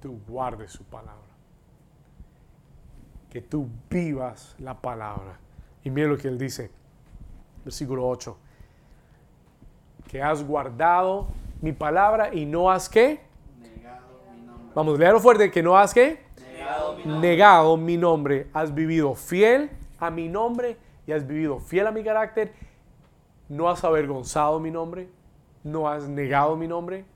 tú 0.02 0.20
guardes 0.26 0.72
su 0.72 0.84
palabra 0.84 1.31
que 3.32 3.40
tú 3.40 3.66
vivas 3.88 4.54
la 4.58 4.74
palabra. 4.74 5.38
Y 5.82 5.88
mira 5.88 6.06
lo 6.06 6.18
que 6.18 6.28
él 6.28 6.36
dice, 6.36 6.70
versículo 7.64 8.06
8, 8.06 8.36
que 10.06 10.22
has 10.22 10.46
guardado 10.46 11.28
mi 11.62 11.72
palabra 11.72 12.34
y 12.34 12.44
no 12.44 12.70
has 12.70 12.90
qué. 12.90 13.22
Negado 13.58 14.20
mi 14.34 14.42
nombre. 14.42 14.72
Vamos, 14.74 14.98
leerlo 14.98 15.18
fuerte, 15.18 15.50
que 15.50 15.62
no 15.62 15.78
has 15.78 15.94
qué. 15.94 16.20
Negado 16.42 16.98
Negado 17.06 17.76
mi 17.78 17.96
nombre. 17.96 18.48
Has 18.52 18.74
vivido 18.74 19.14
fiel 19.14 19.70
a 19.98 20.10
mi 20.10 20.28
nombre 20.28 20.76
y 21.06 21.12
has 21.12 21.26
vivido 21.26 21.58
fiel 21.58 21.86
a 21.86 21.90
mi 21.90 22.04
carácter. 22.04 22.52
No 23.48 23.70
has 23.70 23.82
avergonzado 23.82 24.60
mi 24.60 24.70
nombre. 24.70 25.08
No 25.64 25.88
has 25.88 26.06
negado 26.06 26.54
mi 26.54 26.68
nombre. 26.68 27.06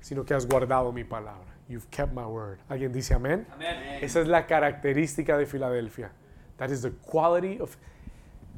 Sino 0.00 0.24
que 0.24 0.32
has 0.32 0.48
guardado 0.48 0.90
mi 0.90 1.04
palabra. 1.04 1.49
You've 1.70 1.88
kept 1.88 2.12
my 2.12 2.24
word. 2.24 2.58
¿Alguien 2.68 2.92
dice 2.92 3.14
amén? 3.14 3.46
amén? 3.52 4.02
Esa 4.02 4.20
es 4.20 4.26
la 4.26 4.44
característica 4.44 5.38
de 5.38 5.46
Filadelfia. 5.46 6.10
That 6.56 6.70
is 6.70 6.82
the 6.82 6.90
quality 6.90 7.60
of. 7.60 7.76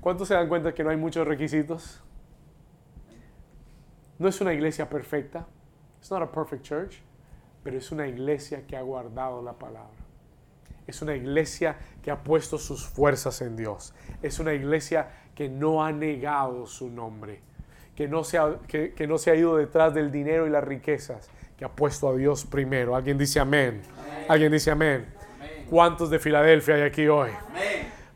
¿Cuántos 0.01 0.29
se 0.29 0.35
dan 0.35 0.49
cuenta 0.49 0.73
que 0.73 0.83
no 0.83 0.89
hay 0.89 0.97
muchos 0.97 1.29
requisitos? 1.29 2.01
No 4.19 4.29
es 4.29 4.41
una 4.41 4.55
iglesia 4.55 4.89
perfecta. 4.89 5.47
It's 5.99 6.11
not 6.11 6.23
a 6.23 6.33
perfect 6.33 6.63
church. 6.63 7.03
Pero 7.63 7.77
es 7.77 7.93
una 7.93 8.07
iglesia 8.07 8.67
que 8.67 8.79
ha 8.79 8.83
guardado 8.83 9.43
la 9.43 9.53
palabra. 9.53 10.01
Es 10.87 11.03
una 11.03 11.15
iglesia 11.15 11.77
que 12.03 12.11
ha 12.11 12.25
puesto 12.25 12.57
sus 12.57 12.87
fuerzas 12.87 13.43
en 13.43 13.57
Dios. 13.57 13.93
Es 14.23 14.39
una 14.39 14.55
iglesia 14.55 15.11
que 15.35 15.51
no 15.51 15.85
ha 15.85 15.93
negado 15.93 16.67
su 16.67 16.89
nombre. 16.89 17.43
Que 17.95 18.09
no 18.09 18.25
se 18.25 18.39
ha, 18.39 18.59
que, 18.67 18.95
que 18.95 19.07
no 19.07 19.19
se 19.19 19.31
ha 19.31 19.35
ido 19.35 19.59
detrás 19.59 19.93
del 19.93 20.11
dinero 20.11 20.47
y 20.47 20.51
las 20.51 20.65
riquezas 20.65 21.29
que 21.57 21.65
ha 21.65 21.69
puesto 21.69 22.09
a 22.09 22.15
Dios 22.15 22.45
primero. 22.45 22.97
¿Alguien 22.97 23.19
dice 23.19 23.41
amén? 23.41 23.83
¿Alguien 24.29 24.53
dice 24.53 24.71
amén? 24.71 25.07
¿Cuántos 25.69 26.11
de 26.11 26.19
Filadelfia 26.19 26.75
hay 26.75 26.83
aquí 26.83 27.09
hoy? 27.09 27.31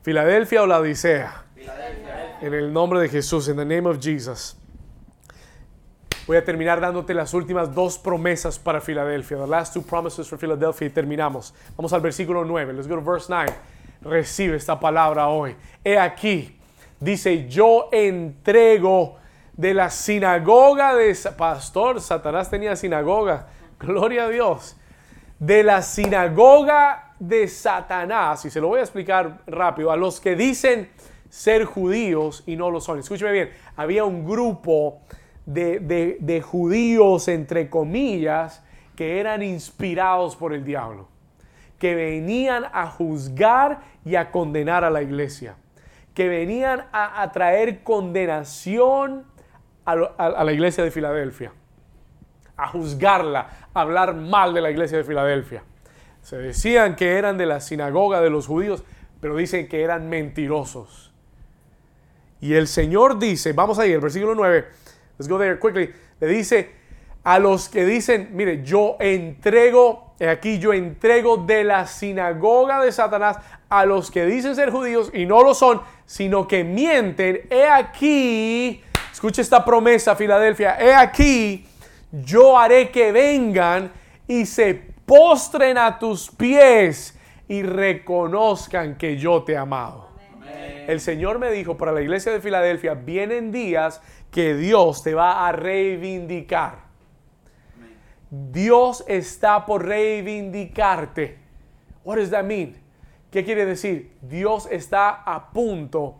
¿Filadelfia 0.03 0.63
o 0.63 0.67
la 0.67 0.81
Odisea? 0.81 1.45
En 2.41 2.53
el 2.53 2.73
nombre 2.73 3.01
de 3.01 3.09
Jesús, 3.09 3.49
en 3.49 3.59
el 3.59 3.69
name 3.69 3.89
of 3.89 3.99
Jesus. 4.01 4.57
Voy 6.27 6.37
a 6.37 6.45
terminar 6.45 6.81
dándote 6.81 7.15
las 7.15 7.33
últimas 7.35 7.73
dos 7.73 7.99
promesas 7.99 8.59
para 8.59 8.81
Filadelfia. 8.81 9.39
The 9.39 9.47
last 9.47 9.75
two 9.75 9.83
promises 9.83 10.29
for 10.29 10.39
Philadelphia 10.39 10.89
y 10.89 10.91
terminamos. 10.91 11.55
Vamos 11.77 11.93
al 11.93 12.01
versículo 12.01 12.45
9. 12.45 12.73
Let's 12.73 12.89
go 12.89 12.97
to 12.97 13.01
verse 13.01 13.27
9. 13.29 13.53
Recibe 14.03 14.57
esta 14.57 14.79
palabra 14.79 15.29
hoy. 15.29 15.55
He 15.85 15.97
aquí, 15.97 16.59
dice, 16.99 17.49
yo 17.49 17.89
entrego 17.93 19.19
de 19.57 19.75
la 19.75 19.91
sinagoga 19.91 20.95
de... 20.95 21.17
Pastor, 21.37 22.01
Satanás 22.01 22.51
tenía 22.51 22.77
sinagoga. 22.77 23.49
Gloria 23.79 24.25
a 24.25 24.29
Dios. 24.29 24.77
De 25.39 25.63
la 25.63 25.83
sinagoga 25.83 27.15
de 27.19 27.49
Satanás. 27.49 28.45
Y 28.45 28.51
se 28.51 28.61
lo 28.61 28.69
voy 28.69 28.81
a 28.81 28.83
explicar 28.83 29.41
rápido. 29.47 29.91
A 29.91 29.97
los 29.97 30.21
que 30.21 30.37
dicen 30.37 30.91
ser 31.29 31.65
judíos 31.65 32.43
y 32.47 32.57
no 32.57 32.71
lo 32.71 32.81
son. 32.81 32.99
Escúcheme 32.99 33.33
bien. 33.33 33.51
Había 33.77 34.05
un 34.05 34.27
grupo 34.27 35.01
de, 35.47 35.81
de, 36.21 36.43
judíos, 36.43 37.29
entre 37.29 37.71
comillas, 37.71 38.63
que 38.95 39.21
eran 39.21 39.43
inspirados 39.43 40.37
por 40.37 40.53
el 40.53 40.65
diablo. 40.65 41.09
Que 41.79 41.95
venían 41.95 42.65
a 42.73 42.91
juzgar 42.91 43.81
y 44.05 44.17
a 44.17 44.31
condenar 44.31 44.85
a 44.85 44.91
la 44.91 45.03
iglesia 45.03 45.57
que 46.15 46.29
venían 46.29 46.87
a, 46.93 47.21
a, 47.21 47.31
traer 47.31 47.83
condenación 47.83 49.27
a, 49.87 50.45
la 50.45 50.53
iglesia 50.53 50.83
de 50.83 50.91
Filadelfia, 50.91 51.53
a 52.57 52.69
juzgarla, 52.69 53.69
a 53.73 53.81
hablar 53.81 54.15
mal 54.15 54.53
de 54.53 54.61
la 54.61 54.71
iglesia 54.71 54.99
de 54.99 55.05
Filadelfia. 55.05 55.63
Se 56.23 56.37
decían 56.37 56.97
que 56.97 57.17
eran 57.17 57.39
de 57.39 57.47
la 57.47 57.61
sinagoga 57.61 58.21
de 58.21 58.31
los 58.31 58.49
judíos, 58.49 58.83
pero 59.21 59.37
dicen 59.37 59.69
que 59.69 59.83
eran 59.83 60.09
mentirosos. 60.09 61.13
Y 62.41 62.55
el 62.55 62.67
Señor 62.67 63.19
dice, 63.19 63.53
vamos 63.53 63.79
ahí, 63.79 63.93
el 63.93 64.01
versículo 64.01 64.35
9, 64.35 64.67
let's 65.19 65.29
go 65.29 65.39
there 65.39 65.59
quickly, 65.59 65.93
le 66.21 66.27
dice 66.27 66.71
a 67.23 67.39
los 67.39 67.69
que 67.69 67.85
dicen, 67.85 68.31
mire, 68.33 68.63
yo 68.65 68.97
entrego, 68.99 70.15
aquí 70.29 70.59
yo 70.59 70.73
entrego 70.73 71.39
de 71.39 71.65
la 71.65 71.87
sinagoga 71.87 72.81
de 72.85 72.93
Satanás 72.93 73.39
a 73.69 73.85
los 73.85 74.11
que 74.11 74.27
dicen 74.27 74.55
ser 74.55 74.71
judíos 74.71 75.11
y 75.15 75.27
no 75.27 75.43
lo 75.43 75.55
son, 75.55 75.81
sino 76.05 76.47
que 76.47 76.65
mienten, 76.65 77.43
he 77.51 77.67
aquí 77.67 78.83
Escuche 79.17 79.41
esta 79.41 79.65
promesa, 79.65 80.15
Filadelfia. 80.15 80.77
He 80.79 80.93
aquí, 80.93 81.67
yo 82.13 82.59
haré 82.59 82.91
que 82.91 83.13
vengan 83.13 83.91
y 84.29 84.45
se 84.45 84.75
postren 84.75 85.79
a 85.79 85.99
tus 85.99 86.31
pies 86.31 87.19
y 87.49 87.63
reconozcan 87.63 88.99
que 88.99 89.17
yo 89.17 89.43
te 89.43 89.55
he 89.55 89.57
amado. 89.57 90.11
El 90.87 91.01
Señor 91.01 91.39
me 91.39 91.51
dijo 91.51 91.79
para 91.79 91.93
la 91.93 92.03
iglesia 92.03 92.31
de 92.31 92.43
Filadelfia, 92.43 92.93
vienen 92.93 93.53
días 93.53 94.03
que 94.31 94.55
Dios 94.55 95.03
te 95.03 95.15
va 95.15 95.49
a 95.49 95.53
reivindicar. 95.53 96.81
Dios 98.29 99.03
está 99.09 99.65
por 99.65 99.87
reivindicarte. 99.87 101.39
What 102.05 102.17
does 102.17 102.29
that 102.33 102.45
mean? 102.45 102.77
¿Qué 103.31 103.47
quiere 103.47 103.65
decir? 103.65 104.15
Dios 104.21 104.69
está 104.71 105.09
a 105.09 105.51
punto 105.53 106.17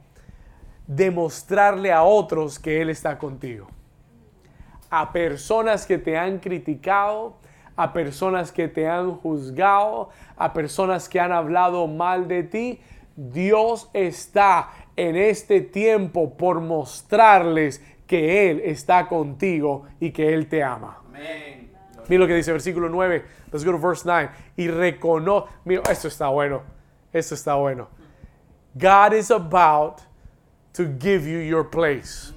demostrarle 0.87 1.93
a 1.93 2.03
otros 2.03 2.59
que 2.59 2.81
Él 2.81 2.91
está 2.91 3.19
contigo. 3.19 3.69
A 4.91 5.13
personas 5.13 5.87
que 5.87 5.99
te 5.99 6.17
han 6.17 6.39
criticado, 6.39 7.37
a 7.77 7.93
personas 7.93 8.53
que 8.53 8.69
te 8.69 8.89
han 8.89 9.17
juzgado, 9.17 10.09
a 10.37 10.53
personas 10.53 11.09
que 11.09 11.21
han 11.21 11.33
hablado 11.33 11.87
mal 11.87 12.29
de 12.29 12.43
ti. 12.43 12.81
Dios 13.17 13.91
está 13.93 14.71
en 14.97 15.17
este 15.17 15.61
tiempo 15.61 16.37
por 16.37 16.61
mostrarles 16.61 17.83
que 18.07 18.51
Él 18.51 18.63
está 18.65 19.09
contigo 19.09 19.85
y 20.01 20.11
que 20.11 20.33
Él 20.33 20.49
te 20.49 20.63
ama. 20.63 21.03
Mira 22.09 22.21
lo 22.21 22.27
que 22.27 22.35
dice 22.35 22.53
versículo 22.53 22.89
9. 22.89 23.25
Let's 23.53 23.65
go 23.65 23.73
to 23.73 23.79
verse 23.79 24.03
9. 24.05 24.31
Y 24.57 24.69
reconoce. 24.69 25.49
Mira, 25.65 25.83
esto 25.91 26.09
está 26.09 26.29
bueno. 26.29 26.63
Esto 27.13 27.35
está 27.35 27.55
bueno. 27.55 27.89
God 28.75 29.15
is 29.15 29.31
about 29.31 30.03
to 30.77 30.85
give 30.99 31.27
you 31.27 31.41
your 31.41 31.65
place. 31.71 32.33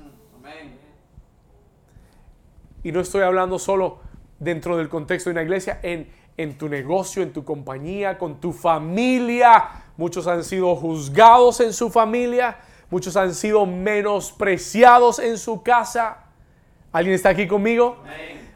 Y 2.83 2.91
no 2.91 3.01
estoy 3.01 3.23
hablando 3.23 3.59
solo 3.59 3.99
dentro 4.39 4.77
del 4.77 4.87
contexto 4.87 5.29
de 5.29 5.33
una 5.33 5.43
iglesia, 5.43 5.79
en, 5.83 6.07
en 6.37 6.57
tu 6.57 6.69
negocio, 6.69 7.21
en 7.21 7.33
tu 7.33 7.43
compañía, 7.43 8.17
con 8.17 8.39
tu 8.39 8.53
familia. 8.53 9.69
Muchos 9.97 10.27
han 10.27 10.45
sido 10.45 10.73
juzgados 10.77 11.59
en 11.59 11.73
su 11.73 11.89
familia, 11.89 12.57
muchos 12.89 13.17
han 13.17 13.35
sido 13.35 13.65
menospreciados 13.65 15.19
en 15.19 15.37
su 15.37 15.61
casa. 15.61 16.25
¿Alguien 16.93 17.15
está 17.15 17.29
aquí 17.29 17.47
conmigo? 17.47 17.97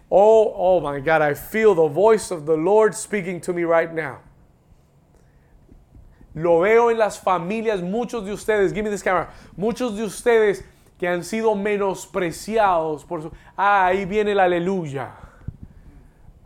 Oh, 0.09 0.53
oh 0.55 0.79
my 0.79 1.01
God, 1.01 1.21
I 1.21 1.35
feel 1.35 1.75
the 1.75 1.89
voice 1.89 2.31
of 2.33 2.45
the 2.45 2.55
Lord 2.55 2.93
speaking 2.93 3.41
to 3.41 3.51
me 3.51 3.63
right 3.65 3.91
now. 3.91 4.19
Lo 6.33 6.59
veo 6.59 6.89
en 6.89 6.97
las 6.97 7.19
familias, 7.19 7.81
muchos 7.81 8.25
de 8.25 8.33
ustedes, 8.33 8.73
give 8.73 8.83
me 8.83 8.89
this 8.89 9.03
camera, 9.03 9.31
muchos 9.55 9.95
de 9.95 10.03
ustedes 10.03 10.65
que 10.97 11.07
han 11.07 11.23
sido 11.23 11.53
menospreciados 11.55 13.05
por 13.05 13.21
su... 13.21 13.31
Ah, 13.55 13.87
ahí 13.87 14.05
viene 14.05 14.31
el 14.31 14.39
aleluya. 14.39 15.11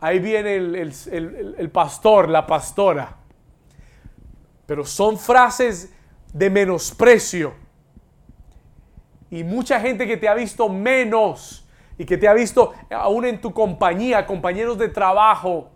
Ahí 0.00 0.18
viene 0.18 0.56
el, 0.56 0.74
el, 0.74 1.54
el 1.58 1.70
pastor, 1.70 2.28
la 2.28 2.46
pastora. 2.46 3.16
Pero 4.66 4.84
son 4.84 5.18
frases 5.18 5.92
de 6.32 6.50
menosprecio. 6.50 7.54
Y 9.30 9.44
mucha 9.44 9.80
gente 9.80 10.06
que 10.06 10.16
te 10.16 10.28
ha 10.28 10.34
visto 10.34 10.68
menos 10.68 11.66
y 11.98 12.04
que 12.04 12.16
te 12.16 12.28
ha 12.28 12.32
visto 12.32 12.72
aún 12.90 13.24
en 13.24 13.40
tu 13.40 13.52
compañía, 13.52 14.24
compañeros 14.26 14.78
de 14.78 14.88
trabajo, 14.88 15.70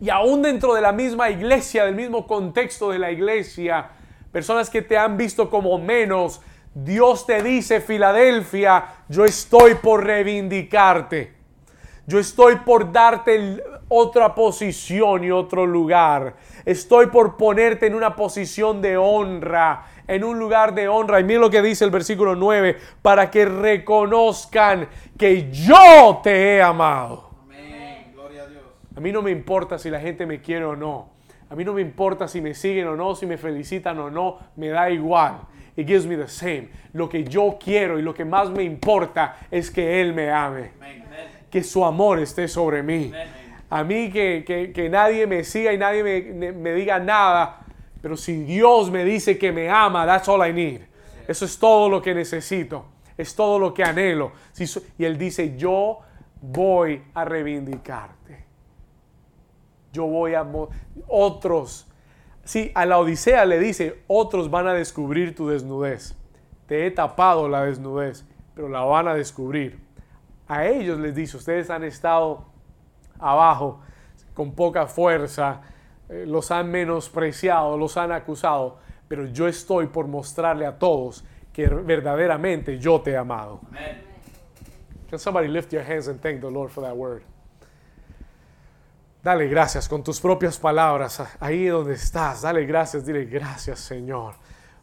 y 0.00 0.10
aún 0.10 0.42
dentro 0.42 0.74
de 0.74 0.80
la 0.80 0.92
misma 0.92 1.30
iglesia, 1.30 1.84
del 1.84 1.94
mismo 1.94 2.26
contexto 2.26 2.90
de 2.90 2.98
la 2.98 3.10
iglesia, 3.10 3.88
personas 4.30 4.68
que 4.68 4.82
te 4.82 4.98
han 4.98 5.16
visto 5.16 5.48
como 5.48 5.78
menos, 5.78 6.40
Dios 6.74 7.24
te 7.24 7.42
dice, 7.42 7.80
Filadelfia, 7.80 8.84
yo 9.08 9.24
estoy 9.24 9.76
por 9.76 10.04
reivindicarte. 10.04 11.34
Yo 12.06 12.18
estoy 12.20 12.56
por 12.56 12.92
darte 12.92 13.62
otra 13.88 14.34
posición 14.34 15.24
y 15.24 15.30
otro 15.30 15.66
lugar. 15.66 16.36
Estoy 16.64 17.06
por 17.06 17.36
ponerte 17.36 17.86
en 17.86 17.94
una 17.94 18.14
posición 18.14 18.82
de 18.82 18.96
honra, 18.96 19.86
en 20.06 20.22
un 20.22 20.38
lugar 20.38 20.74
de 20.74 20.86
honra. 20.86 21.18
Y 21.18 21.24
mira 21.24 21.40
lo 21.40 21.50
que 21.50 21.62
dice 21.62 21.84
el 21.84 21.90
versículo 21.90 22.36
9, 22.36 22.76
para 23.02 23.30
que 23.30 23.46
reconozcan 23.46 24.88
que 25.18 25.50
yo 25.50 26.20
te 26.22 26.56
he 26.56 26.62
amado. 26.62 27.25
A 28.96 29.00
mí 29.00 29.12
no 29.12 29.22
me 29.22 29.30
importa 29.30 29.78
si 29.78 29.90
la 29.90 30.00
gente 30.00 30.26
me 30.26 30.40
quiere 30.40 30.64
o 30.64 30.74
no. 30.74 31.10
A 31.48 31.54
mí 31.54 31.64
no 31.64 31.72
me 31.74 31.82
importa 31.82 32.26
si 32.26 32.40
me 32.40 32.54
siguen 32.54 32.88
o 32.88 32.96
no, 32.96 33.14
si 33.14 33.26
me 33.26 33.36
felicitan 33.36 33.98
o 33.98 34.10
no, 34.10 34.38
me 34.56 34.68
da 34.68 34.90
igual. 34.90 35.42
It 35.76 35.86
gives 35.86 36.06
me 36.06 36.16
the 36.16 36.26
same. 36.28 36.70
Lo 36.94 37.08
que 37.08 37.22
yo 37.22 37.58
quiero 37.62 37.98
y 37.98 38.02
lo 38.02 38.14
que 38.14 38.24
más 38.24 38.50
me 38.50 38.62
importa 38.64 39.36
es 39.50 39.70
que 39.70 40.00
Él 40.00 40.14
me 40.14 40.30
ame. 40.30 40.70
Que 41.50 41.62
su 41.62 41.84
amor 41.84 42.18
esté 42.18 42.48
sobre 42.48 42.82
mí. 42.82 43.12
A 43.68 43.84
mí 43.84 44.10
que, 44.10 44.72
que- 44.74 44.88
nadie 44.88 45.26
me 45.26 45.44
siga 45.44 45.72
y 45.72 45.78
nadie 45.78 46.02
me, 46.32 46.52
me 46.52 46.72
diga 46.72 46.98
nada. 46.98 47.60
Pero 48.00 48.16
si 48.16 48.42
Dios 48.44 48.90
me 48.90 49.04
dice 49.04 49.36
que 49.36 49.52
me 49.52 49.68
ama, 49.68 50.06
that's 50.06 50.28
all 50.28 50.44
I 50.48 50.52
need. 50.52 50.80
Eso 51.28 51.44
es 51.44 51.58
todo 51.58 51.88
lo 51.90 52.00
que 52.00 52.14
necesito. 52.14 52.86
Es 53.18 53.34
todo 53.34 53.58
lo 53.58 53.74
que 53.74 53.82
anhelo. 53.84 54.32
Si 54.52 54.64
y 54.98 55.04
Él 55.04 55.18
dice, 55.18 55.56
yo 55.56 55.98
voy 56.40 57.02
a 57.14 57.24
reivindicarte. 57.24 58.45
Yo 59.96 60.06
voy 60.06 60.34
a... 60.34 60.46
Otros. 61.08 61.86
Sí, 62.44 62.70
a 62.74 62.84
la 62.84 62.98
Odisea 62.98 63.46
le 63.46 63.58
dice, 63.58 64.02
otros 64.06 64.50
van 64.50 64.68
a 64.68 64.74
descubrir 64.74 65.34
tu 65.34 65.48
desnudez. 65.48 66.14
Te 66.66 66.86
he 66.86 66.90
tapado 66.90 67.48
la 67.48 67.64
desnudez, 67.64 68.24
pero 68.54 68.68
la 68.68 68.82
van 68.82 69.08
a 69.08 69.14
descubrir. 69.14 69.80
A 70.46 70.66
ellos 70.66 70.98
les 71.00 71.14
dice, 71.14 71.36
ustedes 71.36 71.70
han 71.70 71.82
estado 71.82 72.44
abajo 73.18 73.80
con 74.34 74.52
poca 74.52 74.86
fuerza, 74.86 75.62
eh, 76.08 76.24
los 76.26 76.50
han 76.50 76.70
menospreciado, 76.70 77.78
los 77.78 77.96
han 77.96 78.12
acusado, 78.12 78.78
pero 79.08 79.26
yo 79.26 79.48
estoy 79.48 79.86
por 79.86 80.06
mostrarle 80.06 80.66
a 80.66 80.78
todos 80.78 81.24
que 81.52 81.66
verdaderamente 81.66 82.78
yo 82.78 83.00
te 83.00 83.12
he 83.12 83.16
amado. 83.16 83.60
Amén. 83.68 84.02
Can 85.08 85.18
somebody 85.18 85.48
lift 85.48 85.72
your 85.72 85.82
hands 85.82 86.08
and 86.08 86.20
thank 86.20 86.40
the 86.40 86.50
Lord 86.50 86.70
for 86.70 86.82
that 86.82 86.96
word? 86.96 87.22
Dale 89.26 89.48
gracias 89.48 89.88
con 89.88 90.04
tus 90.04 90.20
propias 90.20 90.56
palabras, 90.56 91.20
ahí 91.40 91.66
donde 91.66 91.94
estás, 91.94 92.42
dale 92.42 92.64
gracias, 92.64 93.04
dile 93.04 93.24
gracias 93.24 93.80
Señor, 93.80 94.34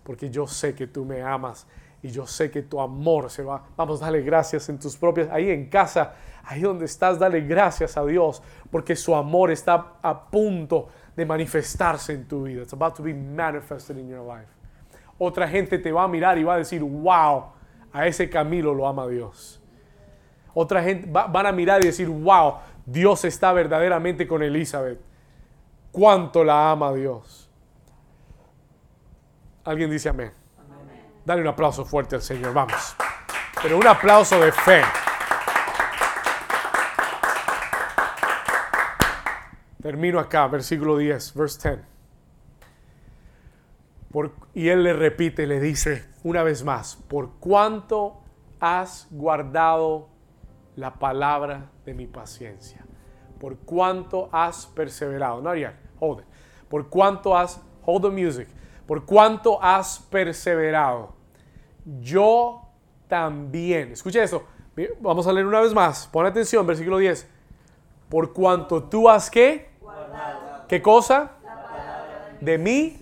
porque 0.03 0.29
yo 0.29 0.47
sé 0.47 0.75
que 0.75 0.85
tú 0.85 1.05
me 1.05 1.21
amas 1.21 1.65
y 2.01 2.09
yo 2.09 2.27
sé 2.27 2.51
que 2.51 2.61
tu 2.61 2.81
amor 2.81 3.29
se 3.29 3.41
va. 3.41 3.63
Vamos, 3.77 4.01
dale 4.01 4.21
gracias 4.21 4.67
en 4.67 4.77
tus 4.79 4.97
propias, 4.97 5.29
ahí 5.31 5.49
en 5.49 5.69
casa, 5.69 6.15
ahí 6.43 6.59
donde 6.59 6.83
estás, 6.83 7.17
dale 7.17 7.39
gracias 7.39 7.95
a 7.95 8.03
Dios, 8.03 8.43
porque 8.69 8.97
su 8.97 9.15
amor 9.15 9.49
está 9.49 9.93
a 10.01 10.25
punto 10.29 10.89
de 11.15 11.25
manifestarse 11.25 12.11
en 12.11 12.27
tu 12.27 12.43
vida. 12.43 12.63
It's 12.63 12.73
about 12.73 12.95
to 12.97 13.03
be 13.03 13.13
manifested 13.13 13.95
in 13.97 14.09
your 14.09 14.25
life. 14.27 14.51
Otra 15.19 15.47
gente 15.47 15.77
te 15.77 15.89
va 15.93 16.03
a 16.03 16.07
mirar 16.09 16.37
y 16.37 16.43
va 16.43 16.55
a 16.55 16.57
decir, 16.57 16.81
wow, 16.83 17.45
a 17.93 18.07
ese 18.07 18.29
Camilo 18.29 18.73
lo 18.73 18.89
ama 18.89 19.07
Dios. 19.07 19.61
Otra 20.53 20.83
gente 20.83 21.09
va- 21.09 21.27
van 21.27 21.45
a 21.45 21.51
mirar 21.53 21.81
y 21.81 21.87
decir, 21.87 22.09
wow, 22.09 22.55
Dios 22.85 23.23
está 23.25 23.53
verdaderamente 23.53 24.27
con 24.27 24.43
Elizabeth. 24.43 24.99
Cuánto 25.91 26.43
la 26.43 26.71
ama 26.71 26.91
Dios. 26.93 27.49
Alguien 29.63 29.89
dice 29.89 30.09
amén. 30.09 30.31
Dale 31.25 31.41
un 31.41 31.47
aplauso 31.47 31.85
fuerte 31.85 32.15
al 32.15 32.21
Señor, 32.21 32.53
vamos. 32.53 32.95
Pero 33.61 33.77
un 33.77 33.87
aplauso 33.87 34.39
de 34.39 34.51
fe. 34.51 34.81
Termino 39.81 40.19
acá, 40.19 40.47
versículo 40.47 40.97
10, 40.97 41.33
verse 41.33 41.69
10. 41.69 41.81
Por- 44.11 44.31
y 44.53 44.69
él 44.69 44.83
le 44.83 44.93
repite, 44.93 45.47
le 45.47 45.59
dice 45.59 46.09
una 46.23 46.43
vez 46.43 46.63
más, 46.63 46.95
por 46.95 47.31
cuánto 47.39 48.21
has 48.59 49.07
guardado 49.11 50.09
la 50.75 50.93
palabra 50.95 51.69
de 51.85 51.93
mi 51.93 52.07
paciencia, 52.07 52.85
por 53.39 53.57
cuánto 53.57 54.29
has 54.31 54.65
perseverado, 54.65 55.41
no 55.41 55.55
yet, 55.55 55.73
hold 55.99 56.19
it, 56.19 56.25
por 56.69 56.89
cuánto 56.89 57.37
has, 57.37 57.59
hold 57.85 58.03
the 58.03 58.09
music, 58.09 58.47
por 58.87 59.05
cuánto 59.05 59.61
has 59.61 59.99
perseverado, 60.09 61.13
yo 62.01 62.61
también, 63.07 63.91
escucha 63.91 64.23
esto, 64.23 64.43
vamos 64.99 65.27
a 65.27 65.33
leer 65.33 65.45
una 65.45 65.61
vez 65.61 65.73
más, 65.73 66.07
pon 66.07 66.25
atención, 66.25 66.65
versículo 66.65 66.97
10, 66.97 67.27
por 68.09 68.33
cuanto 68.33 68.83
tú 68.83 69.09
has 69.09 69.29
qué, 69.29 69.69
¿qué 70.67 70.81
cosa? 70.81 71.31
De 72.39 72.57
mí, 72.57 72.99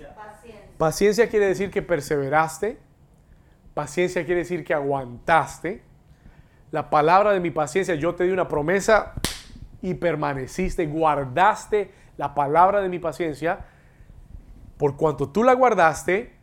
Paciencia 0.81 1.29
quiere 1.29 1.45
decir 1.45 1.69
que 1.69 1.83
perseveraste. 1.83 2.79
Paciencia 3.75 4.25
quiere 4.25 4.39
decir 4.39 4.63
que 4.63 4.73
aguantaste. 4.73 5.83
La 6.71 6.89
palabra 6.89 7.33
de 7.33 7.41
mi 7.41 7.51
paciencia, 7.51 7.95
yo 7.95 8.15
te 8.15 8.23
di 8.23 8.31
una 8.31 8.47
promesa 8.47 9.13
y 9.81 9.93
permaneciste, 9.93 10.85
guardaste 10.87 11.91
la 12.15 12.33
palabra 12.33 12.79
de 12.81 12.87
mi 12.87 12.97
paciencia. 12.97 13.59
Por 14.77 14.95
cuanto 14.95 15.29
tú 15.29 15.43
la 15.43 15.53
guardaste, 15.53 16.33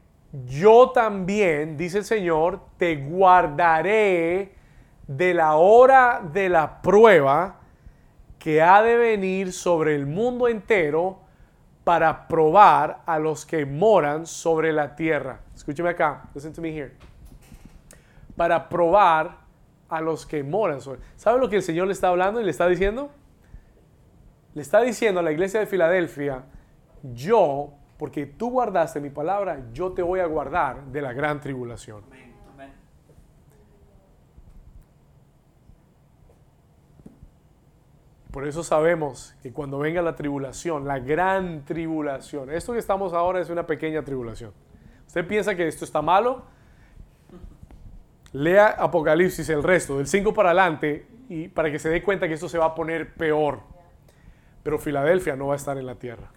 yo 0.46 0.90
también, 0.90 1.78
dice 1.78 1.98
el 1.98 2.04
Señor, 2.04 2.60
te 2.76 2.96
guardaré 2.96 4.54
de 5.06 5.32
la 5.32 5.54
hora 5.54 6.20
de 6.22 6.50
la 6.50 6.82
prueba 6.82 7.60
que 8.38 8.60
ha 8.60 8.82
de 8.82 8.96
venir 8.96 9.54
sobre 9.54 9.94
el 9.94 10.06
mundo 10.06 10.46
entero 10.46 11.20
para 11.84 12.28
probar 12.28 13.00
a 13.06 13.18
los 13.18 13.46
que 13.46 13.64
moran 13.64 14.26
sobre 14.26 14.74
la 14.74 14.94
tierra. 14.94 15.40
Escúcheme 15.54 15.88
acá, 15.88 16.24
listen 16.34 16.52
to 16.52 16.60
me 16.60 16.68
here. 16.68 16.92
Para 18.36 18.68
probar 18.68 19.37
a 19.88 20.00
los 20.00 20.26
que 20.26 20.42
moran 20.42 20.80
sobre. 20.80 21.00
¿Sabe 21.16 21.40
lo 21.40 21.48
que 21.48 21.56
el 21.56 21.62
Señor 21.62 21.86
le 21.86 21.92
está 21.92 22.08
hablando 22.08 22.40
y 22.40 22.44
le 22.44 22.50
está 22.50 22.68
diciendo? 22.68 23.10
Le 24.54 24.62
está 24.62 24.80
diciendo 24.80 25.20
a 25.20 25.22
la 25.22 25.32
iglesia 25.32 25.60
de 25.60 25.66
Filadelfia, 25.66 26.44
yo, 27.02 27.72
porque 27.96 28.26
tú 28.26 28.50
guardaste 28.50 29.00
mi 29.00 29.10
palabra, 29.10 29.62
yo 29.72 29.92
te 29.92 30.02
voy 30.02 30.20
a 30.20 30.26
guardar 30.26 30.84
de 30.86 31.02
la 31.02 31.12
gran 31.12 31.40
tribulación. 31.40 32.02
Por 38.30 38.46
eso 38.46 38.62
sabemos 38.62 39.34
que 39.42 39.52
cuando 39.52 39.78
venga 39.78 40.02
la 40.02 40.14
tribulación, 40.14 40.86
la 40.86 40.98
gran 40.98 41.64
tribulación, 41.64 42.50
esto 42.50 42.74
que 42.74 42.78
estamos 42.78 43.14
ahora 43.14 43.40
es 43.40 43.48
una 43.48 43.66
pequeña 43.66 44.04
tribulación. 44.04 44.52
¿Usted 45.06 45.26
piensa 45.26 45.54
que 45.54 45.66
esto 45.66 45.84
está 45.84 46.02
malo? 46.02 46.44
Lea 48.38 48.68
Apocalipsis, 48.68 49.48
el 49.48 49.64
resto, 49.64 49.98
del 49.98 50.06
5 50.06 50.32
para 50.32 50.50
adelante, 50.50 51.08
y 51.28 51.48
para 51.48 51.72
que 51.72 51.80
se 51.80 51.88
dé 51.88 52.04
cuenta 52.04 52.28
que 52.28 52.34
esto 52.34 52.48
se 52.48 52.56
va 52.56 52.66
a 52.66 52.74
poner 52.76 53.12
peor. 53.14 53.62
Pero 54.62 54.78
Filadelfia 54.78 55.34
no 55.34 55.48
va 55.48 55.54
a 55.54 55.56
estar 55.56 55.76
en 55.76 55.86
la 55.86 55.96
tierra. 55.96 56.30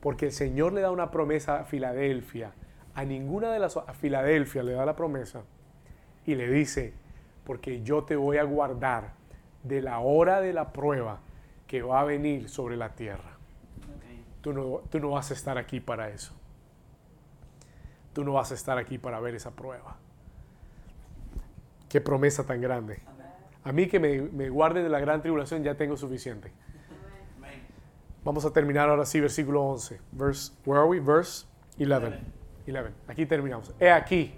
Porque 0.00 0.26
el 0.26 0.32
Señor 0.32 0.74
le 0.74 0.82
da 0.82 0.90
una 0.90 1.10
promesa 1.10 1.60
a 1.60 1.64
Filadelfia. 1.64 2.52
A 2.94 3.06
ninguna 3.06 3.50
de 3.50 3.58
las... 3.58 3.78
A 3.78 3.94
Filadelfia 3.94 4.62
le 4.62 4.72
da 4.72 4.84
la 4.84 4.94
promesa. 4.94 5.44
Y 6.26 6.34
le 6.34 6.50
dice, 6.50 6.92
porque 7.44 7.82
yo 7.82 8.04
te 8.04 8.16
voy 8.16 8.36
a 8.36 8.44
guardar 8.44 9.14
de 9.62 9.80
la 9.80 10.00
hora 10.00 10.42
de 10.42 10.52
la 10.52 10.74
prueba 10.74 11.20
que 11.66 11.80
va 11.80 12.00
a 12.00 12.04
venir 12.04 12.50
sobre 12.50 12.76
la 12.76 12.90
tierra. 12.90 13.38
Tú 14.42 14.52
no, 14.52 14.82
tú 14.90 15.00
no 15.00 15.12
vas 15.12 15.30
a 15.30 15.34
estar 15.34 15.56
aquí 15.56 15.80
para 15.80 16.10
eso. 16.10 16.35
Tú 18.16 18.24
no 18.24 18.32
vas 18.32 18.50
a 18.50 18.54
estar 18.54 18.78
aquí 18.78 18.96
para 18.96 19.20
ver 19.20 19.34
esa 19.34 19.50
prueba. 19.50 19.98
Qué 21.86 22.00
promesa 22.00 22.46
tan 22.46 22.62
grande. 22.62 22.98
A 23.62 23.72
mí 23.72 23.88
que 23.88 24.00
me, 24.00 24.22
me 24.22 24.48
guarden 24.48 24.84
de 24.84 24.88
la 24.88 25.00
gran 25.00 25.20
tribulación 25.20 25.62
ya 25.62 25.74
tengo 25.74 25.98
suficiente. 25.98 26.50
Vamos 28.24 28.46
a 28.46 28.54
terminar 28.54 28.88
ahora 28.88 29.04
sí, 29.04 29.20
versículo 29.20 29.62
11. 29.64 30.00
Verse, 30.12 30.54
where 30.64 30.80
are 30.80 30.88
we? 30.88 30.98
Verse 30.98 31.46
11. 31.78 32.18
11. 32.66 32.90
Aquí 33.06 33.26
terminamos. 33.26 33.74
He 33.78 33.90
aquí, 33.90 34.32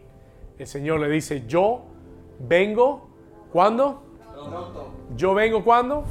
el 0.58 0.66
Señor 0.66 0.98
le 0.98 1.08
dice, 1.08 1.46
yo 1.46 1.84
vengo, 2.40 3.08
¿cuándo? 3.52 4.02
Pronto. 4.34 4.92
Yo 5.14 5.34
vengo, 5.34 5.62
¿cuándo? 5.62 6.02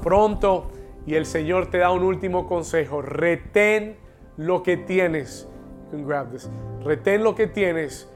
Pronto. 0.00 0.70
Y 1.08 1.16
el 1.16 1.26
Señor 1.26 1.72
te 1.72 1.78
da 1.78 1.90
un 1.90 2.04
último 2.04 2.46
consejo. 2.46 3.02
Retén 3.02 3.96
lo 4.36 4.62
que 4.62 4.76
tienes. 4.76 5.48
Can 5.94 6.04
grab 6.04 6.32
this. 6.32 6.50
Retén 6.84 7.22
lo 7.22 7.34
que 7.34 7.46
tienes 7.46 8.08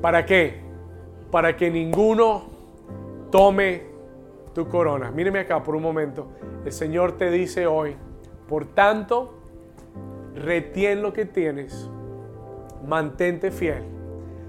¿Para 0.00 0.24
qué? 0.24 0.60
Para 1.30 1.56
que 1.56 1.70
ninguno 1.70 2.44
tome 3.30 3.82
tu 4.54 4.66
corona. 4.68 5.10
Míreme 5.10 5.40
acá 5.40 5.62
por 5.62 5.76
un 5.76 5.82
momento. 5.82 6.28
El 6.64 6.72
Señor 6.72 7.18
te 7.18 7.30
dice 7.30 7.66
hoy, 7.66 7.96
por 8.48 8.64
tanto, 8.64 9.34
retien 10.34 11.02
lo 11.02 11.12
que 11.12 11.26
tienes, 11.26 11.90
mantente 12.86 13.50
fiel, 13.50 13.84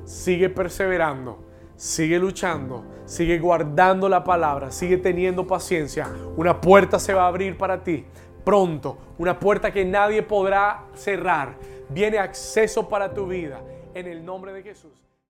sigue 0.05 0.49
perseverando, 0.49 1.39
sigue 1.75 2.17
luchando, 2.17 2.85
sigue 3.05 3.37
guardando 3.37 4.07
la 4.07 4.23
palabra, 4.23 4.71
sigue 4.71 4.97
teniendo 4.97 5.45
paciencia. 5.45 6.07
Una 6.37 6.61
puerta 6.61 6.97
se 6.97 7.13
va 7.13 7.23
a 7.23 7.27
abrir 7.27 7.57
para 7.57 7.83
ti 7.83 8.05
pronto, 8.43 8.97
una 9.17 9.39
puerta 9.39 9.71
que 9.71 9.85
nadie 9.85 10.23
podrá 10.23 10.85
cerrar. 10.93 11.55
Viene 11.91 12.19
acceso 12.19 12.87
para 12.87 13.13
tu 13.13 13.27
vida 13.27 13.61
en 13.93 14.07
el 14.07 14.23
nombre 14.23 14.53
de 14.53 14.63
Jesús. 14.63 14.91